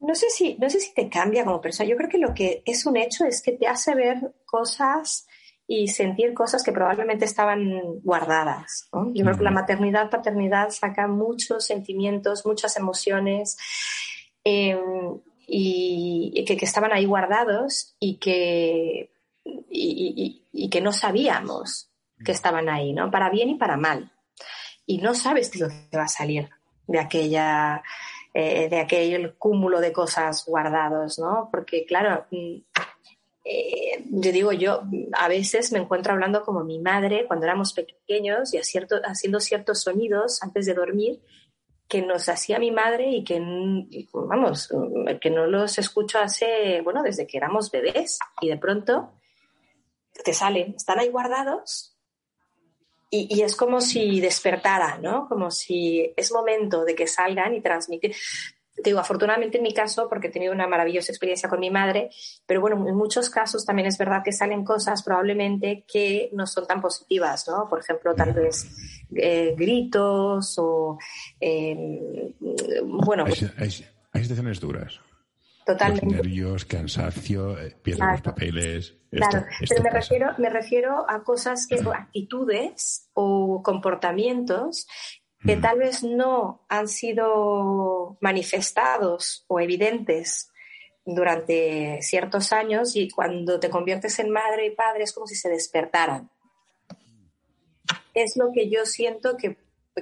No 0.00 0.14
sé, 0.14 0.26
si, 0.30 0.56
no 0.58 0.70
sé 0.70 0.80
si 0.80 0.94
te 0.94 1.10
cambia 1.10 1.44
como 1.44 1.60
persona. 1.60 1.88
Yo 1.88 1.96
creo 1.98 2.08
que 2.08 2.18
lo 2.18 2.32
que 2.32 2.62
es 2.64 2.86
un 2.86 2.96
hecho 2.96 3.26
es 3.26 3.42
que 3.42 3.52
te 3.52 3.66
hace 3.66 3.94
ver 3.94 4.34
cosas 4.46 5.26
y 5.66 5.88
sentir 5.88 6.34
cosas 6.34 6.62
que 6.62 6.72
probablemente 6.72 7.24
estaban 7.24 7.80
guardadas. 8.02 8.88
¿no? 8.92 9.10
Yo 9.14 9.24
creo 9.24 9.38
que 9.38 9.44
la 9.44 9.50
maternidad, 9.50 10.10
paternidad 10.10 10.70
saca 10.70 11.06
muchos 11.08 11.64
sentimientos, 11.64 12.44
muchas 12.44 12.76
emociones 12.76 13.56
eh, 14.44 14.78
y, 15.46 16.44
que, 16.46 16.56
que 16.56 16.64
estaban 16.64 16.92
ahí 16.92 17.06
guardados 17.06 17.96
y 17.98 18.16
que, 18.18 19.10
y, 19.44 19.54
y- 19.70 20.14
y- 20.52 20.64
y 20.66 20.70
que 20.70 20.80
no 20.80 20.92
sabíamos 20.92 21.90
que 22.24 22.32
estaban 22.32 22.68
ahí, 22.68 22.92
¿no? 22.92 23.10
Para 23.10 23.28
bien 23.30 23.50
y 23.50 23.54
para 23.56 23.76
mal. 23.76 24.12
Y 24.86 24.98
no 24.98 25.14
sabes 25.14 25.50
qué 25.50 25.58
es 25.58 25.62
lo 25.62 25.68
que 25.90 25.96
va 25.96 26.04
a 26.04 26.08
salir 26.08 26.48
de 26.86 26.98
aquella 27.00 27.82
eh, 28.36 28.68
de 28.68 28.80
aquel 28.80 29.34
cúmulo 29.36 29.80
de 29.80 29.92
cosas 29.92 30.44
guardados, 30.46 31.18
¿no? 31.18 31.48
Porque, 31.52 31.84
claro, 31.86 32.26
mm, 32.30 32.56
eh, 33.44 34.04
yo 34.10 34.32
digo, 34.32 34.52
yo 34.52 34.82
a 35.12 35.28
veces 35.28 35.70
me 35.72 35.78
encuentro 35.78 36.12
hablando 36.12 36.42
como 36.42 36.64
mi 36.64 36.78
madre 36.78 37.26
cuando 37.26 37.44
éramos 37.44 37.72
pequeños 37.74 38.54
y 38.54 38.58
acierto- 38.58 39.02
haciendo 39.04 39.38
ciertos 39.40 39.82
sonidos 39.82 40.42
antes 40.42 40.66
de 40.66 40.74
dormir 40.74 41.20
que 41.86 42.00
nos 42.00 42.28
hacía 42.30 42.58
mi 42.58 42.70
madre 42.70 43.10
y 43.10 43.22
que, 43.24 43.38
vamos, 44.12 44.72
que 45.20 45.30
no 45.30 45.46
los 45.46 45.78
escucho 45.78 46.18
hace, 46.18 46.80
bueno, 46.80 47.02
desde 47.02 47.26
que 47.26 47.36
éramos 47.36 47.70
bebés 47.70 48.18
y 48.40 48.48
de 48.48 48.56
pronto 48.56 49.12
te 50.24 50.32
salen, 50.32 50.74
están 50.76 50.98
ahí 50.98 51.10
guardados 51.10 51.98
y, 53.10 53.28
y 53.30 53.42
es 53.42 53.54
como 53.54 53.80
si 53.82 54.20
despertara, 54.20 54.98
¿no? 54.98 55.28
Como 55.28 55.50
si 55.50 56.12
es 56.16 56.32
momento 56.32 56.84
de 56.84 56.94
que 56.94 57.06
salgan 57.06 57.54
y 57.54 57.60
transmitir. 57.60 58.14
Te 58.74 58.82
digo, 58.90 58.98
afortunadamente 58.98 59.58
en 59.58 59.62
mi 59.62 59.72
caso, 59.72 60.08
porque 60.08 60.26
he 60.26 60.30
tenido 60.30 60.52
una 60.52 60.66
maravillosa 60.66 61.12
experiencia 61.12 61.48
con 61.48 61.60
mi 61.60 61.70
madre, 61.70 62.10
pero 62.44 62.60
bueno, 62.60 62.86
en 62.88 62.96
muchos 62.96 63.30
casos 63.30 63.64
también 63.64 63.86
es 63.86 63.96
verdad 63.96 64.22
que 64.24 64.32
salen 64.32 64.64
cosas 64.64 65.02
probablemente 65.04 65.84
que 65.86 66.28
no 66.32 66.46
son 66.46 66.66
tan 66.66 66.80
positivas, 66.80 67.46
¿no? 67.48 67.68
Por 67.68 67.78
ejemplo, 67.80 68.14
tal 68.16 68.32
vez 68.32 68.66
eh, 69.14 69.54
gritos 69.56 70.56
o, 70.58 70.98
eh, 71.40 72.34
bueno, 72.84 73.24
Hay, 73.26 73.32
hay- 73.58 73.86
hay 74.12 74.22
situaciones 74.22 74.58
duras. 74.60 75.00
Los 75.66 75.78
totalmente. 75.78 76.06
nervios, 76.06 76.64
cansancio, 76.66 77.58
eh, 77.58 77.74
pierdes 77.82 77.98
Claro. 78.00 78.12
los 78.12 78.22
papeles. 78.22 78.94
Claro, 79.10 79.46
esto 79.60 79.66
pero 79.68 79.82
me 79.82 79.90
pasa. 79.90 79.98
refiero, 80.00 80.26
me 80.38 80.50
refiero 80.50 81.06
a 81.08 81.22
cosas 81.22 81.66
que, 81.68 81.76
actitudes 81.76 83.08
o 83.14 83.62
comportamientos 83.62 84.86
que 85.46 85.56
Mm. 85.56 85.60
tal 85.60 85.78
vez 85.78 86.02
no 86.02 86.64
han 86.68 86.88
sido 86.88 88.16
manifestados 88.20 89.44
o 89.48 89.60
evidentes 89.60 90.50
durante 91.04 92.00
ciertos 92.02 92.52
años 92.52 92.96
y 92.96 93.10
cuando 93.10 93.60
te 93.60 93.68
conviertes 93.70 94.18
en 94.20 94.30
madre 94.30 94.66
y 94.66 94.70
padre 94.70 95.04
es 95.04 95.12
como 95.12 95.26
si 95.26 95.34
se 95.34 95.50
despertaran. 95.50 96.30
Es 98.14 98.36
lo 98.36 98.52
que 98.52 98.70
yo 98.70 98.86
siento 98.86 99.36
que, 99.36 99.56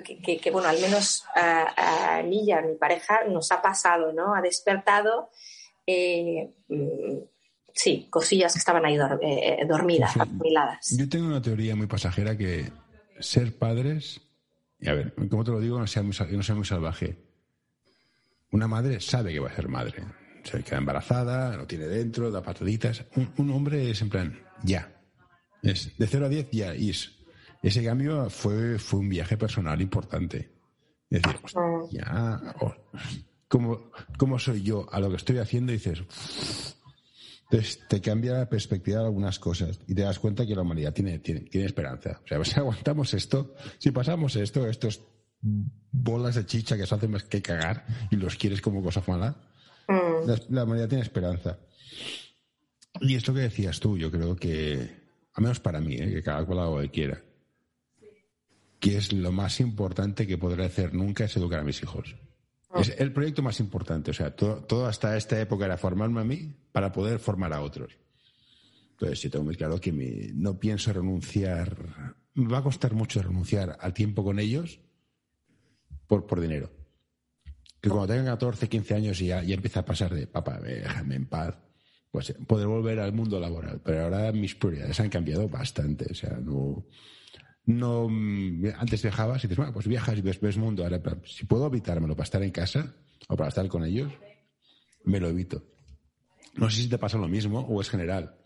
que- 0.05 0.19
que- 0.21 0.39
que, 0.39 0.51
bueno, 0.51 0.69
al 0.69 0.81
menos 0.81 1.25
a, 1.35 2.19
a 2.19 2.23
mí 2.23 2.45
y 2.45 2.53
a 2.53 2.61
mi 2.63 2.75
pareja 2.77 3.25
nos 3.25 3.51
ha 3.53 3.61
pasado, 3.63 4.13
¿no? 4.13 4.35
Ha 4.35 4.41
despertado 4.43 5.31
eh, 5.87 6.55
mm, 6.69 7.19
sí, 7.75 8.07
cosillas 8.09 8.53
que 8.53 8.61
estaban 8.61 8.85
ahí 8.85 8.97
dor- 8.97 9.19
eh, 9.23 9.65
dormidas, 9.67 10.13
Sí. 10.13 10.21
asimiladas. 10.21 10.97
Yo 10.97 11.09
tengo 11.09 11.27
una 11.27 11.43
teoría 11.43 11.75
muy 11.75 11.89
pasajera 11.89 12.37
que 12.39 12.71
ser 13.19 13.59
padres, 13.59 14.21
y 14.83 14.89
a 14.89 14.95
ver, 14.95 15.15
como 15.31 15.45
te 15.45 15.51
lo 15.53 15.61
digo, 15.61 15.79
no 15.79 15.87
sea 15.87 16.03
muy, 16.03 16.15
no 16.33 16.43
sea 16.43 16.55
muy 16.55 16.65
salvaje. 16.67 17.17
Una 18.51 18.69
madre 18.69 19.01
sabe 19.01 19.33
que 19.33 19.41
va 19.41 19.49
a 19.49 19.55
ser 19.57 19.69
madre. 19.69 20.05
Se 20.45 20.63
queda 20.63 20.79
embarazada, 20.79 21.57
lo 21.57 21.67
tiene 21.67 21.87
dentro, 21.87 22.31
da 22.31 22.43
pataditas. 22.43 23.05
Un, 23.17 23.33
un 23.39 23.51
hombre 23.53 23.91
es 23.91 24.03
en 24.03 24.11
plan, 24.11 24.39
ya. 24.63 24.93
Es 25.63 25.97
de 25.97 26.07
0 26.07 26.27
a 26.27 26.29
10, 26.29 26.49
ya. 26.51 26.75
Es- 26.75 27.19
ese 27.63 27.85
cambio 27.85 28.29
fue, 28.29 28.77
fue 28.79 28.99
un 29.01 29.09
viaje 29.09 29.37
personal 29.37 29.81
importante. 29.81 30.51
Es 31.09 31.23
decir, 31.23 31.41
ya. 31.93 32.41
oh, 32.61 32.75
¿cómo, 33.47 33.93
¿Cómo 34.19 34.39
soy 34.41 34.63
yo 34.63 34.93
a 34.93 34.99
lo 34.99 35.11
que 35.11 35.17
estoy 35.17 35.39
haciendo? 35.39 35.71
Dices, 35.73 36.03
entonces 37.53 37.81
te 37.89 38.01
cambia 38.01 38.33
la 38.33 38.49
perspectiva 38.49 39.01
de 39.01 39.05
algunas 39.05 39.39
cosas 39.39 39.79
y 39.87 39.95
te 39.95 40.03
das 40.03 40.19
cuenta 40.19 40.47
que 40.47 40.55
la 40.55 40.63
humanidad 40.63 40.93
tiene, 40.93 41.19
tiene, 41.19 41.41
tiene 41.41 41.67
esperanza. 41.67 42.21
O 42.25 42.27
sea, 42.27 42.43
si 42.45 42.59
aguantamos 42.59 43.13
esto, 43.15 43.55
si 43.79 43.91
pasamos 43.91 44.37
esto, 44.37 44.67
estos 44.67 45.01
bolas 45.41 46.35
de 46.37 46.47
chicha 46.47 46.77
que 46.77 46.87
se 46.87 46.95
hacen 46.95 47.11
más 47.11 47.25
que 47.25 47.43
cagar 47.43 47.85
y 48.11 48.17
los 48.17 48.37
quieres 48.37 48.61
como 48.61 48.83
cosa 48.83 49.03
mala, 49.07 49.37
Mm, 49.89 50.29
la, 50.29 50.41
la 50.49 50.65
humanidad 50.65 50.89
tiene 50.89 51.03
esperanza. 51.03 51.59
Y 53.01 53.15
es 53.15 53.27
lo 53.27 53.35
que 53.35 53.41
decías 53.41 53.81
tú, 53.81 53.97
yo 53.99 54.11
creo 54.11 54.37
que, 54.37 54.91
al 55.35 55.43
menos 55.43 55.61
para 55.61 55.81
mí, 55.81 55.95
¿eh? 55.95 56.11
que 56.11 56.23
cada 56.23 56.45
cual 56.45 56.61
haga 56.61 56.71
lo 56.71 56.81
que 56.83 56.91
quiera, 56.91 57.23
que 58.79 58.97
es 58.97 59.13
lo 59.13 59.33
más 59.33 59.61
importante 59.61 60.27
que 60.27 60.39
podré 60.39 60.65
hacer 60.65 60.95
nunca 60.95 61.25
es 61.25 61.37
educar 61.37 61.61
a 61.61 61.65
mis 61.65 61.83
hijos. 61.83 62.15
Es 62.75 62.95
el 62.99 63.13
proyecto 63.13 63.43
más 63.43 63.61
importante. 63.61 64.13
O 64.13 64.15
sea, 64.15 64.35
todo, 64.35 64.65
todo 64.65 64.87
hasta 64.87 65.17
esta 65.17 65.39
época 65.39 65.67
era 65.67 65.77
formarme 65.77 66.21
a 66.21 66.25
mí 66.25 66.55
para 66.73 66.91
poder 66.91 67.19
formar 67.19 67.53
a 67.53 67.61
otros. 67.61 67.97
Entonces, 68.93 69.21
sí 69.21 69.31
tengo 69.31 69.45
muy 69.45 69.57
claro 69.57 69.81
que 69.81 69.93
no 70.35 70.59
pienso 70.59 70.93
renunciar. 70.93 71.77
Me 72.35 72.49
va 72.49 72.59
a 72.59 72.63
costar 72.63 72.95
mucho 72.95 73.23
renunciar 73.23 73.77
al 73.81 73.93
tiempo 73.93 74.25
con 74.25 74.39
ellos 74.39 74.81
por, 76.07 76.27
por 76.27 76.41
dinero. 76.41 76.71
Que 77.81 77.89
cuando 77.91 78.07
tengan 78.07 78.27
14, 78.27 78.69
15 78.69 78.95
años 78.95 79.21
y 79.21 79.27
ya, 79.27 79.43
ya 79.43 79.55
empieza 79.55 79.81
a 79.81 79.85
pasar 79.85 80.15
de, 80.15 80.29
papá, 80.29 80.61
déjame 80.61 81.17
en 81.17 81.27
paz, 81.27 81.59
pues 82.13 82.31
eh, 82.31 82.37
poder 82.47 82.69
volver 82.69 83.01
al 83.01 83.13
mundo 83.13 83.41
laboral. 83.41 83.81
Pero 83.85 84.05
ahora 84.05 84.31
mis 84.31 84.55
prioridades 84.55 85.01
han 85.01 85.09
cambiado 85.09 85.49
bastante. 85.49 86.07
O 86.09 86.15
sea, 86.15 86.39
no. 86.41 86.87
no 87.67 88.09
mm, 88.09 88.67
antes 88.79 89.03
viajabas 89.03 89.43
y 89.43 89.49
dices, 89.49 89.57
bueno, 89.57 89.73
pues 89.73 89.89
viajas 89.89 90.17
y 90.17 90.21
ves, 90.21 90.41
ves 90.41 90.57
mundo. 90.57 90.85
Ahora, 90.85 91.03
si 91.25 91.45
puedo 91.45 91.67
evitármelo 91.67 92.15
para 92.15 92.25
estar 92.25 92.43
en 92.45 92.53
casa 92.53 92.95
o 93.29 93.37
para 93.37 93.49
estar 93.49 93.67
con 93.67 93.85
ellos, 93.85 94.13
me 95.05 95.19
lo 95.19 95.29
evito. 95.29 95.72
No 96.55 96.71
sé 96.71 96.83
si 96.83 96.89
te 96.89 96.99
pasa 96.99 97.19
lo 97.19 97.29
mismo 97.29 97.61
o 97.61 97.81
es 97.81 97.89
general. 97.89 98.37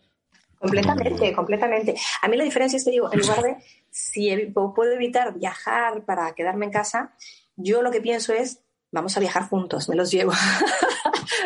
Completamente, 0.59 1.33
completamente. 1.33 1.95
A 2.21 2.27
mí 2.27 2.35
la 2.35 2.43
diferencia 2.43 2.77
es 2.77 2.83
que 2.83 2.91
digo, 2.91 3.11
en 3.11 3.19
lugar 3.19 3.43
de 3.43 3.57
si 3.91 4.35
puedo 4.47 4.91
evitar 4.91 5.37
viajar 5.37 6.03
para 6.03 6.33
quedarme 6.33 6.65
en 6.65 6.71
casa, 6.71 7.15
yo 7.55 7.81
lo 7.81 7.91
que 7.91 8.01
pienso 8.01 8.33
es, 8.33 8.63
vamos 8.91 9.15
a 9.17 9.19
viajar 9.19 9.47
juntos, 9.49 9.87
me 9.89 9.95
los 9.95 10.11
llevo. 10.11 10.31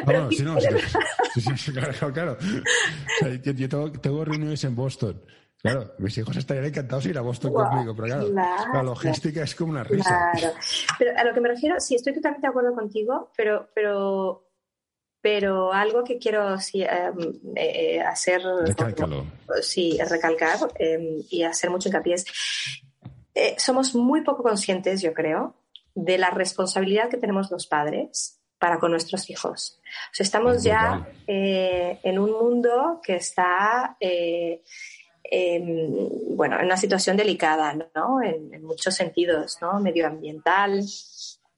No, 0.05 0.13
no, 0.13 0.31
sí, 0.31 0.43
no, 0.43 0.57
sí, 0.59 1.41
sí, 1.57 1.71
claro, 1.73 2.13
claro. 2.13 2.37
O 2.39 3.19
sea, 3.19 3.33
yo 3.41 3.51
yo 3.51 3.69
tengo, 3.69 3.91
tengo 3.91 4.25
reuniones 4.25 4.63
en 4.63 4.75
Boston. 4.75 5.21
Claro, 5.61 5.93
mis 5.99 6.17
hijos 6.17 6.35
estarían 6.37 6.65
encantados 6.65 7.03
de 7.03 7.11
ir 7.11 7.17
a 7.17 7.21
Boston 7.21 7.53
conmigo, 7.53 7.95
pero 7.95 8.07
claro, 8.07 8.31
claro. 8.31 8.73
la 8.73 8.83
logística 8.83 9.43
es 9.43 9.53
como 9.53 9.71
una 9.71 9.83
risa. 9.83 10.31
Claro. 10.33 10.55
Pero 10.97 11.17
a 11.17 11.23
lo 11.23 11.33
que 11.33 11.41
me 11.41 11.49
refiero, 11.49 11.79
sí, 11.79 11.95
estoy 11.95 12.13
totalmente 12.13 12.47
de 12.47 12.49
acuerdo 12.49 12.73
contigo, 12.73 13.31
pero, 13.37 13.69
pero, 13.75 14.50
pero 15.21 15.71
algo 15.71 16.03
que 16.03 16.17
quiero 16.17 16.59
sí, 16.59 16.81
eh, 16.81 17.11
eh, 17.55 18.01
hacer, 18.01 18.41
Recálcalo. 18.43 19.25
sí, 19.61 19.99
recalcar 20.09 20.57
eh, 20.79 21.23
y 21.29 21.43
hacer 21.43 21.69
mucho 21.69 21.89
hincapié 21.89 22.15
es, 22.15 22.25
eh, 23.35 23.55
somos 23.57 23.95
muy 23.95 24.21
poco 24.21 24.43
conscientes, 24.43 25.01
yo 25.01 25.13
creo, 25.13 25.55
de 25.95 26.17
la 26.17 26.29
responsabilidad 26.29 27.09
que 27.09 27.17
tenemos 27.17 27.51
los 27.51 27.67
padres 27.67 28.39
para 28.59 28.79
con 28.79 28.91
nuestros 28.91 29.29
hijos. 29.29 29.79
O 30.11 30.13
sea, 30.13 30.23
estamos 30.23 30.57
Es 30.57 30.63
ya 30.63 31.07
eh, 31.27 31.99
en 32.03 32.19
un 32.19 32.31
mundo 32.31 32.99
que 33.03 33.15
está, 33.15 33.97
eh, 33.99 34.61
em, 35.23 36.35
bueno, 36.35 36.59
en 36.59 36.65
una 36.65 36.77
situación 36.77 37.17
delicada, 37.17 37.73
¿no? 37.95 38.21
En, 38.21 38.53
en 38.53 38.63
muchos 38.63 38.93
sentidos, 38.95 39.57
¿no? 39.61 39.79
Medioambiental, 39.79 40.83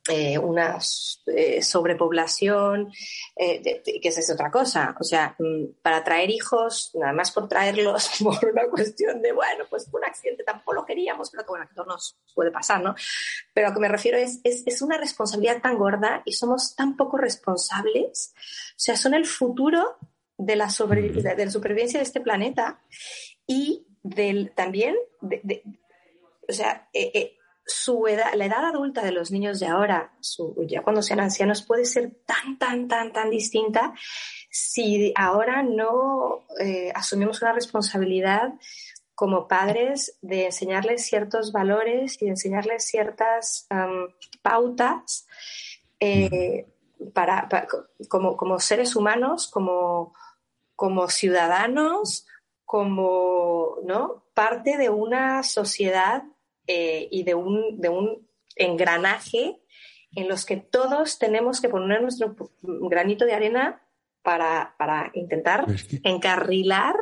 eh, 0.10 0.38
una 0.38 0.80
eh, 1.28 1.62
sobrepoblación, 1.62 2.92
eh, 3.36 3.62
de- 3.62 3.82
de- 3.86 4.00
que 4.02 4.10
esa 4.10 4.20
es 4.20 4.30
otra 4.32 4.52
cosa. 4.52 4.96
O 5.00 5.04
sea, 5.04 5.36
mm, 5.40 5.82
para 5.82 6.04
traer 6.04 6.30
hijos, 6.30 6.92
nada 6.96 7.14
más 7.14 7.32
por 7.32 7.48
traerlos 7.48 8.10
por 8.24 8.46
una 8.46 8.68
cuestión 8.70 9.22
de, 9.22 9.32
bueno, 9.32 9.64
pues 9.70 9.88
un 9.92 10.04
accidente, 10.04 10.44
tampoco 10.44 10.74
lo 10.74 10.86
queríamos, 10.86 11.30
pero 11.30 11.44
que 11.44 11.50
bueno, 11.50 11.68
que 11.68 11.76
todo 11.76 11.86
nos 11.86 12.18
puede 12.36 12.52
pasar, 12.52 12.82
¿no? 12.82 12.96
Pero 13.54 13.68
a 13.68 13.70
lo 13.70 13.76
que 13.76 13.82
me 13.82 13.88
refiero 13.88 14.18
es, 14.18 14.40
es, 14.44 14.64
es 14.66 14.82
una 14.82 14.98
responsabilidad 14.98 15.62
tan 15.62 15.78
gorda 15.78 16.22
y 16.26 16.34
somos 16.34 16.76
tan 16.76 16.98
poco 16.98 17.18
responsables. 17.18 18.34
O 18.72 18.80
sea, 18.80 18.98
son 18.98 19.14
el 19.14 19.26
futuro 19.26 19.98
de 20.38 20.56
la, 20.56 20.68
de, 20.68 21.36
de 21.36 21.46
la 21.46 21.52
supervivencia 21.52 22.00
de 22.00 22.04
este 22.06 22.20
planeta 22.20 22.82
y 23.48 23.86
del, 24.02 24.52
también, 24.54 24.96
de- 25.22 25.64
o 26.50 26.52
sea, 26.52 26.90
eh, 26.94 27.12
eh, 27.14 27.38
su 27.66 28.08
edad, 28.08 28.34
la 28.36 28.46
edad 28.46 28.66
adulta 28.66 29.04
de 29.04 29.12
los 29.12 29.32
niños 29.32 29.60
de 29.60 29.68
ahora, 29.68 30.14
su- 30.20 30.56
ya 30.68 30.82
cuando 30.84 31.02
sean 31.02 31.20
ancianos, 31.22 31.62
puede 31.62 31.86
ser 31.86 32.12
tan, 32.26 32.58
tan, 32.58 32.88
tan, 32.88 33.14
tan 33.14 33.30
distinta 33.30 33.94
si 34.50 35.14
ahora 35.16 35.64
no 35.64 36.46
eh, 36.60 36.92
asumimos 36.94 37.42
una 37.42 37.54
responsabilidad 37.54 38.54
como 39.16 39.48
padres 39.48 40.18
de 40.22 40.46
enseñarles 40.48 41.06
ciertos 41.06 41.52
valores 41.52 42.22
y 42.22 42.26
de 42.26 42.32
enseñarles 42.32 42.84
ciertas 42.86 43.68
pautas 44.42 45.28
eh, 46.00 46.68
para, 47.14 47.48
para- 47.48 47.68
como, 48.10 48.36
como 48.38 48.60
seres 48.60 48.96
humanos, 48.96 49.48
como, 49.50 50.14
como 50.76 51.08
ciudadanos, 51.08 52.26
como 52.66 53.78
¿no? 53.86 54.24
parte 54.34 54.78
de 54.78 54.90
una 54.90 55.44
sociedad 55.44 56.24
eh, 56.68 57.08
y 57.12 57.24
de 57.24 57.36
un, 57.36 57.80
de 57.80 57.90
un 57.90 58.28
engranaje 58.56 59.60
en 60.16 60.28
los 60.28 60.46
que 60.46 60.58
todos 60.58 61.18
tenemos 61.20 61.60
que 61.62 61.70
poner 61.70 62.02
nuestro 62.02 62.36
granito 62.62 63.26
de 63.26 63.34
arena 63.34 63.82
para, 64.22 64.76
para 64.78 65.12
intentar 65.16 65.66
Pero 65.66 65.76
es 65.76 65.84
que 65.86 66.00
encarrilar 66.04 66.96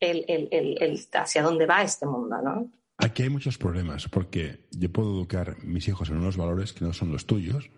el, 0.00 0.24
el- 0.28 0.48
el- 0.50 0.82
el- 0.82 1.00
hacia 1.14 1.42
dónde 1.42 1.66
va 1.66 1.82
este 1.82 2.06
mundo, 2.06 2.36
¿no? 2.42 2.70
aquí 2.98 3.22
hay 3.24 3.28
muchos 3.30 3.58
problemas, 3.58 4.08
porque 4.08 4.66
yo 4.70 4.90
puedo 4.90 5.10
educar 5.14 5.50
a 5.50 5.64
mis 5.64 5.86
hijos 5.86 6.08
en 6.10 6.16
unos 6.16 6.36
valores 6.38 6.72
que 6.72 6.84
no 6.84 6.92
son 6.94 7.12
los 7.12 7.26
tuyos, 7.26 7.70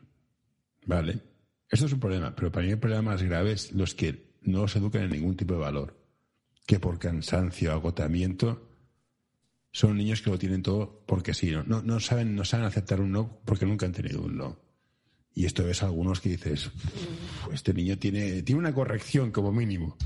¿vale? 0.87 1.21
Esto 1.71 1.87
es 1.87 1.93
un 1.93 2.01
problema, 2.01 2.35
pero 2.37 2.51
para 2.53 2.65
mí 2.67 2.73
el 2.73 2.79
problema 2.79 3.03
más 3.03 3.23
grave 3.23 3.53
es 3.53 3.73
los 3.73 3.95
que 3.95 4.33
no 4.43 4.63
los 4.63 4.77
educan 4.77 5.03
en 5.03 5.11
ningún 5.11 5.37
tipo 5.37 5.55
de 5.55 5.61
valor, 5.61 5.97
que 6.67 6.79
por 6.81 6.99
cansancio, 7.01 7.73
agotamiento, 7.73 8.63
son 9.73 9.97
niños 9.97 10.23
que 10.23 10.31
lo 10.31 10.39
tienen 10.39 10.63
todo 10.63 11.03
porque 11.07 11.35
sí, 11.35 11.51
no, 11.51 11.63
no, 11.65 11.83
no 11.83 12.01
saben, 12.01 12.35
no 12.35 12.45
saben 12.45 12.67
aceptar 12.67 13.01
un 13.01 13.13
no 13.13 13.41
porque 13.45 13.67
nunca 13.67 13.87
han 13.87 13.93
tenido 13.93 14.23
un 14.23 14.37
no. 14.37 14.59
Y 15.35 15.45
esto 15.45 15.65
ves 15.65 15.83
a 15.83 15.87
algunos 15.87 16.21
que 16.21 16.31
dices, 16.31 16.67
"Uf, 16.67 17.53
este 17.55 17.73
niño 17.73 17.97
tiene, 17.99 18.43
tiene 18.43 18.59
una 18.59 18.75
corrección 18.75 19.31
como 19.31 19.53
mínimo. 19.53 19.97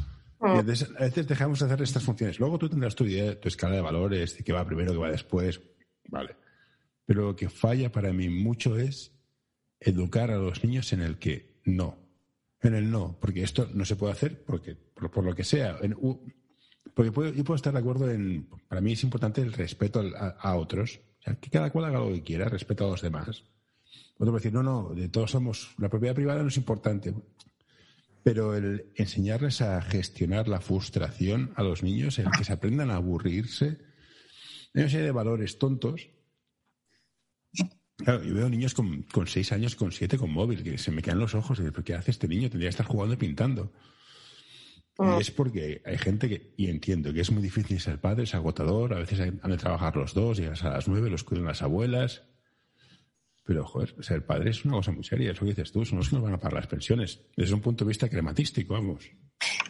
Y 0.41 0.45
Mm. 0.47 0.59
entonces, 0.59 0.91
a 0.99 1.05
veces 1.05 1.27
dejamos 1.29 1.61
de 1.61 1.67
hacer 1.67 1.81
estas 1.83 2.03
funciones. 2.03 2.39
Luego 2.41 2.59
tú 2.59 2.69
tendrás 2.69 2.95
tu 2.97 3.05
idea, 3.05 3.41
tu 3.41 3.49
escala 3.49 3.77
de 3.77 3.81
valores, 3.81 4.37
de 4.37 4.45
qué 4.45 4.53
va 4.53 4.67
primero, 4.67 4.93
qué 4.93 4.99
va 4.99 5.11
después. 5.11 5.61
Vale. 6.09 6.37
Pero 7.07 7.23
lo 7.27 7.37
que 7.37 7.49
falla 7.49 7.91
para 7.93 8.13
mí 8.13 8.29
mucho 8.29 8.77
es 8.77 9.13
educar 9.81 10.31
a 10.31 10.37
los 10.37 10.63
niños 10.65 10.93
en 10.93 11.01
el 11.01 11.19
que 11.19 11.61
no. 11.65 11.97
En 12.61 12.75
el 12.75 12.91
no, 12.91 13.17
porque 13.21 13.43
esto 13.43 13.71
no 13.73 13.85
se 13.85 13.97
puede 13.97 14.13
hacer 14.13 14.43
porque, 14.45 14.75
por, 14.75 15.11
por 15.11 15.25
lo 15.25 15.35
que 15.35 15.45
sea. 15.45 15.79
En- 15.83 15.95
u- 15.95 16.21
porque 16.95 17.13
puedo- 17.13 17.33
yo 17.33 17.45
puedo 17.45 17.57
estar 17.57 17.73
de 17.73 17.79
acuerdo 17.79 18.11
en. 18.11 18.49
Para 18.69 18.81
mí 18.81 18.93
es 18.93 19.03
importante 19.05 19.41
el 19.41 19.53
respeto 19.53 20.03
a, 20.17 20.29
a 20.29 20.57
otros. 20.57 21.01
O 21.21 21.23
sea, 21.23 21.35
que 21.37 21.51
cada 21.51 21.71
cual 21.71 21.85
haga 21.87 22.01
lo 22.01 22.09
que 22.13 22.23
quiera, 22.23 22.49
respeto 22.49 22.87
a 22.87 22.91
los 22.91 23.03
demás. 23.03 23.45
Otro 24.19 24.33
puede 24.33 24.35
decir, 24.45 24.53
no, 24.53 24.63
no, 24.63 24.91
de 24.95 25.09
todos 25.09 25.31
somos. 25.31 25.75
La 25.79 25.89
propiedad 25.89 26.15
privada 26.15 26.43
no 26.43 26.49
es 26.49 26.57
importante. 26.57 27.15
Pero 28.25 28.55
el 28.55 28.93
enseñarles 28.95 29.61
a 29.63 29.83
gestionar 29.83 30.47
la 30.49 30.61
frustración 30.61 31.53
a 31.57 31.63
los 31.65 31.83
niños, 31.83 32.19
el 32.21 32.31
que 32.31 32.45
se 32.45 32.53
aprendan 32.53 32.91
a 32.91 32.97
aburrirse, 32.97 33.79
hay 34.75 34.83
una 34.83 34.89
serie 34.89 35.07
de 35.07 35.13
valores 35.13 35.59
tontos. 35.59 36.09
Claro, 37.97 38.23
yo 38.25 38.35
veo 38.35 38.49
niños 38.49 38.75
con, 38.75 39.03
con 39.03 39.27
seis 39.27 39.53
años, 39.53 39.77
con 39.77 39.93
siete, 39.93 40.19
con 40.19 40.31
móvil, 40.31 40.63
que 40.63 40.79
se 40.79 40.91
me 40.91 41.03
caen 41.03 41.19
los 41.19 41.35
ojos. 41.35 41.59
¿Pero 41.61 41.85
qué 41.85 41.95
hace 41.95 42.11
este 42.11 42.27
niño? 42.29 42.49
Tendría 42.49 42.69
que 42.69 42.71
estar 42.71 42.87
jugando 42.87 43.15
y 43.15 43.19
pintando. 43.19 43.73
Y 44.99 45.21
es 45.21 45.31
porque 45.31 45.83
hay 45.85 45.99
gente 45.99 46.29
que, 46.29 46.53
y 46.57 46.69
entiendo 46.69 47.13
que 47.13 47.21
es 47.23 47.31
muy 47.31 47.43
difícil 47.43 47.81
ser 47.81 48.01
padre, 48.01 48.25
es 48.25 48.35
agotador, 48.35 48.93
a 48.93 48.99
veces 48.99 49.21
han 49.21 49.51
de 49.51 49.57
trabajar 49.57 49.97
los 49.97 50.13
dos, 50.13 50.37
llegas 50.37 50.63
a 50.65 50.71
las 50.71 50.87
nueve, 50.87 51.09
los 51.09 51.25
cuidan 51.25 51.47
las 51.47 51.63
abuelas. 51.63 52.25
Pero, 53.45 53.65
joder, 53.65 53.95
ser 54.03 54.25
padre 54.25 54.51
es 54.51 54.65
una 54.65 54.75
cosa 54.77 54.93
muy 54.93 55.03
seria, 55.03 55.33
es 55.33 55.41
lo 55.41 55.47
que 55.47 55.55
dices 55.55 55.73
tú, 55.73 55.85
son 55.85 55.99
los 55.99 56.09
que 56.09 56.15
nos 56.15 56.25
van 56.25 56.35
a 56.35 56.39
pagar 56.39 56.55
las 56.55 56.67
pensiones, 56.69 57.21
desde 57.37 57.55
un 57.55 57.61
punto 57.61 57.85
de 57.85 57.89
vista 57.89 58.09
crematístico, 58.09 58.75
vamos. 58.75 59.05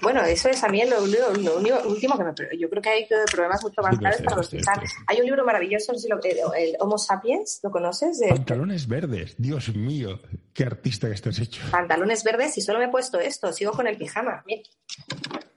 Bueno, 0.03 0.23
eso 0.25 0.51
es 0.51 0.61
también 0.61 0.91
lo, 0.91 1.01
lo- 1.07 1.33
lo 1.33 1.57
único- 1.59 1.89
último 1.89 2.19
que 2.19 2.25
me, 2.25 2.59
yo 2.59 2.69
creo 2.69 2.83
que 2.83 2.91
hay 2.91 3.07
problemas 3.31 3.63
mucho 3.63 3.81
más 3.81 3.99
graves 3.99 4.21
para 4.21 4.37
los 4.37 4.49
que 4.51 4.59
están. 4.59 4.79
Hay 5.07 5.21
un 5.21 5.25
libro 5.27 5.47
maravilloso, 5.47 5.93
no 5.93 5.99
sé 5.99 6.03
si 6.05 6.09
lo- 6.11 6.21
el, 6.23 6.37
el 6.69 6.77
Homo 6.81 6.99
Sapiens, 6.99 7.61
¿lo 7.63 7.71
conoces? 7.71 8.19
De 8.19 8.29
Pantalones 8.29 8.87
verdes, 8.87 9.35
Dios 9.39 9.75
mío, 9.75 10.21
qué 10.53 10.65
artista 10.65 11.09
que 11.09 11.15
estás 11.15 11.39
hecho. 11.39 11.63
pantalones 11.71 12.23
verdes 12.25 12.59
y 12.59 12.61
solo 12.61 12.79
me 12.81 12.87
he 12.87 12.91
puesto 12.91 13.19
esto, 13.21 13.51
sigo 13.55 13.73
con 13.73 13.87
el 13.87 13.97
pijama. 13.97 14.43
Mira. 14.47 14.63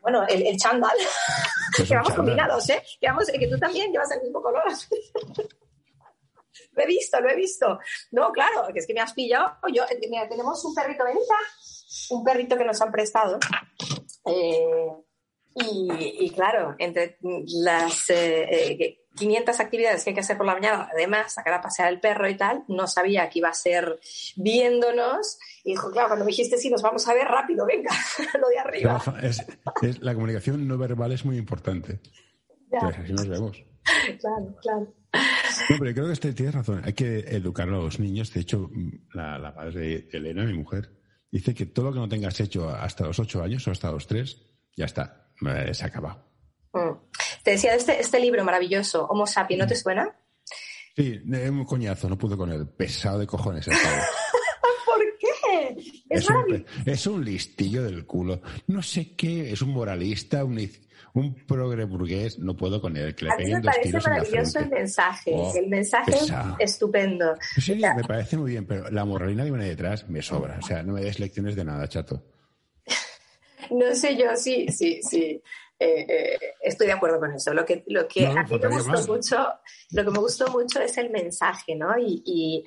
Bueno, 0.02 0.24
el, 0.30 0.46
el 0.48 0.56
chándal, 0.58 0.96
Pues 1.76 1.90
que 1.90 1.96
vamos 1.96 2.14
combinados, 2.14 2.70
¿eh? 2.70 2.82
Que, 3.02 3.08
vamos, 3.08 3.26
que 3.28 3.48
tú 3.48 3.58
también 3.58 3.92
llevas 3.92 4.12
el 4.12 4.22
mismo 4.22 4.42
color. 4.42 4.64
lo 6.76 6.84
he 6.84 6.88
visto, 6.88 7.20
lo 7.22 7.30
he 7.30 7.36
visto. 7.36 7.80
No, 8.12 8.32
claro, 8.32 8.68
que 8.74 8.80
es 8.80 8.88
que 8.88 8.94
me 8.94 9.02
has 9.02 9.14
pillado. 9.14 9.58
Yo, 9.74 9.84
eh, 9.84 10.00
mira, 10.10 10.28
tenemos 10.30 10.64
un 10.66 10.74
perrito, 10.76 11.04
venita, 11.06 11.36
un 12.12 12.24
perrito 12.24 12.58
que 12.58 12.66
nos 12.66 12.82
han 12.82 12.92
prestado. 12.92 13.40
Eh, 14.26 14.88
y, 15.56 16.26
y 16.26 16.30
claro, 16.32 16.76
entre 16.80 17.18
las 17.64 18.10
eh, 18.10 18.74
eh, 18.74 18.98
500 19.16 19.58
actividades 19.62 20.04
que 20.04 20.10
hay 20.10 20.14
que 20.14 20.20
hacer 20.20 20.36
por 20.36 20.46
la 20.46 20.54
mañana, 20.56 20.90
además 20.92 21.34
sacar 21.34 21.54
a 21.54 21.62
pasear 21.62 21.88
el 21.94 22.02
perro 22.02 22.28
y 22.30 22.36
tal, 22.36 22.66
no 22.68 22.88
sabía 22.88 23.30
que 23.30 23.40
iba 23.40 23.48
a 23.50 23.54
ser 23.54 23.98
viéndonos. 24.36 25.38
Y 25.64 25.72
dijo, 25.72 25.90
claro, 25.92 26.10
cuando 26.10 26.26
me 26.26 26.32
dijiste 26.32 26.58
sí, 26.58 26.70
nos 26.70 26.82
vamos 26.82 27.08
a 27.08 27.14
ver 27.14 27.26
rápido, 27.28 27.66
venga, 27.66 27.92
lo 28.42 28.50
de 28.50 28.60
arriba. 28.60 29.00
Trabaja- 29.02 29.26
es- 29.26 29.46
es- 29.82 30.00
la 30.02 30.14
comunicación 30.14 30.68
no 30.68 30.78
verbal 30.78 31.14
es 31.14 31.24
muy 31.24 31.38
importante. 31.38 32.00
Ya, 32.72 32.80
Entonces, 32.80 33.04
así 33.04 33.14
nos 33.14 33.28
vemos. 33.30 33.58
claro, 34.20 34.56
claro. 34.62 34.94
No, 35.70 35.78
pero 35.80 35.94
creo 35.94 36.08
que 36.08 36.14
este, 36.14 36.34
tienes 36.34 36.54
razón. 36.54 36.82
Hay 36.86 36.94
que 36.94 37.20
educar 37.20 37.68
a 37.68 37.72
los 37.72 38.00
niños. 38.00 38.32
De 38.34 38.42
hecho, 38.42 38.70
la, 39.14 39.40
la 39.40 39.56
padre 39.56 39.80
de 39.80 40.10
Elena, 40.12 40.44
mi 40.44 40.54
mujer, 40.54 40.92
dice 41.32 41.54
que 41.56 41.66
todo 41.66 41.86
lo 41.86 41.94
que 41.94 42.00
no 42.00 42.10
tengas 42.10 42.40
hecho 42.40 42.70
hasta 42.70 43.06
los 43.06 43.18
ocho 43.20 43.42
años 43.42 43.68
o 43.68 43.72
hasta 43.72 43.92
los 43.92 44.06
tres, 44.06 44.42
ya 44.76 44.86
está, 44.86 45.32
eh, 45.42 45.74
se 45.74 45.84
ha 45.84 45.88
acabado. 45.88 46.24
Mm. 46.74 46.92
Te 47.44 47.52
decía, 47.52 47.76
este, 47.76 48.00
este 48.00 48.20
libro 48.20 48.44
maravilloso, 48.44 49.06
Homo 49.06 49.26
sapiens, 49.26 49.62
¿no 49.62 49.68
te 49.68 49.76
suena? 49.76 50.16
Sí, 50.96 51.22
es 51.32 51.50
un 51.50 51.66
coñazo, 51.66 52.08
no 52.08 52.18
pude 52.18 52.38
con 52.38 52.52
él. 52.52 52.68
Pesado 52.68 53.20
de 53.20 53.28
cojones. 53.28 53.68
el 53.68 53.74
pavo. 53.74 53.96
¿Por 54.86 55.04
qué? 55.20 56.04
Es, 56.10 56.24
Es 56.24 56.30
un, 56.30 56.66
es 56.86 57.08
un 57.08 57.26
listillo 57.26 57.84
del 57.84 58.06
culo. 58.06 58.42
No 58.68 58.82
sé 58.82 59.16
qué, 59.16 59.52
es 59.52 59.62
un 59.62 59.72
moralista, 59.72 60.46
un, 60.46 60.58
un 61.16 61.34
progre 61.48 61.86
burgués. 61.86 62.38
No 62.40 62.56
puedo 62.56 62.80
con 62.80 62.96
él, 62.96 63.16
que 63.16 63.26
le 63.26 63.32
A 63.32 63.38
mí 63.38 63.46
me 63.52 63.62
parece 63.62 63.98
maravilloso 63.98 64.60
el 64.60 64.70
mensaje. 64.70 65.32
Oh, 65.34 65.52
el 65.56 65.68
mensaje 65.68 66.12
pesado. 66.12 66.56
es 66.60 66.72
estupendo. 66.72 67.36
Sí, 67.60 67.76
me 67.76 68.04
parece 68.04 68.38
muy 68.38 68.52
bien, 68.52 68.66
pero 68.68 68.90
la 68.92 69.04
moralina 69.06 69.44
que 69.44 69.50
viene 69.52 69.66
detrás 69.68 70.08
me 70.10 70.22
sobra. 70.22 70.60
O 70.60 70.62
sea, 70.62 70.84
no 70.84 70.94
me 70.94 71.02
des 71.02 71.20
lecciones 71.20 71.56
de 71.56 71.66
nada, 71.66 71.88
chato. 71.90 72.24
No 73.72 73.96
sé 73.96 74.16
yo, 74.16 74.36
sí, 74.36 74.68
sí, 74.70 75.00
sí. 75.02 75.42
Eh, 75.80 76.06
eh, 76.08 76.38
estoy 76.62 76.88
de 76.88 76.94
acuerdo 76.94 77.20
con 77.20 77.34
eso. 77.34 77.54
Lo 77.54 77.66
que, 77.66 77.84
lo 77.88 78.08
que 78.08 78.22
No, 78.22 78.40
a 78.40 78.44
mí 78.44 78.58
me 78.60 78.68
gustó 78.70 78.92
más. 78.92 79.08
mucho, 79.10 79.48
lo 79.92 80.06
que 80.06 80.12
me 80.12 80.20
gustó 80.20 80.52
mucho 80.52 80.80
es 80.82 80.98
el 80.98 81.10
mensaje, 81.10 81.76
¿no? 81.76 81.98
Y, 81.98 82.22
y- 82.26 82.66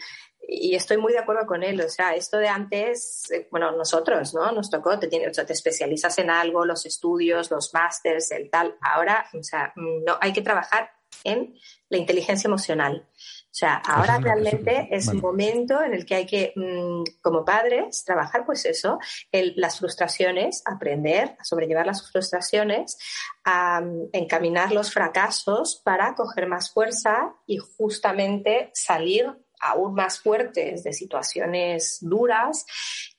y 0.51 0.75
estoy 0.75 0.97
muy 0.97 1.13
de 1.13 1.19
acuerdo 1.19 1.47
con 1.47 1.63
él. 1.63 1.79
O 1.83 1.89
sea, 1.91 2.15
esto 2.15 2.39
de 2.39 2.49
antes, 2.49 3.31
eh, 3.31 3.47
bueno, 3.51 3.71
nosotros, 3.73 4.33
¿no? 4.33 4.51
Nos 4.53 4.71
tocó, 4.71 4.99
te, 4.99 5.07
tiene- 5.07 5.29
o 5.29 5.35
sea, 5.35 5.45
te 5.45 5.53
especializas 5.53 6.19
en 6.19 6.31
algo, 6.31 6.65
los 6.65 6.87
estudios, 6.87 7.51
los 7.51 7.75
másters, 7.75 8.31
el 8.31 8.49
tal. 8.49 8.75
Ahora, 8.81 9.27
o 9.39 9.43
sea, 9.43 9.73
no, 9.77 10.17
hay 10.21 10.33
que 10.33 10.41
trabajar 10.41 10.91
en 11.25 11.55
la 11.91 11.99
inteligencia 11.99 12.49
emocional. 12.49 13.07
O 13.51 13.55
sea, 13.59 13.77
ahora 13.87 14.19
realmente 14.19 14.83
eso- 14.83 14.89
es 14.91 15.07
bueno. 15.07 15.21
momento 15.23 15.83
en 15.83 15.93
el 15.93 16.07
que 16.07 16.15
hay 16.15 16.27
que, 16.27 16.53
mm, 16.55 17.03
como 17.21 17.45
padres, 17.45 18.05
trabajar, 18.05 18.47
pues 18.47 18.65
eso, 18.67 18.99
el- 19.33 19.53
las 19.57 19.79
frustraciones, 19.81 20.63
aprender 20.65 21.35
a 21.39 21.45
sobrellevar 21.45 21.87
las 21.87 22.11
frustraciones, 22.11 22.97
a 23.45 23.81
mm, 23.81 24.11
encaminar 24.13 24.73
los 24.73 24.93
fracasos 24.93 25.81
para 25.85 26.15
coger 26.15 26.47
más 26.47 26.71
fuerza 26.73 27.35
y 27.47 27.59
justamente 27.59 28.71
salir 28.75 29.27
aún 29.61 29.95
más 29.95 30.21
fuertes 30.21 30.85
de 30.85 30.93
situaciones 30.93 31.99
duras 32.01 32.65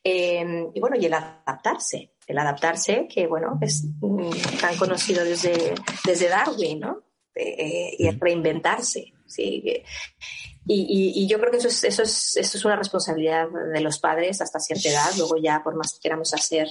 eh, 0.03 0.67
y 0.73 0.79
bueno, 0.79 0.95
y 0.97 1.05
el 1.05 1.13
adaptarse, 1.13 2.13
el 2.25 2.37
adaptarse 2.37 3.07
que 3.13 3.27
bueno, 3.27 3.57
es 3.61 3.85
mm, 3.99 4.29
tan 4.61 4.77
conocido 4.77 5.23
desde, 5.23 5.73
desde 6.05 6.29
Darwin, 6.29 6.79
¿no? 6.79 7.03
Eh, 7.35 7.95
y 7.97 8.07
el 8.07 8.19
reinventarse, 8.19 9.13
sí. 9.29 9.63
y, 10.65 10.75
y- 10.75 11.23
y 11.23 11.27
yo 11.27 11.39
creo 11.39 11.49
que 11.51 11.57
eso 11.57 11.67
es, 11.69 11.83
eso, 11.83 12.03
es, 12.03 12.35
eso 12.37 12.57
es 12.57 12.65
una 12.65 12.75
responsabilidad 12.75 13.47
de 13.73 13.79
los 13.81 13.97
padres 13.99 14.41
hasta 14.41 14.59
cierta 14.59 14.89
edad. 14.89 15.09
Luego 15.17 15.37
ya, 15.37 15.61
por 15.63 15.75
más 15.75 15.93
que 15.93 15.99
queramos 16.01 16.33
hacer, 16.33 16.67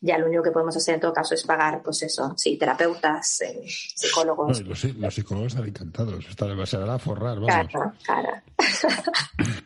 ya 0.00 0.18
lo 0.18 0.26
único 0.26 0.42
que 0.42 0.50
podemos 0.50 0.76
hacer 0.76 0.94
en 0.96 1.00
todo 1.00 1.12
caso 1.12 1.34
es 1.34 1.44
pagar, 1.44 1.82
pues 1.82 2.02
eso, 2.02 2.34
sí, 2.36 2.56
terapeutas, 2.58 3.40
eh, 3.42 3.60
No, 3.62 3.68
psicólogos. 3.96 4.60
y 4.60 4.64
los, 4.64 4.84
los 4.84 5.14
psicólogos 5.14 5.52
están 5.54 5.68
encantados. 5.68 6.26
Están, 6.28 6.66
se 6.66 6.76
van 6.76 6.90
a 6.90 6.98
forrar, 6.98 7.38
vamos. 7.40 7.72
Cara, 7.72 7.94
cara. 8.04 8.44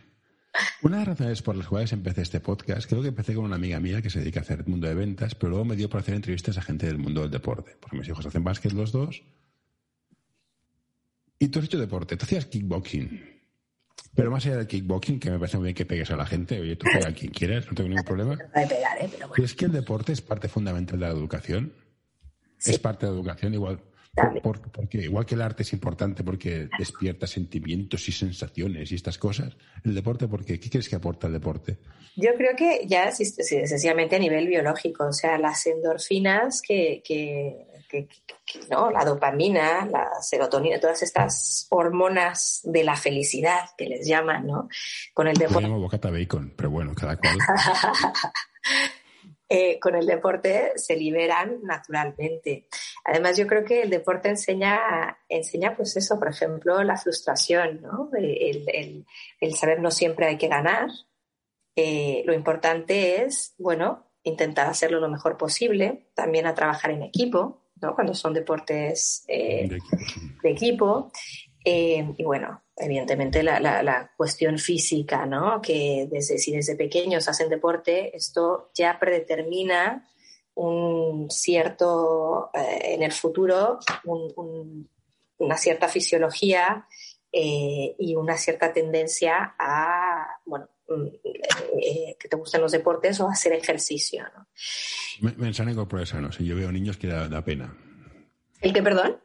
Una 0.82 0.98
de 0.98 1.06
las 1.06 1.18
razones 1.18 1.40
por 1.42 1.56
las 1.56 1.66
cuales 1.66 1.92
empecé 1.92 2.22
este 2.22 2.40
podcast, 2.40 2.86
creo 2.88 3.00
que 3.00 3.08
empecé 3.08 3.34
con 3.34 3.44
una 3.44 3.56
amiga 3.56 3.80
mía 3.80 4.02
que 4.02 4.10
se 4.10 4.18
dedica 4.18 4.40
a 4.40 4.42
hacer 4.42 4.58
el 4.60 4.66
mundo 4.66 4.86
de 4.86 4.94
ventas, 4.94 5.34
pero 5.34 5.50
luego 5.50 5.64
me 5.64 5.76
dio 5.76 5.88
por 5.88 6.00
hacer 6.00 6.14
entrevistas 6.14 6.58
a 6.58 6.62
gente 6.62 6.86
del 6.86 6.98
mundo 6.98 7.22
del 7.22 7.30
deporte. 7.30 7.76
Porque 7.80 7.96
mis 7.96 8.08
hijos 8.08 8.26
hacen 8.26 8.44
básquet 8.44 8.72
los 8.72 8.92
dos. 8.92 9.22
Y 11.42 11.48
tú 11.48 11.58
has 11.58 11.64
hecho 11.64 11.78
deporte, 11.80 12.16
tú 12.16 12.24
hacías 12.24 12.46
kickboxing. 12.46 13.20
Pero 14.14 14.30
más 14.30 14.46
allá 14.46 14.58
del 14.58 14.68
kickboxing, 14.68 15.18
que 15.18 15.28
me 15.28 15.40
parece 15.40 15.56
muy 15.56 15.64
bien 15.64 15.74
que 15.74 15.84
pegues 15.84 16.08
a 16.12 16.16
la 16.16 16.24
gente, 16.24 16.60
oye, 16.60 16.76
tú 16.76 16.86
pega 16.92 17.08
a 17.08 17.12
quien 17.12 17.32
quieras, 17.32 17.66
no 17.66 17.74
tengo 17.74 17.88
ningún 17.88 18.04
problema. 18.04 18.36
No 18.54 18.60
de 18.60 18.66
pegar, 18.68 18.96
¿eh? 18.98 19.08
pero 19.10 19.26
bueno. 19.26 19.32
¿Crees 19.32 19.54
que 19.56 19.64
el 19.64 19.72
deporte 19.72 20.12
es 20.12 20.20
parte 20.20 20.48
fundamental 20.48 21.00
de 21.00 21.06
la 21.06 21.12
educación? 21.12 21.72
Sí. 22.58 22.70
Es 22.70 22.78
parte 22.78 23.06
de 23.06 23.12
la 23.12 23.18
educación 23.18 23.54
igual. 23.54 23.80
Por- 24.42 24.70
porque 24.70 24.98
igual 24.98 25.26
que 25.26 25.34
el 25.34 25.42
arte 25.42 25.64
es 25.64 25.72
importante 25.72 26.22
porque 26.22 26.68
despierta 26.78 27.26
sentimientos 27.26 28.06
y 28.08 28.12
sensaciones 28.12 28.92
y 28.92 28.94
estas 28.94 29.18
cosas, 29.18 29.56
el 29.84 29.96
deporte, 29.96 30.28
¿por 30.28 30.44
qué? 30.44 30.60
¿Qué 30.60 30.70
crees 30.70 30.88
que 30.88 30.94
aporta 30.94 31.26
el 31.26 31.32
deporte? 31.32 31.78
Yo 32.14 32.30
creo 32.36 32.54
que 32.54 32.86
ya 32.86 33.10
sencillamente 33.10 34.14
a 34.14 34.18
nivel 34.20 34.46
biológico, 34.46 35.06
o 35.06 35.12
sea, 35.12 35.38
las 35.38 35.66
endorfinas 35.66 36.62
que, 36.62 37.02
que, 37.04 37.66
que- 37.92 38.08
que- 38.08 38.34
que- 38.60 38.66
no, 38.70 38.90
la 38.90 39.04
dopamina, 39.04 39.84
la 39.86 40.08
serotonina, 40.20 40.80
todas 40.80 41.02
estas 41.02 41.66
hormonas 41.70 42.60
de 42.64 42.82
la 42.84 42.96
felicidad 42.96 43.60
que 43.76 43.86
les 43.86 44.06
llaman, 44.06 44.46
¿no? 44.46 44.68
Con 45.14 45.28
el 45.28 45.34
Yo 45.36 45.42
deporte, 45.46 45.62
llamo 45.68 45.80
bocata 45.80 46.10
bacon, 46.10 46.54
pero 46.56 46.70
bueno, 46.70 46.94
cada 46.94 47.16
cual. 47.18 47.36
eh, 49.48 49.78
con 49.78 49.94
el 49.94 50.06
deporte 50.06 50.72
se 50.76 50.96
liberan 50.96 51.58
naturalmente. 51.62 52.66
Además, 53.04 53.36
yo 53.36 53.46
creo 53.46 53.64
que 53.64 53.82
el 53.82 53.90
deporte 53.90 54.30
enseña, 54.30 55.18
enseña 55.28 55.76
pues 55.76 55.96
eso, 55.96 56.18
por 56.18 56.28
ejemplo, 56.30 56.82
la 56.82 56.96
frustración, 56.96 57.82
¿no? 57.82 58.08
El, 58.16 58.66
el- 58.68 59.06
el 59.40 59.54
saber 59.54 59.80
no 59.80 59.90
siempre 59.90 60.26
hay 60.26 60.38
que 60.38 60.48
ganar. 60.48 60.88
Eh, 61.76 62.22
lo 62.26 62.32
importante 62.34 63.22
es, 63.24 63.54
bueno, 63.58 64.06
intentar 64.24 64.68
hacerlo 64.68 65.00
lo 65.00 65.08
mejor 65.08 65.36
posible, 65.36 66.10
también 66.14 66.46
a 66.46 66.54
trabajar 66.54 66.90
en 66.92 67.02
equipo, 67.02 67.61
¿no? 67.82 67.94
Cuando 67.94 68.14
son 68.14 68.32
deportes 68.32 69.24
eh, 69.28 69.66
De 69.68 69.76
equipo, 69.76 69.96
sí. 70.06 70.20
de 70.42 70.50
equipo. 70.50 71.12
Eh, 71.64 72.14
y 72.18 72.24
bueno, 72.24 72.62
evidentemente 72.76 73.42
la, 73.42 73.60
la- 73.60 73.82
la 73.82 74.10
cuestión 74.16 74.58
física, 74.58 75.26
¿no? 75.26 75.60
Que 75.62 76.08
desde, 76.10 76.38
si 76.38 76.52
desde 76.52 76.74
pequeños 76.76 77.28
hacen 77.28 77.48
deporte, 77.48 78.16
esto 78.16 78.70
ya 78.74 78.98
predetermina 78.98 80.08
un 80.54 81.30
cierto, 81.30 82.50
eh, 82.54 82.94
en 82.94 83.02
el 83.02 83.12
futuro, 83.12 83.78
un- 84.04 84.32
un- 84.36 84.88
una 85.38 85.56
cierta 85.56 85.88
fisiología 85.88 86.86
eh, 87.32 87.94
y 87.98 88.14
una 88.16 88.36
cierta 88.36 88.72
tendencia 88.72 89.54
a, 89.58 90.26
bueno, 90.44 90.68
mm, 90.88 91.06
eh, 91.80 92.16
que 92.18 92.28
te 92.28 92.36
gusten 92.36 92.60
los 92.60 92.72
deportes 92.72 93.18
o 93.20 93.28
a 93.28 93.32
hacer 93.32 93.52
ejercicio, 93.54 94.24
¿no? 94.36 94.46
Me- 95.20 95.34
Mensaje 95.36 95.74
corporal 95.74 96.06
sano. 96.06 96.32
Si 96.32 96.44
yo 96.44 96.56
veo 96.56 96.70
niños 96.72 96.96
que 96.96 97.06
da, 97.08 97.28
da 97.28 97.44
pena. 97.44 97.74
¿El 98.60 98.72
que, 98.72 98.82
perdón? 98.82 99.16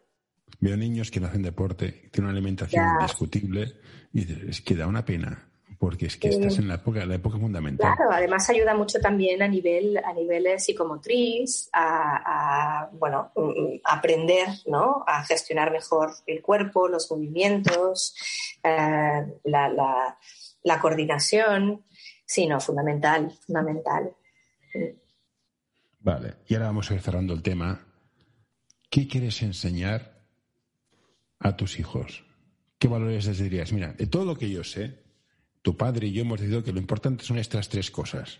Veo 0.59 0.75
niños 0.77 1.11
que 1.11 1.19
no 1.19 1.27
hacen 1.27 1.43
deporte, 1.43 2.09
tienen 2.11 2.29
una 2.29 2.31
alimentación 2.37 2.83
Ya. 2.83 2.91
indiscutible 3.01 3.73
y 4.13 4.25
dices, 4.25 4.43
es 4.49 4.61
que 4.61 4.75
da 4.75 4.87
una 4.87 5.05
pena. 5.05 5.43
Porque 5.79 6.07
es 6.07 6.17
que 6.17 6.31
Sí. 6.31 6.39
estás 6.39 6.57
en 6.57 6.67
la 6.69 6.75
época, 6.75 7.05
la 7.05 7.13
época 7.15 7.37
fundamental. 7.37 7.93
Claro, 7.95 8.11
además 8.11 8.49
ayuda 8.49 8.73
mucho 8.73 8.99
también 8.99 9.43
a 9.43 9.47
nivel, 9.47 9.95
a 9.97 10.11
nivel 10.11 10.47
eh, 10.47 10.57
psicomotriz, 10.57 11.69
a, 11.71 12.81
a, 12.85 12.89
bueno, 12.93 13.31
mm, 13.35 13.81
aprender, 13.83 14.47
¿no? 14.65 15.03
A 15.05 15.23
gestionar 15.23 15.71
mejor 15.71 16.09
el 16.25 16.41
cuerpo, 16.41 16.87
los 16.87 17.11
movimientos, 17.11 18.15
eh, 18.63 19.23
la, 19.43 19.69
la- 19.69 20.17
la 20.63 20.79
coordinación. 20.79 21.83
Sí, 22.25 22.47
no, 22.47 22.59
fundamental, 22.59 23.31
fundamental. 23.45 24.13
Vale, 25.99 26.35
y 26.47 26.53
ahora 26.53 26.67
vamos 26.67 26.89
a 26.89 26.93
ir 26.95 27.01
cerrando 27.01 27.33
el 27.33 27.41
tema. 27.41 27.85
¿Qué 28.89 29.07
quieres 29.07 29.41
enseñar 29.41 30.23
a 31.39 31.55
tus 31.57 31.79
hijos? 31.79 32.23
¿Qué 32.79 32.87
valores 32.87 33.25
les 33.25 33.39
dirías? 33.39 33.73
Mira, 33.73 33.93
de 33.93 34.07
todo 34.07 34.25
lo 34.25 34.35
que 34.37 34.49
yo 34.49 34.63
sé, 34.63 35.03
tu 35.61 35.75
padre 35.75 36.07
y 36.07 36.13
yo 36.13 36.21
hemos 36.21 36.39
decidido 36.39 36.63
que 36.63 36.71
lo 36.71 36.79
importante 36.79 37.23
son 37.23 37.37
estas 37.37 37.67
tres 37.69 37.91
cosas. 37.91 38.39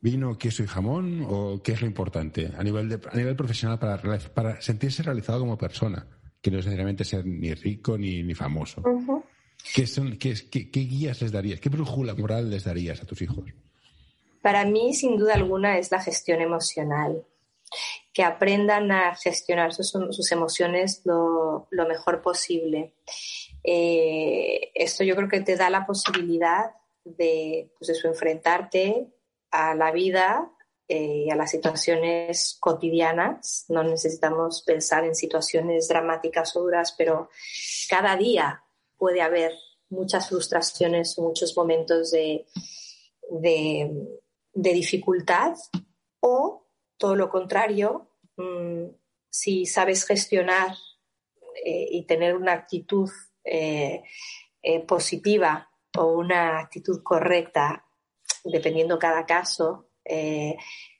¿Vino, 0.00 0.36
queso 0.36 0.62
y 0.62 0.66
jamón? 0.66 1.24
¿O 1.28 1.62
qué 1.62 1.72
es 1.72 1.80
lo 1.80 1.86
importante 1.86 2.50
a 2.56 2.62
nivel, 2.62 2.88
de- 2.88 3.00
a 3.10 3.16
nivel 3.16 3.36
profesional 3.36 3.78
para, 3.78 4.60
sentirse 4.60 5.02
realizado 5.02 5.40
como 5.40 5.56
persona? 5.56 6.06
Que 6.40 6.50
no 6.50 6.58
es 6.58 6.64
necesariamente 6.66 7.04
ser 7.04 7.24
ni 7.24 7.54
rico 7.54 7.96
ni, 7.96 8.22
ni 8.22 8.34
famoso. 8.34 8.82
¿Qué, 9.74 9.86
son, 9.86 10.16
qué, 10.18 10.32
es- 10.32 10.42
qué- 10.42 10.70
qué 10.70 10.80
guías 10.80 11.22
les 11.22 11.30
darías? 11.32 11.60
¿Qué 11.60 11.68
brújula 11.68 12.14
moral 12.14 12.50
les 12.50 12.64
darías 12.64 13.00
a 13.00 13.06
tus 13.06 13.22
hijos? 13.22 13.44
Para 14.42 14.64
mí, 14.64 14.92
sin 14.94 15.16
duda 15.16 15.34
alguna, 15.34 15.78
es 15.78 15.90
la 15.90 16.02
gestión 16.02 16.40
emocional. 16.40 17.24
Que 18.12 18.24
aprendan 18.24 18.92
a 18.92 19.14
gestionar 19.14 19.72
sus, 19.72 20.30
emociones 20.30 21.00
lo, 21.04 21.68
mejor 21.70 22.20
posible. 22.20 22.94
Eh, 23.64 24.70
esto 24.74 25.04
yo 25.04 25.16
creo 25.16 25.28
que 25.28 25.40
te 25.40 25.56
da 25.56 25.70
la 25.70 25.86
posibilidad 25.86 26.72
de, 27.04 27.70
pues 27.78 28.04
enfrentarte 28.04 29.08
a 29.50 29.74
la 29.74 29.92
vida 29.92 30.50
eh, 30.88 31.24
y 31.26 31.30
a 31.30 31.36
las 31.36 31.50
situaciones 31.50 32.58
cotidianas. 32.60 33.64
No 33.68 33.82
necesitamos 33.82 34.62
pensar 34.62 35.04
en 35.04 35.14
situaciones 35.14 35.88
dramáticas 35.88 36.54
o 36.56 36.60
duras, 36.60 36.94
pero 36.98 37.30
cada 37.88 38.16
día 38.16 38.62
puede 38.98 39.22
haber 39.22 39.52
muchas 39.88 40.28
frustraciones, 40.28 41.18
muchos 41.18 41.56
momentos 41.56 42.10
de, 42.10 42.46
de 44.52 44.72
dificultad 44.72 45.54
o 46.20 46.66
todo 46.96 47.16
lo 47.16 47.28
contrario, 47.28 48.10
mm, 48.36 48.84
si 49.28 49.66
sabes 49.66 50.06
gestionar 50.06 50.76
eh, 51.64 51.88
y 51.90 52.06
tener 52.06 52.36
una 52.36 52.52
actitud 52.52 53.10
eh, 53.44 54.02
eh, 54.62 54.80
positiva 54.80 55.68
o 55.96 56.12
una 56.18 56.60
actitud 56.60 57.02
correcta, 57.02 57.84
dependiendo 58.44 58.98
cada 58.98 59.26
caso, 59.26 59.88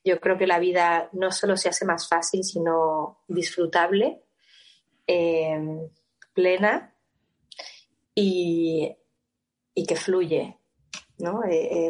yo 0.04 0.20
creo 0.20 0.38
que 0.38 0.46
la 0.46 0.60
vida 0.60 1.08
no 1.12 1.32
solo 1.32 1.56
se 1.56 1.68
hace 1.68 1.84
más 1.84 2.08
fácil, 2.08 2.44
sino 2.44 3.24
disfrutable, 3.26 4.22
plena 6.34 6.94
y, 8.14 8.96
y, 9.74 9.86
que 9.86 9.96
fluye. 9.96 10.56
¿No? 11.18 11.42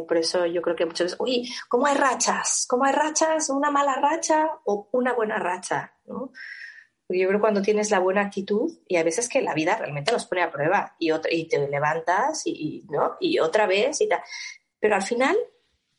por 0.06 0.16
eso 0.16 0.46
yo 0.46 0.60
creo 0.62 0.76
que 0.76 0.86
muchas 0.86 1.06
veces, 1.06 1.20
uy, 1.20 1.50
¿cómo 1.68 1.86
hay 1.86 1.96
rachas? 1.96 2.66
¿Cómo 2.68 2.84
hay 2.84 2.92
rachas? 2.92 3.50
¿Una 3.50 3.70
mala 3.70 3.94
racha 3.96 4.50
o 4.64 4.88
una 4.92 5.12
buena 5.14 5.38
racha? 5.38 5.94
¿no? 6.06 6.32
yo 7.18 7.28
creo 7.28 7.40
cuando 7.40 7.62
tienes 7.62 7.90
la 7.90 7.98
buena 7.98 8.22
actitud, 8.22 8.72
y 8.86 8.96
a 8.96 9.02
veces 9.02 9.28
que 9.28 9.42
la 9.42 9.54
vida 9.54 9.76
realmente 9.76 10.12
nos 10.12 10.26
pone 10.26 10.42
a 10.42 10.50
prueba, 10.50 10.96
y, 10.98 11.10
otra, 11.10 11.32
y 11.32 11.46
te 11.46 11.66
levantas 11.68 12.42
y, 12.46 12.84
¿no? 12.90 13.16
y 13.20 13.38
otra 13.38 13.66
vez 13.66 14.00
y 14.00 14.08
tal. 14.08 14.20
Pero 14.80 14.94
al 14.94 15.02
final, 15.02 15.36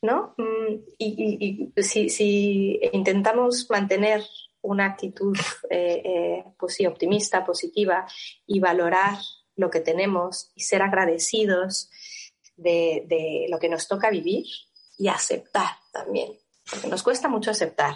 ¿no? 0.02 0.34
Mm, 0.36 0.74
y, 0.98 1.72
si, 1.82 2.08
si, 2.08 2.80
intentamos 2.92 3.68
mantener 3.70 4.22
una 4.62 4.86
actitud 4.86 5.36
eh, 5.70 6.02
eh, 6.04 6.44
pues 6.58 6.78
optimista, 6.86 7.44
positiva, 7.44 8.06
y 8.46 8.60
valorar 8.60 9.16
lo 9.56 9.70
que 9.70 9.80
tenemos 9.80 10.50
y 10.54 10.62
ser 10.62 10.82
agradecidos 10.82 11.90
de, 12.56 13.04
de 13.06 13.46
lo 13.48 13.58
que 13.58 13.68
nos 13.68 13.88
toca 13.88 14.10
vivir 14.10 14.44
y 14.98 15.08
aceptar 15.08 15.76
también 15.92 16.38
porque 16.70 16.88
nos 16.88 17.02
cuesta 17.02 17.28
mucho 17.28 17.50
aceptar. 17.50 17.94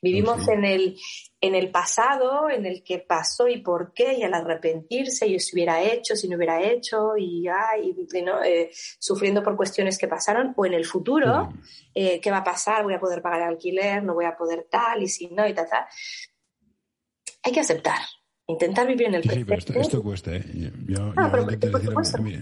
Vivimos 0.00 0.48
en, 0.48 0.64
el, 0.64 0.96
en 1.40 1.54
el 1.54 1.70
pasado, 1.70 2.48
en 2.48 2.64
el 2.64 2.82
que 2.82 2.98
pasó 2.98 3.46
y 3.46 3.58
por 3.58 3.92
qué, 3.92 4.14
y 4.14 4.22
al 4.22 4.34
arrepentirse, 4.34 5.26
y 5.26 5.38
si 5.38 5.54
hubiera 5.54 5.82
hecho, 5.82 6.16
si 6.16 6.28
no 6.28 6.36
hubiera 6.36 6.62
hecho, 6.62 7.16
y, 7.16 7.46
ay, 7.48 7.94
eh, 8.44 8.70
sufriendo 8.98 9.42
por 9.42 9.56
cuestiones 9.56 9.98
que 9.98 10.08
pasaron, 10.08 10.54
o 10.56 10.66
en 10.66 10.74
el 10.74 10.86
futuro, 10.86 11.52
eh, 11.94 12.20
¿qué 12.20 12.30
va 12.30 12.38
a 12.38 12.44
pasar? 12.44 12.84
¿Voy 12.84 12.94
a 12.94 13.00
poder 13.00 13.20
pagar 13.20 13.42
el 13.42 13.48
alquiler? 13.48 14.02
¿No 14.02 14.14
voy 14.14 14.24
a 14.24 14.36
poder 14.36 14.66
tal? 14.70 15.02
Y 15.02 15.08
si 15.08 15.28
no, 15.28 15.46
y 15.46 15.52
tal, 15.52 15.68
tal. 15.68 15.84
Hay 17.42 17.52
que 17.52 17.60
aceptar. 17.60 18.00
Intentar 18.48 18.86
vivir 18.86 19.08
en 19.08 19.14
el 19.16 19.22
presente. 19.22 19.60
Sí, 19.60 19.66
pero 19.66 19.80
esto, 19.80 20.02
cuesta, 20.02 20.36
¿eh? 20.36 20.44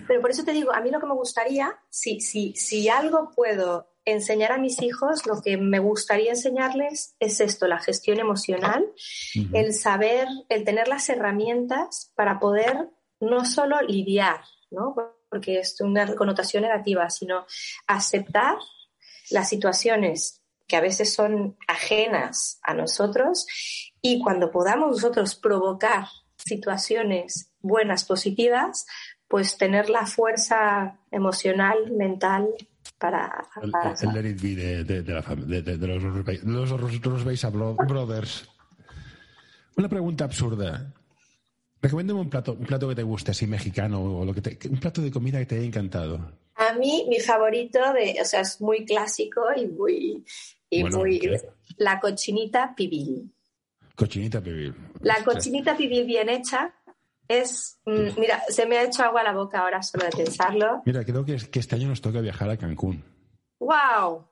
pero, 0.06 0.20
por 0.20 0.30
eso 0.30 0.44
te 0.44 0.52
digo, 0.52 0.72
a 0.72 0.80
mí 0.82 0.90
lo 0.90 1.00
que 1.00 1.06
me 1.06 1.14
gustaría, 1.14 1.78
si, 1.88 2.20
si, 2.20 2.54
si 2.54 2.88
algo 2.90 3.30
puedo 3.34 3.94
enseñar 4.04 4.52
a 4.52 4.58
mis 4.58 4.82
hijos, 4.82 5.26
lo 5.26 5.40
que 5.40 5.56
me 5.56 5.78
gustaría 5.78 6.30
enseñarles 6.30 7.16
es 7.18 7.40
esto, 7.40 7.66
la 7.66 7.78
gestión 7.78 8.20
emocional, 8.20 8.84
el 9.54 9.72
saber, 9.72 10.28
el 10.50 10.64
tener 10.64 10.88
las 10.88 11.08
herramientas 11.08 12.12
para 12.14 12.38
poder 12.38 12.90
no 13.20 13.46
solo 13.46 13.80
lidiar, 13.80 14.42
¿no? 14.70 14.94
porque 15.30 15.58
es 15.58 15.80
una 15.80 16.14
connotación 16.14 16.62
negativa, 16.62 17.10
sino 17.10 17.46
aceptar 17.86 18.56
las 19.30 19.48
situaciones 19.48 20.43
que 20.66 20.76
a 20.76 20.80
veces 20.80 21.12
son 21.12 21.56
ajenas 21.68 22.58
a 22.62 22.74
nosotros 22.74 23.46
y 24.00 24.22
cuando 24.22 24.50
podamos 24.50 24.96
nosotros 24.96 25.34
provocar 25.34 26.06
situaciones 26.36 27.50
buenas, 27.60 28.04
positivas, 28.04 28.86
pues 29.28 29.56
tener 29.56 29.88
la 29.90 30.06
fuerza 30.06 30.98
emocional, 31.10 31.92
mental 31.92 32.48
para... 32.98 33.48
El, 33.62 33.72
Let 34.12 34.30
It 34.30 34.40
Be 34.40 34.54
de, 34.54 34.84
de, 34.84 35.02
los, 36.44 36.72
los, 36.72 37.24
Brothers. 37.86 38.48
Una 39.76 39.88
pregunta 39.88 40.24
absurda. 40.24 40.92
Recomiéndame 41.82 42.20
un 42.20 42.30
plato, 42.30 42.52
un 42.52 42.66
plato 42.66 42.88
que 42.88 42.94
te 42.94 43.02
guste, 43.02 43.32
así 43.32 43.46
mexicano, 43.46 44.00
o 44.00 44.24
lo 44.24 44.32
que 44.32 44.40
te, 44.40 44.68
un 44.68 44.78
plato 44.78 45.02
de 45.02 45.10
comida 45.10 45.38
que 45.40 45.46
te 45.46 45.56
haya 45.56 45.66
encantado. 45.66 46.43
A 46.56 46.74
mí, 46.74 47.06
mi 47.08 47.20
favorito, 47.20 47.80
de, 47.92 48.18
o 48.20 48.24
sea, 48.24 48.40
es 48.40 48.60
muy 48.60 48.84
clásico 48.84 49.42
y 49.56 49.66
muy... 49.66 50.24
Y 50.70 50.82
muy 50.84 51.20
la 51.76 52.00
cochinita 52.00 52.74
pibil. 52.74 53.32
Cochinita 53.94 54.40
pibil. 54.40 54.74
La 55.00 55.22
cochinita 55.22 55.76
pibil 55.76 56.04
bien 56.04 56.28
hecha 56.28 56.74
es, 57.28 57.78
mm, 57.86 58.18
mira, 58.18 58.42
se 58.48 58.66
me 58.66 58.78
ha 58.78 58.84
hecho 58.84 59.02
agua 59.02 59.20
a 59.20 59.24
la 59.24 59.32
boca 59.32 59.60
ahora 59.60 59.82
solo 59.82 60.04
de 60.04 60.10
pensarlo. 60.10 60.82
Mira, 60.84 61.04
creo 61.04 61.24
que, 61.24 61.36
que 61.36 61.58
este 61.58 61.76
año 61.76 61.88
nos 61.88 62.00
toca 62.00 62.20
viajar 62.20 62.50
a 62.50 62.56
Cancún. 62.56 63.04
¡Wow! 63.60 64.26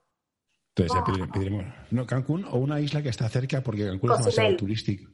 Entonces 0.75 1.17
ya 1.17 1.31
pediremos, 1.31 1.65
no, 1.91 2.05
Cancún 2.07 2.45
o 2.45 2.57
una 2.57 2.79
isla 2.79 3.01
que 3.03 3.09
está 3.09 3.29
cerca 3.29 3.61
porque 3.61 3.85
Cancún 3.85 4.11
es 4.11 4.17
demasiado 4.19 4.55
turístico. 4.57 5.11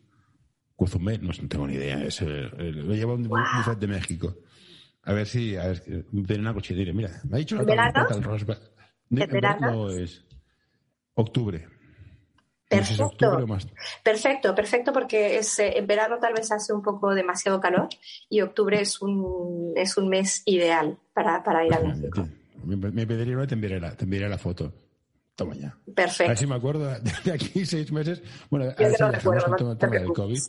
Cozumel, 0.75 1.21
no, 1.21 1.33
tengo 1.49 1.67
ni 1.67 1.73
idea, 1.73 2.01
es 2.03 2.21
lo 2.21 2.95
lleva 2.95 3.13
un 3.13 3.27
wow. 3.27 3.75
de 3.77 3.87
México. 3.87 4.37
A 5.03 5.13
ver 5.13 5.27
si, 5.27 5.55
a 5.55 5.67
ver, 5.67 5.83
pedir 5.83 6.39
una 6.39 6.53
cochinita. 6.53 6.91
Mira, 6.93 7.09
me 7.29 7.37
ha 7.37 7.39
dicho 7.39 7.57
verano? 7.63 8.07
verano 9.09 9.89
es 9.89 10.23
octubre. 11.15 11.67
Perfecto. 12.69 13.47
Perfecto, 14.03 14.53
perfecto, 14.53 14.93
porque 14.93 15.37
es, 15.37 15.57
eh, 15.57 15.77
en 15.77 15.87
verano 15.87 16.19
tal 16.19 16.33
vez 16.33 16.51
hace 16.51 16.71
un 16.71 16.83
poco 16.83 17.15
demasiado 17.15 17.59
calor 17.59 17.89
y 18.29 18.41
octubre 18.41 18.79
es 18.79 19.01
un, 19.01 19.73
es 19.75 19.97
un 19.97 20.07
mes 20.07 20.43
ideal 20.45 20.99
para, 21.13 21.43
para 21.43 21.65
ir 21.65 21.73
a 21.73 21.79
México. 21.79 22.27
Me, 22.63 23.07
pediría 23.07 23.35
una, 23.35 23.47
te 23.47 23.55
enviaré 23.55 23.79
la, 23.79 23.95
te 23.95 24.03
enviaré 24.03 24.29
la 24.29 24.37
foto. 24.37 24.71
Toma 25.35 25.55
ya. 25.55 25.75
Perfecto. 25.95 26.25
A 26.25 26.27
ver 26.27 26.37
si 26.37 26.45
me 26.45 26.55
acuerdo 26.55 26.93
de 27.23 27.31
aquí 27.31 27.65
seis 27.65 27.91
meses. 27.91 28.21
Bueno, 28.51 28.65
a 28.65 28.81
ver 28.81 28.93
si 28.93 29.01
no 29.01 29.11
recuerdo, 29.11 29.71
el 29.71 29.77
tema 29.77 29.95
del 29.95 30.13
COVID. 30.13 30.39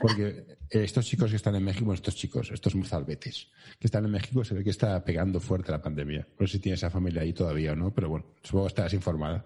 Porque 0.00 0.58
estos 0.70 1.06
chicos 1.06 1.30
que 1.30 1.36
están 1.36 1.56
en 1.56 1.64
México, 1.64 1.92
estos 1.92 2.14
chicos, 2.14 2.50
estos 2.52 2.74
mozalbetes 2.74 3.48
que 3.78 3.86
están 3.86 4.04
en 4.04 4.10
México, 4.10 4.44
se 4.44 4.54
ve 4.54 4.64
que 4.64 4.70
está 4.70 5.02
pegando 5.04 5.40
fuerte 5.40 5.72
la 5.72 5.82
pandemia. 5.82 6.26
No 6.38 6.46
sé 6.46 6.54
si 6.54 6.58
tiene 6.60 6.74
esa 6.74 6.90
familia 6.90 7.22
ahí 7.22 7.32
todavía 7.32 7.72
o 7.72 7.76
no, 7.76 7.92
pero 7.92 8.08
bueno, 8.08 8.26
supongo 8.42 8.66
que 8.66 8.68
estarás 8.68 8.94
informada. 8.94 9.44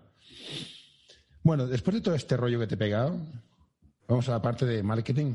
Bueno, 1.43 1.67
después 1.67 1.95
de 1.95 2.01
todo 2.01 2.15
este 2.15 2.37
rollo 2.37 2.59
que 2.59 2.67
te 2.67 2.75
he 2.75 2.79
pegado, 2.79 3.19
vamos 4.09 4.29
a 4.29 4.33
la 4.33 4.43
parte 4.43 4.67
de 4.67 4.83
marketing. 4.83 5.35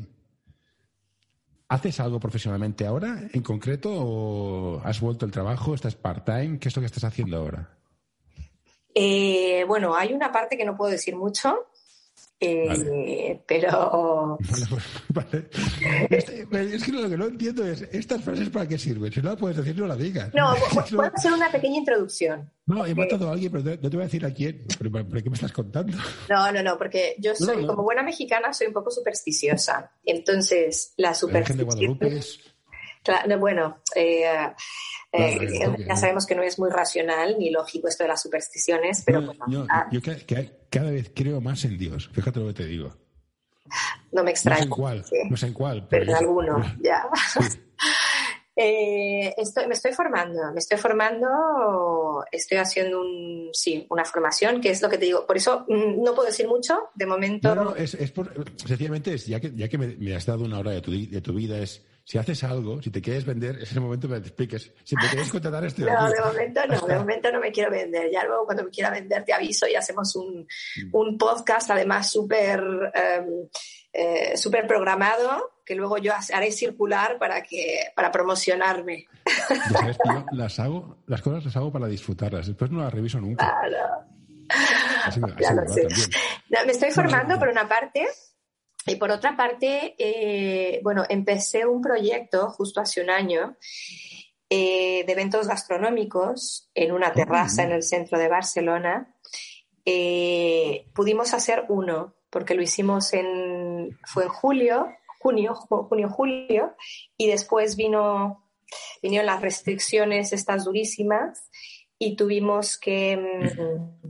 ¿Haces 1.67 1.99
algo 1.99 2.19
profesionalmente 2.19 2.85
ahora 2.85 3.29
en 3.31 3.43
concreto 3.43 3.91
o 3.93 4.81
has 4.83 4.99
vuelto 4.99 5.25
el 5.25 5.31
trabajo? 5.31 5.75
¿Estás 5.75 5.95
part-time? 5.95 6.57
¿Qué 6.57 6.69
es 6.69 6.75
lo 6.75 6.81
que 6.81 6.87
estás 6.87 7.03
haciendo 7.03 7.37
ahora? 7.37 7.77
Eh, 8.95 9.63
bueno, 9.67 9.95
hay 9.95 10.13
una 10.13 10.31
parte 10.31 10.57
que 10.57 10.65
no 10.65 10.75
puedo 10.75 10.91
decir 10.91 11.15
mucho, 11.15 11.67
eh, 12.41 13.41
pero. 13.45 14.37
Vale, 15.09 15.49
este, 16.09 16.47
es 16.75 16.83
que 16.83 16.91
lo 16.91 17.09
que 17.09 17.17
no 17.17 17.25
entiendo 17.25 17.65
es: 17.65 17.81
¿estas 17.91 18.23
frases 18.23 18.49
para 18.49 18.67
qué 18.67 18.77
sirven? 18.77 19.11
Si 19.11 19.21
no 19.21 19.31
la 19.31 19.35
puedes 19.35 19.57
decir, 19.57 19.77
no 19.77 19.87
la 19.87 19.95
digas. 19.95 20.33
No, 20.33 20.53
puedo 20.89 21.11
hacer 21.13 21.33
una 21.33 21.51
pequeña 21.51 21.77
introducción. 21.77 22.49
No, 22.65 22.85
he 22.85 22.95
matado 22.95 23.29
a 23.29 23.33
alguien, 23.33 23.51
pero 23.51 23.63
no 23.63 23.89
te 23.89 23.97
voy 23.97 24.01
a 24.01 24.05
decir 24.05 24.25
a 24.25 24.33
quién. 24.33 24.63
¿Pero, 24.77 24.91
qué 24.91 25.29
me 25.29 25.35
estás 25.35 25.51
contando? 25.51 25.97
No, 26.29 26.51
no, 26.51 26.63
no, 26.63 26.77
porque 26.77 27.15
yo 27.17 27.35
soy, 27.35 27.65
como 27.65 27.83
buena 27.83 28.03
mexicana, 28.03 28.53
soy 28.53 28.67
un 28.67 28.73
poco 28.73 28.91
supersticiosa. 28.91 29.91
Entonces, 30.05 30.93
la 30.97 31.13
superstición. 31.13 31.97
Claro, 33.03 33.39
bueno, 33.39 33.79
eh, 33.95 34.25
eh, 35.11 35.85
ya 35.87 35.95
sabemos 35.95 36.25
que 36.25 36.35
no 36.35 36.43
es 36.43 36.59
muy 36.59 36.69
racional 36.69 37.37
ni 37.39 37.49
lógico 37.49 37.87
esto 37.87 38.03
de 38.03 38.09
las 38.09 38.21
supersticiones, 38.21 39.03
pero... 39.05 39.33
Ah. 39.69 39.87
yo 39.91 39.99
cada 40.69 40.91
vez 40.91 41.11
creo 41.15 41.41
más 41.41 41.65
en 41.65 41.77
Dios, 41.77 42.09
fíjate 42.13 42.39
lo 42.39 42.47
que 42.47 42.53
te 42.53 42.65
digo. 42.65 42.95
No 44.11 44.23
me 44.23 44.31
extraña. 44.31 44.57
No 44.57 44.61
sé 44.61 44.65
en 44.65 44.69
cuál, 44.69 45.05
no 45.29 45.37
sé 45.37 45.47
en 45.47 45.53
cuál. 45.53 45.87
Pero, 45.87 46.03
en 46.03 46.15
alguno, 46.15 46.61
ya. 46.81 47.07
Eh, 48.61 49.33
estoy, 49.37 49.67
me 49.67 49.73
estoy 49.73 49.93
formando, 49.93 50.51
me 50.51 50.59
estoy 50.59 50.77
formando, 50.77 52.25
estoy 52.29 52.57
haciendo 52.57 52.99
un, 52.99 53.51
sí, 53.53 53.87
una 53.89 54.03
formación, 54.03 54.59
que 54.59 54.71
es 54.71 54.81
lo 54.81 54.89
que 54.89 54.97
te 54.97 55.05
digo. 55.05 55.25
Por 55.25 55.37
eso 55.37 55.65
mm, 55.69 56.03
no 56.03 56.13
puedo 56.13 56.27
decir 56.27 56.45
mucho, 56.45 56.89
de 56.93 57.05
momento. 57.05 57.55
No, 57.55 57.63
no, 57.63 57.75
es, 57.77 57.93
es 57.93 58.11
por, 58.11 58.29
sencillamente 58.57 59.13
es, 59.13 59.27
ya 59.27 59.39
que, 59.39 59.53
ya 59.55 59.69
que 59.69 59.77
me, 59.77 59.95
me, 59.95 60.13
has 60.13 60.25
dado 60.25 60.43
una 60.43 60.59
hora 60.59 60.71
de 60.71 60.81
tu, 60.81 60.91
de 60.91 61.21
tu 61.21 61.33
vida, 61.35 61.57
es 61.57 61.85
si 62.09 62.17
haces 62.17 62.43
algo, 62.43 62.81
si 62.81 62.89
te 62.89 63.03
quieres 63.03 63.23
vender, 63.23 63.59
es 63.61 63.71
el 63.71 63.81
momento 63.81 64.07
que 64.07 64.15
te 64.15 64.29
expliques. 64.29 64.71
Si 64.83 64.95
me 64.95 65.07
quieres 65.09 65.29
contratar 65.29 65.63
este. 65.63 65.83
No, 65.85 66.09
de 66.09 66.19
momento 66.19 66.61
no, 66.67 66.87
de 66.87 66.95
momento 66.97 67.31
no 67.31 67.39
me 67.39 67.51
quiero 67.51 67.69
vender. 67.69 68.09
Ya 68.11 68.23
luego 68.23 68.45
cuando 68.45 68.63
me 68.63 68.71
quiera 68.71 68.89
vender 68.89 69.23
te 69.23 69.31
aviso 69.31 69.67
y 69.67 69.75
hacemos 69.75 70.15
un, 70.15 70.41
mm. 70.41 70.89
un 70.91 71.19
podcast, 71.19 71.69
además 71.69 72.09
súper 72.09 72.63
em, 72.95 73.47
eh, 73.93 74.35
súper 74.35 74.65
programado, 74.65 75.51
que 75.63 75.75
luego 75.75 75.99
yo 75.99 76.13
haré 76.33 76.51
circular 76.51 77.19
para 77.19 77.43
que 77.43 77.91
para 77.95 78.11
promocionarme. 78.11 79.05
¿Sabes 79.71 79.97
yo 80.03 80.25
las 80.31 80.59
hago, 80.59 80.97
las 81.05 81.21
cosas 81.21 81.45
las 81.45 81.55
hago 81.57 81.71
para 81.71 81.85
disfrutarlas. 81.85 82.47
Después 82.47 82.71
no 82.71 82.81
las 82.81 82.91
reviso 82.91 83.21
nunca. 83.21 83.55
Claro. 83.67 84.07
me 86.65 86.71
estoy 86.71 86.89
formando 86.89 87.37
por 87.37 87.49
una 87.49 87.69
parte 87.69 88.07
y 88.89 88.95
por 88.95 89.11
otra 89.11 89.37
parte, 89.37 89.95
eh, 89.97 90.79
bueno, 90.83 91.03
empecé 91.07 91.65
un 91.65 91.81
proyecto 91.81 92.49
justo 92.49 92.81
hace 92.81 93.01
un 93.01 93.09
año 93.09 93.55
eh, 94.49 95.03
de 95.05 95.11
eventos 95.11 95.47
gastronómicos 95.47 96.69
en 96.73 96.91
una 96.91 97.13
terraza 97.13 97.63
en 97.63 97.71
el 97.71 97.83
centro 97.83 98.17
de 98.17 98.27
Barcelona. 98.27 99.15
Eh, 99.85 100.87
pudimos 100.93 101.33
hacer 101.33 101.65
uno, 101.69 102.15
porque 102.29 102.55
lo 102.55 102.61
hicimos 102.61 103.13
en, 103.13 103.97
fue 104.05 104.23
en 104.23 104.29
julio 104.29 104.87
junio, 105.19 105.53
junio, 105.53 106.09
julio, 106.09 106.75
y 107.17 107.27
después 107.27 107.75
vino, 107.75 108.49
vinieron 109.01 109.27
las 109.27 109.41
restricciones 109.41 110.33
estas 110.33 110.65
durísimas 110.65 111.49
y 111.97 112.15
tuvimos 112.15 112.77
que, 112.77 113.17
mm, 113.17 114.09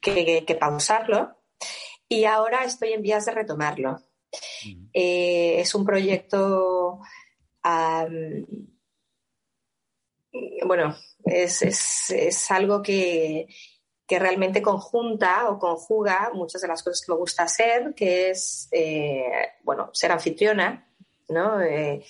que, 0.00 0.56
pausarlo. 0.58 1.36
Y 2.08 2.24
ahora 2.24 2.64
estoy 2.64 2.92
en 2.92 3.02
vías 3.02 3.26
de 3.26 3.32
retomarlo. 3.32 4.02
Eh, 4.92 5.60
es 5.60 5.74
un 5.74 5.84
proyecto, 5.84 7.00
bueno, 10.66 10.96
es, 11.24 11.62
es, 11.62 12.10
es 12.10 12.50
algo 12.50 12.82
que, 12.82 13.46
que 14.08 14.18
realmente 14.18 14.62
conjunta 14.62 15.50
o 15.50 15.58
conjuga 15.58 16.30
muchas 16.32 16.62
de 16.62 16.68
las 16.68 16.82
cosas 16.82 17.04
que 17.04 17.12
me 17.12 17.18
gusta 17.18 17.42
hacer, 17.42 17.94
que 17.94 18.30
es, 18.30 18.66
eh, 18.72 19.52
bueno, 19.62 19.90
ser 19.92 20.10
anfitriona, 20.12 20.90
¿no? 21.28 21.60
Eh, 21.60 22.02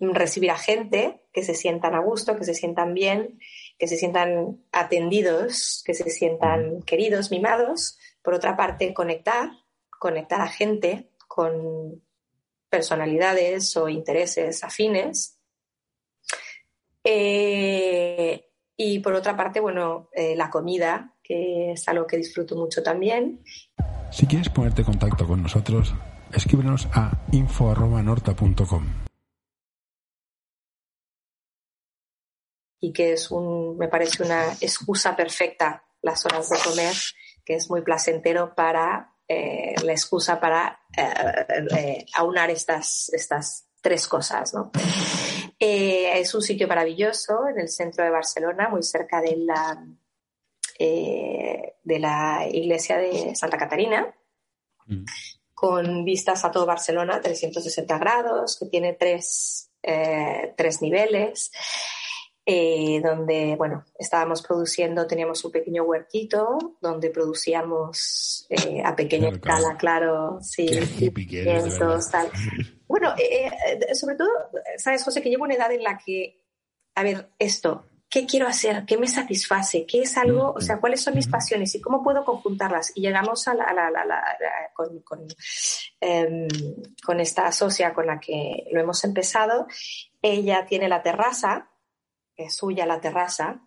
recibir 0.00 0.52
a 0.52 0.56
gente 0.56 1.20
que 1.32 1.42
se 1.42 1.54
sientan 1.54 1.96
a 1.96 1.98
gusto, 1.98 2.36
que 2.36 2.44
se 2.44 2.54
sientan 2.54 2.94
bien, 2.94 3.40
que 3.78 3.88
se 3.88 3.96
sientan 3.96 4.64
atendidos, 4.70 5.82
que 5.84 5.92
se 5.92 6.08
sientan 6.08 6.82
queridos, 6.82 7.32
mimados. 7.32 7.98
Por 8.22 8.34
otra 8.34 8.56
parte, 8.56 8.94
conectar, 8.94 9.50
conectar 9.98 10.40
a 10.40 10.48
gente 10.48 11.10
con 11.28 12.02
personalidades 12.68 13.76
o 13.76 13.88
intereses 13.88 14.64
afines. 14.64 15.38
Eh, 17.04 18.44
y 18.76 18.98
por 19.00 19.14
otra 19.14 19.36
parte, 19.36 19.60
bueno, 19.60 20.08
eh, 20.12 20.34
la 20.36 20.50
comida, 20.50 21.14
que 21.22 21.72
es 21.72 21.88
algo 21.88 22.06
que 22.06 22.16
disfruto 22.16 22.56
mucho 22.56 22.82
también. 22.82 23.42
Si 24.10 24.26
quieres 24.26 24.48
ponerte 24.48 24.82
en 24.82 24.86
contacto 24.86 25.26
con 25.26 25.42
nosotros, 25.42 25.94
escríbenos 26.32 26.88
a 26.92 27.12
info.norta.com. 27.32 28.86
Y 32.80 32.92
que 32.92 33.12
es 33.12 33.30
un, 33.30 33.76
me 33.76 33.88
parece 33.88 34.22
una 34.22 34.52
excusa 34.60 35.16
perfecta 35.16 35.84
las 36.00 36.24
horas 36.24 36.48
de 36.48 36.56
comer, 36.64 36.94
que 37.44 37.54
es 37.54 37.68
muy 37.68 37.82
placentero 37.82 38.54
para 38.54 39.17
eh, 39.28 39.74
la 39.84 39.92
excusa 39.92 40.40
para 40.40 40.80
eh, 40.96 42.06
aunar 42.14 42.50
estas, 42.50 43.10
estas 43.12 43.68
tres 43.80 44.08
cosas, 44.08 44.54
¿no? 44.54 44.70
Eh, 45.58 46.18
es 46.20 46.34
un 46.34 46.42
sitio 46.42 46.68
maravilloso 46.68 47.48
en 47.48 47.60
el 47.60 47.68
centro 47.68 48.04
de 48.04 48.10
Barcelona, 48.10 48.68
muy 48.68 48.82
cerca 48.82 49.20
de 49.20 49.36
la, 49.36 49.84
eh, 50.78 51.74
de 51.82 51.98
la 51.98 52.46
iglesia 52.50 52.98
de 52.98 53.34
Santa 53.34 53.58
Catarina, 53.58 54.14
mm. 54.86 55.04
con 55.54 56.04
vistas 56.04 56.44
a 56.44 56.50
todo 56.50 56.66
Barcelona, 56.66 57.20
360 57.20 57.98
grados, 57.98 58.58
que 58.58 58.66
tiene 58.66 58.92
tres, 58.94 59.70
eh, 59.82 60.54
tres 60.56 60.80
niveles. 60.82 61.50
Donde, 63.02 63.56
bueno, 63.56 63.84
estábamos 63.98 64.40
produciendo, 64.40 65.06
teníamos 65.06 65.44
un 65.44 65.52
pequeño 65.52 65.82
huertito 65.84 66.76
donde 66.80 67.10
producíamos 67.10 68.48
a 68.84 68.96
pequeña 68.96 69.28
escala, 69.28 69.76
claro, 69.76 70.38
sí, 70.40 70.66
tal. 72.10 72.30
Bueno, 72.86 73.14
eh, 73.18 73.50
eh, 73.66 73.94
sobre 73.94 74.16
todo, 74.16 74.30
sabes, 74.78 75.04
José, 75.04 75.20
que 75.20 75.28
llevo 75.28 75.44
una 75.44 75.54
edad 75.54 75.70
en 75.72 75.82
la 75.82 75.98
que, 75.98 76.42
a 76.94 77.02
ver, 77.02 77.28
esto, 77.38 77.84
¿qué 78.08 78.24
quiero 78.24 78.46
hacer? 78.46 78.84
¿Qué 78.86 78.96
me 78.96 79.06
satisface? 79.06 79.84
¿Qué 79.86 80.02
es 80.02 80.16
algo? 80.16 80.52
O 80.56 80.60
sea, 80.60 80.80
¿cuáles 80.80 81.02
son 81.02 81.14
mis 81.14 81.28
pasiones 81.28 81.74
y 81.74 81.80
cómo 81.80 82.02
puedo 82.02 82.24
conjuntarlas? 82.24 82.92
Y 82.94 83.02
llegamos 83.02 83.46
a 83.46 83.54
la, 83.54 83.66
em, 86.00 86.48
con, 87.04 87.20
esta 87.20 87.52
socia 87.52 87.92
con 87.92 88.06
la 88.06 88.18
que 88.18 88.66
lo 88.72 88.80
hemos 88.80 89.04
empezado. 89.04 89.66
Ella 90.22 90.64
tiene 90.66 90.88
la 90.88 91.02
terraza, 91.02 91.70
es 92.38 92.56
suya 92.56 92.86
la 92.86 93.00
terraza, 93.00 93.60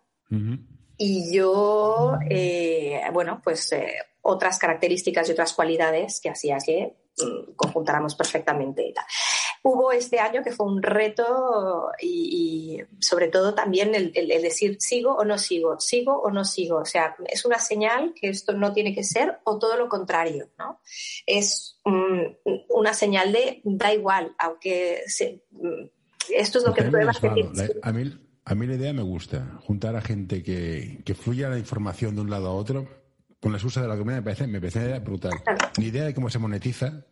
y 0.96 1.34
yo, 1.34 2.18
eh, 2.30 3.02
bueno, 3.12 3.40
pues 3.44 3.70
otras 4.22 4.58
características 4.58 5.28
y 5.28 5.32
otras 5.32 5.52
cualidades 5.52 6.20
que 6.20 6.30
hacía 6.30 6.56
que 6.64 6.96
Mm, 7.18 7.52
conjuntáramos 7.56 8.14
perfectamente. 8.14 8.94
Hubo 9.62 9.92
este 9.92 10.18
año 10.18 10.42
que 10.42 10.50
fue 10.50 10.66
un 10.66 10.82
reto 10.82 11.90
y, 12.00 12.80
sobre 13.00 13.28
todo 13.28 13.54
también 13.54 13.94
el, 13.94 14.12
decir 14.12 14.78
sigo 14.80 15.14
o 15.14 15.24
no 15.24 15.36
sigo, 15.36 15.78
sigo 15.78 16.20
o 16.20 16.30
no 16.30 16.44
sigo. 16.44 16.78
O 16.78 16.84
sea, 16.86 17.14
es 17.26 17.44
una 17.44 17.58
señal 17.58 18.14
que 18.18 18.30
esto 18.30 18.54
no 18.54 18.72
tiene 18.72 18.94
que 18.94 19.04
ser 19.04 19.40
o 19.44 19.58
todo 19.58 19.76
lo 19.76 19.90
contrario, 19.90 20.48
¿no? 20.58 20.80
Es 21.26 21.78
una 22.70 22.94
señal 22.94 23.30
de 23.32 23.60
da 23.64 23.92
igual, 23.92 24.34
aunque 24.38 25.02
mm, 25.50 25.84
esto 26.34 26.58
es 26.58 26.64
lo 26.64 26.72
que 26.72 26.84
prueba 26.84 27.12
a 27.82 27.92
mí, 27.92 28.10
a 28.44 28.54
mí 28.54 28.66
la 28.66 28.74
idea 28.74 28.92
me 28.92 29.02
gusta, 29.02 29.58
juntar 29.66 29.96
a 29.96 30.00
gente 30.00 30.42
que, 30.42 31.00
que 31.04 31.14
fluya 31.14 31.48
la 31.48 31.58
información 31.58 32.14
de 32.14 32.22
un 32.22 32.30
lado 32.30 32.48
a 32.48 32.52
otro 32.52 32.88
con 33.42 33.50
la 33.50 33.58
excusa 33.58 33.82
de 33.82 33.88
la 33.88 33.96
comida 33.96 34.16
me 34.16 34.22
parece, 34.22 34.46
me 34.46 34.60
parece 34.60 35.00
brutal. 35.00 35.32
Ni 35.76 35.86
idea 35.86 36.04
de 36.04 36.14
cómo 36.14 36.30
se 36.30 36.38
monetiza, 36.38 37.04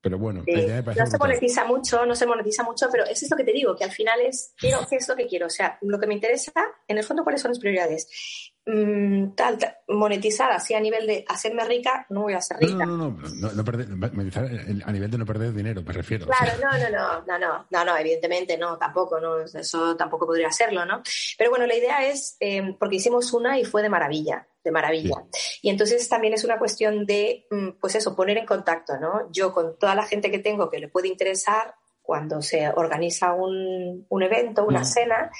pero 0.00 0.18
bueno, 0.18 0.42
no 0.44 1.06
se 1.06 1.18
monetiza 1.18 1.64
mucho, 1.64 2.04
no 2.04 2.16
se 2.16 2.26
monetiza 2.26 2.64
mucho, 2.64 2.88
pero 2.90 3.04
eso 3.04 3.24
es 3.24 3.30
lo 3.30 3.36
que 3.36 3.44
te 3.44 3.52
digo, 3.52 3.76
que 3.76 3.84
al 3.84 3.92
final 3.92 4.20
es, 4.20 4.52
quiero, 4.56 4.80
¿qué 4.88 4.96
es 4.96 5.08
lo 5.08 5.14
que 5.14 5.28
quiero? 5.28 5.46
O 5.46 5.50
sea, 5.50 5.78
lo 5.82 6.00
que 6.00 6.08
me 6.08 6.14
interesa, 6.14 6.52
en 6.88 6.98
el 6.98 7.04
fondo, 7.04 7.22
¿cuáles 7.22 7.40
son 7.40 7.52
las 7.52 7.60
prioridades? 7.60 8.49
Mm, 8.66 9.34
tal, 9.34 9.58
monetizar 9.88 10.52
así 10.52 10.74
a 10.74 10.80
nivel 10.80 11.06
de 11.06 11.24
hacerme 11.26 11.64
rica, 11.64 12.04
no 12.10 12.22
voy 12.22 12.34
a 12.34 12.42
ser 12.42 12.58
rica. 12.58 12.84
No, 12.84 12.96
no, 12.96 13.16
no, 13.36 13.52
no, 13.52 13.64
perder, 13.64 13.88
monetizar 13.88 14.44
a 14.44 14.92
nivel 14.92 15.10
de 15.10 15.18
no 15.18 15.24
perder 15.24 15.52
dinero, 15.54 15.82
me 15.82 15.92
refiero. 15.92 16.26
Claro, 16.26 16.52
no, 16.62 16.78
no, 16.78 16.90
no, 16.90 17.24
no, 17.26 17.38
no, 17.38 17.66
no, 17.70 17.84
no, 17.84 17.96
evidentemente 17.96 18.58
no, 18.58 18.76
tampoco, 18.76 19.18
no, 19.18 19.40
eso 19.40 19.96
tampoco 19.96 20.26
podría 20.26 20.52
serlo, 20.52 20.84
¿no? 20.84 21.02
Pero 21.38 21.50
bueno, 21.50 21.66
la 21.66 21.74
idea 21.74 22.06
es, 22.06 22.36
eh, 22.38 22.76
porque 22.78 22.96
hicimos 22.96 23.32
una 23.32 23.58
y 23.58 23.64
fue 23.64 23.80
de 23.80 23.88
maravilla, 23.88 24.46
de 24.62 24.70
maravilla. 24.70 25.24
Y 25.62 25.70
entonces 25.70 26.06
también 26.08 26.34
es 26.34 26.44
una 26.44 26.58
cuestión 26.58 27.06
de, 27.06 27.46
mm, 27.50 27.70
pues 27.80 27.94
eso, 27.94 28.14
poner 28.14 28.36
en 28.36 28.46
contacto, 28.46 28.98
¿no? 28.98 29.32
Yo 29.32 29.54
con 29.54 29.78
toda 29.78 29.94
la 29.94 30.06
gente 30.06 30.30
que 30.30 30.38
tengo 30.38 30.68
que 30.68 30.78
le 30.78 30.88
puede 30.88 31.08
interesar, 31.08 31.74
cuando 32.10 32.42
se 32.42 32.68
organiza 32.68 33.34
un, 33.34 34.04
un 34.08 34.22
evento, 34.24 34.64
una 34.64 34.84
cena, 34.84 35.30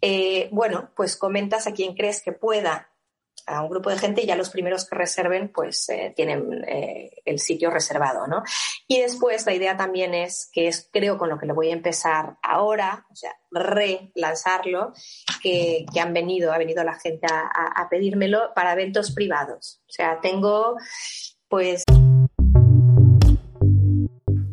eh, 0.00 0.48
bueno, 0.52 0.90
pues 0.96 1.18
comentas 1.18 1.66
a 1.66 1.72
quien 1.72 1.94
crees 1.94 2.22
que 2.22 2.32
pueda 2.32 2.88
a 3.46 3.60
un 3.60 3.68
grupo 3.68 3.90
de 3.90 3.98
gente 3.98 4.22
y 4.22 4.26
ya 4.26 4.34
los 4.34 4.48
primeros 4.48 4.88
que 4.88 4.96
reserven 4.96 5.52
pues 5.52 5.86
eh, 5.90 6.14
tienen 6.16 6.64
eh, 6.66 7.10
el 7.26 7.40
sitio 7.40 7.70
reservado, 7.70 8.26
¿no? 8.26 8.42
Y 8.88 9.02
después 9.02 9.44
la 9.44 9.52
idea 9.52 9.76
también 9.76 10.14
es, 10.14 10.48
que 10.50 10.66
es 10.66 10.88
creo 10.90 11.18
con 11.18 11.28
lo 11.28 11.36
que 11.38 11.44
le 11.44 11.52
voy 11.52 11.68
a 11.68 11.74
empezar 11.74 12.38
ahora, 12.42 13.04
o 13.12 13.14
sea, 13.14 13.36
relanzarlo, 13.50 14.94
que, 15.42 15.84
que 15.92 16.00
han 16.00 16.14
venido, 16.14 16.54
ha 16.54 16.56
venido 16.56 16.82
la 16.84 16.94
gente 16.94 17.26
a, 17.30 17.82
a 17.82 17.88
pedírmelo 17.90 18.54
para 18.54 18.72
eventos 18.72 19.12
privados. 19.12 19.82
O 19.90 19.92
sea, 19.92 20.20
tengo 20.22 20.76
pues... 21.48 21.84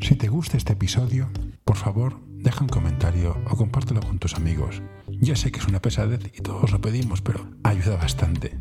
Si 0.01 0.15
te 0.17 0.27
gusta 0.27 0.57
este 0.57 0.73
episodio, 0.73 1.29
por 1.63 1.77
favor, 1.77 2.19
deja 2.27 2.61
un 2.61 2.69
comentario 2.69 3.37
o 3.49 3.55
compártelo 3.55 4.01
con 4.01 4.19
tus 4.19 4.35
amigos. 4.35 4.81
Ya 5.07 5.35
sé 5.35 5.51
que 5.51 5.59
es 5.59 5.67
una 5.67 5.81
pesadez 5.81 6.21
y 6.33 6.41
todos 6.41 6.71
lo 6.71 6.81
pedimos, 6.81 7.21
pero 7.21 7.47
ayuda 7.63 7.95
bastante. 7.97 8.57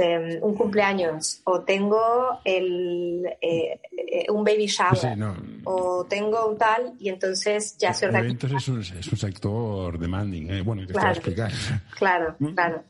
Em, 0.00 0.42
un 0.42 0.54
cumpleaños 0.54 1.42
o 1.44 1.60
tengo 1.60 2.40
el, 2.44 3.26
eh, 3.42 3.78
eh, 3.92 4.26
un 4.30 4.42
baby 4.42 4.66
shower 4.66 5.18
o 5.64 6.06
tengo 6.08 6.48
un 6.48 6.56
tal 6.56 6.94
y 6.98 7.10
entonces 7.10 7.76
ya 7.76 7.92
se 7.92 8.06
organiza. 8.06 8.32
Entonces 8.32 8.62
es 8.62 8.68
un, 8.68 8.80
es 8.80 9.12
un 9.12 9.18
sector 9.18 9.98
demanding, 9.98 10.50
¿eh? 10.50 10.62
bueno, 10.62 10.86
te 10.86 10.94
claro, 10.94 11.10
explicar. 11.10 11.52
Claro, 11.98 12.34
¿Mm? 12.38 12.54
claro. 12.54 12.84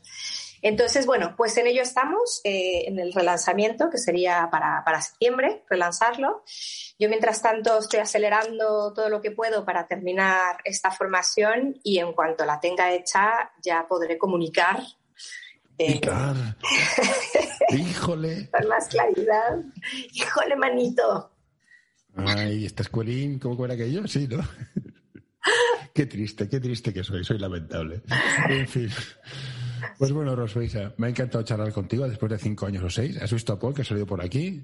Entonces, 0.61 1.05
bueno, 1.05 1.33
pues 1.35 1.57
en 1.57 1.67
ello 1.67 1.81
estamos, 1.81 2.41
eh, 2.43 2.83
en 2.87 2.99
el 2.99 3.13
relanzamiento, 3.13 3.89
que 3.89 3.97
sería 3.97 4.47
para, 4.51 4.83
para, 4.85 5.01
septiembre, 5.01 5.63
relanzarlo. 5.69 6.43
Yo, 6.99 7.09
mientras 7.09 7.41
tanto, 7.41 7.79
estoy 7.79 7.99
acelerando 7.99 8.93
todo 8.93 9.09
lo 9.09 9.21
que 9.21 9.31
puedo 9.31 9.65
para 9.65 9.87
terminar 9.87 10.57
esta 10.63 10.91
formación 10.91 11.79
y 11.83 11.97
en 11.97 12.13
cuanto 12.13 12.45
la 12.45 12.59
tenga 12.59 12.93
hecha, 12.93 13.51
ya 13.63 13.87
podré 13.87 14.19
comunicar. 14.19 14.81
Eh, 15.79 15.99
¡Híjole! 17.69 18.49
Con 18.51 18.67
más 18.67 18.87
claridad. 18.87 19.57
¡Híjole, 20.13 20.55
manito! 20.55 21.31
Ay, 22.15 22.65
esta 22.65 22.83
escuelín, 22.83 23.39
¿cómo 23.39 23.65
era 23.65 23.73
aquello? 23.73 24.05
Sí, 24.07 24.27
¿no? 24.27 24.43
qué 25.93 26.05
triste, 26.05 26.47
qué 26.47 26.59
triste 26.59 26.93
que 26.93 27.03
soy, 27.03 27.23
soy 27.23 27.39
lamentable. 27.39 28.01
En 28.49 28.67
fin. 28.67 28.89
Pues 29.97 30.11
bueno, 30.11 30.35
Rosuisa, 30.35 30.93
me 30.97 31.07
ha 31.07 31.09
encantado 31.09 31.43
charlar 31.43 31.71
contigo 31.71 32.07
después 32.07 32.31
de 32.31 32.37
cinco 32.37 32.65
años 32.65 32.83
o 32.83 32.89
seis. 32.89 33.21
Has 33.21 33.31
visto 33.31 33.53
a 33.53 33.59
Paul, 33.59 33.73
que 33.73 33.81
ha 33.81 33.85
salido 33.85 34.05
por 34.05 34.21
aquí. 34.21 34.63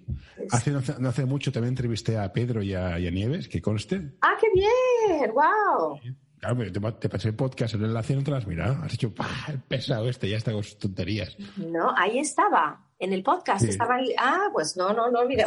Hace, 0.51 0.71
no, 0.71 0.81
hace, 1.09 1.25
mucho 1.25 1.51
también 1.51 1.73
entrevisté 1.73 2.17
a 2.17 2.31
Pedro 2.31 2.61
y 2.61 2.73
a, 2.73 2.97
Nieves, 2.97 3.47
que 3.47 3.61
conste. 3.61 4.13
¡Ah, 4.21 4.35
qué 4.39 4.47
bien! 4.53 5.31
¡Wow! 5.33 5.99
Claro, 6.39 6.71
te, 6.71 6.79
te, 6.99 7.09
pasé 7.09 7.29
el 7.29 7.35
podcast, 7.35 7.73
el 7.73 7.85
enlace 7.85 8.15
no 8.15 8.23
te 8.23 8.31
lo 8.31 8.37
has 8.37 8.45
mirado. 8.45 8.83
Has 8.83 8.91
dicho, 8.91 9.13
el 9.47 9.59
pesado 9.61 10.07
este, 10.07 10.29
ya 10.29 10.37
está 10.37 10.51
con 10.51 10.63
sus 10.63 10.77
tonterías. 10.77 11.35
No, 11.57 11.93
ahí 11.97 12.19
estaba, 12.19 12.85
en 12.99 13.13
el 13.13 13.23
podcast. 13.23 13.65
Estaba 13.65 13.95
ahí. 13.95 14.13
Ah, 14.17 14.49
pues 14.53 14.77
no, 14.77 14.93
no, 14.93 15.09
no 15.09 15.19
olvidé. 15.19 15.45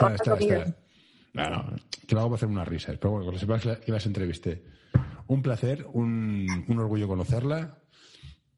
No, 1.33 1.49
no, 1.49 1.77
te 2.07 2.15
lo 2.15 2.21
hago 2.21 2.31
para 2.31 2.37
hacer 2.37 2.49
unas 2.49 2.67
risas. 2.67 2.97
Pero 2.99 3.11
bueno, 3.11 3.27
con 3.27 3.35
lo 3.35 3.41
sepas 3.41 3.79
que 3.79 3.93
las 3.93 4.07
entrevisté. 4.07 4.65
Un 5.29 5.43
placer, 5.43 5.87
un, 5.93 6.65
un 6.67 6.79
orgullo 6.79 7.07
conocerla. 7.07 7.80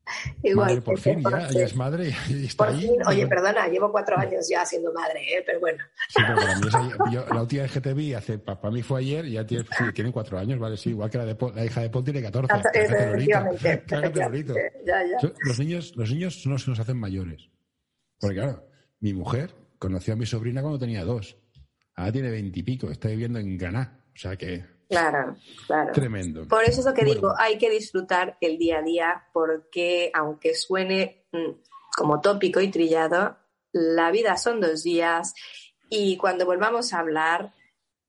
Igual. 0.43 0.69
Madre, 0.69 0.83
por 0.83 0.99
fin, 0.99 1.23
ya, 1.23 1.49
ya 1.51 1.65
es 1.65 1.77
madre 1.77 2.13
y 2.29 2.45
está 2.47 2.65
Por 2.67 2.75
ahí. 2.75 2.81
fin, 2.81 2.97
oye, 3.07 3.27
perdona, 3.27 3.69
llevo 3.69 3.91
cuatro 3.93 4.19
años 4.19 4.49
ya 4.49 4.65
siendo 4.67 4.93
madre, 4.93 5.21
¿eh? 5.39 5.43
pero 5.47 5.61
bueno. 5.61 5.83
Sí, 6.09 6.21
pero 6.27 6.35
para 6.37 6.59
mí 6.59 6.67
es 6.69 6.75
ayer. 6.75 6.97
Yo, 7.13 7.27
la 7.35 7.43
última 7.43 7.63
vez 7.63 7.73
que 7.73 7.81
te 7.81 7.95
vi, 7.95 8.15
hace, 8.15 8.39
para 8.39 8.71
mí 8.71 8.83
fue 8.83 9.01
ayer, 9.01 9.25
y 9.27 9.33
ya 9.33 9.47
tiene, 9.47 9.65
sí, 9.65 9.85
tienen 9.95 10.13
cuatro 10.13 10.39
años, 10.39 10.59
¿vale? 10.59 10.77
Sí, 10.77 10.91
igual 10.91 11.09
que 11.11 11.19
la, 11.19 11.25
de 11.25 11.35
Paul- 11.37 11.55
la 11.55 11.65
hija 11.65 11.81
de 11.83 11.91
Paul 11.91 12.05
tiene 12.05 12.23
14. 12.23 12.49
Cágate, 12.49 13.07
lorito. 13.07 13.55
Efectivamente, 13.55 14.73
ya, 14.87 15.03
ya. 15.23 15.33
Los 15.47 15.59
niños, 15.59 15.93
los 15.97 16.11
niños 16.11 16.45
los 16.47 16.65
que 16.65 16.71
nos 16.71 16.81
hacen 16.81 16.97
mayores. 16.99 17.49
Porque 18.19 18.37
claro, 18.37 18.69
mi 19.01 19.15
mujer 19.15 19.55
conoció 19.79 20.15
a 20.15 20.17
mi 20.17 20.27
sobrina 20.27 20.61
cuando 20.63 20.79
tenía 20.79 21.05
dos. 21.05 21.37
Ahora 21.95 22.13
tiene 22.13 22.31
veintipico, 22.31 22.91
está 22.91 23.09
viviendo 23.09 23.39
en 23.39 23.57
Granada. 23.59 24.05
O 24.15 24.19
sea 24.19 24.37
que, 24.37 24.65
Claro, 24.93 25.37
claro. 25.67 25.93
tremendo. 25.93 26.47
Por 26.49 26.65
eso 26.65 26.81
es 26.81 26.87
lo 26.87 26.93
que 26.95 27.03
Bueno. 27.03 27.15
digo, 27.15 27.35
hay 27.39 27.59
que 27.59 27.71
disfrutar 27.71 28.37
el 28.41 28.59
día 28.59 28.79
a 28.79 28.83
día 28.83 29.25
porque 29.33 30.11
aunque 30.15 30.55
suene 30.55 31.25
mm, 31.33 31.51
como 31.97 32.21
tópico 32.21 32.61
y 32.61 32.71
trillado, 32.71 33.37
la 33.73 34.11
vida 34.11 34.37
son 34.37 34.61
dos 34.61 34.83
días 34.83 35.35
y 35.89 36.17
cuando 36.17 36.45
volvamos 36.47 36.93
a 36.93 36.99
hablar 37.01 37.53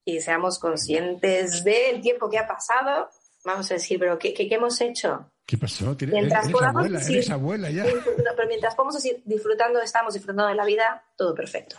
y 0.05 0.19
seamos 0.19 0.59
conscientes 0.59 1.63
del 1.63 2.01
tiempo 2.01 2.29
que 2.29 2.37
ha 2.37 2.47
pasado, 2.47 3.09
vamos 3.45 3.69
a 3.71 3.75
decir, 3.75 3.97
pero 3.99 4.19
¿qué, 4.19 4.33
qué- 4.33 4.47
qué 4.49 4.55
hemos 4.55 4.79
hecho? 4.81 5.31
¿Qué 5.45 5.57
pasó? 5.57 5.95
Tienes- 5.95 6.13
Mientras 6.15 6.45
eres 6.45 6.53
podamos 6.53 6.79
abuela, 6.81 6.99
decir- 6.99 7.15
eres 7.15 7.29
abuela 7.29 7.69
ya. 7.69 7.83
Pero 7.85 8.47
mientras 8.47 8.75
podamos 8.75 8.95
decir, 8.95 9.21
disfrutando, 9.25 9.81
estamos 9.81 10.13
disfrutando 10.13 10.47
de 10.47 10.55
la 10.55 10.65
vida, 10.65 11.03
todo 11.17 11.33
perfecto. 11.35 11.77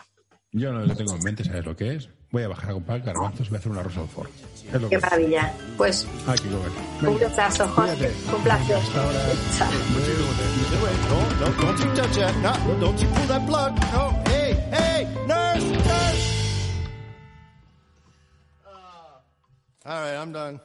Yo 0.51 0.71
no 0.71 0.85
lo 0.85 0.95
tengo 0.95 1.15
en 1.15 1.23
mente, 1.23 1.43
¿sabes 1.43 1.65
lo 1.65 1.75
que 1.75 1.95
es? 1.95 2.09
Voy 2.35 2.43
a 2.43 2.49
bajar 2.49 2.71
a 2.71 2.73
comprar 2.73 2.99
garbanzos 2.99 3.47
y 3.47 3.49
voy 3.49 3.55
a 3.55 3.59
hacer 3.59 3.71
una 3.71 3.81
rosa 3.81 4.01
al 4.01 4.07
forno. 4.09 4.31
Qué 4.89 4.95
es. 4.95 5.01
maravilla. 5.01 5.53
Pues 5.77 6.05
Aquí 6.27 6.49
lo 6.49 7.09
un 7.09 7.17
besazo, 7.17 7.65
Jorge. 7.69 8.11
Un 8.35 8.43
placer. 8.43 8.75
Hasta 8.75 9.03
ahora. 9.03 9.19
Chao. 9.57 9.71
No, 11.09 11.45
no, 11.45 11.61
don't 11.61 11.79
you 11.79 11.93
touch 11.93 12.17
that. 12.17 12.35
No, 12.41 12.79
don't 12.81 13.01
you 13.01 13.07
pull 13.07 13.27
that 13.27 13.45
plug. 13.47 13.73
No, 13.93 14.21
hey, 14.25 14.53
hey, 14.69 15.07
nurse, 15.25 15.63
nurse. 15.63 16.75
All 19.85 20.01
right, 20.01 20.17
I'm 20.17 20.33
done. 20.33 20.59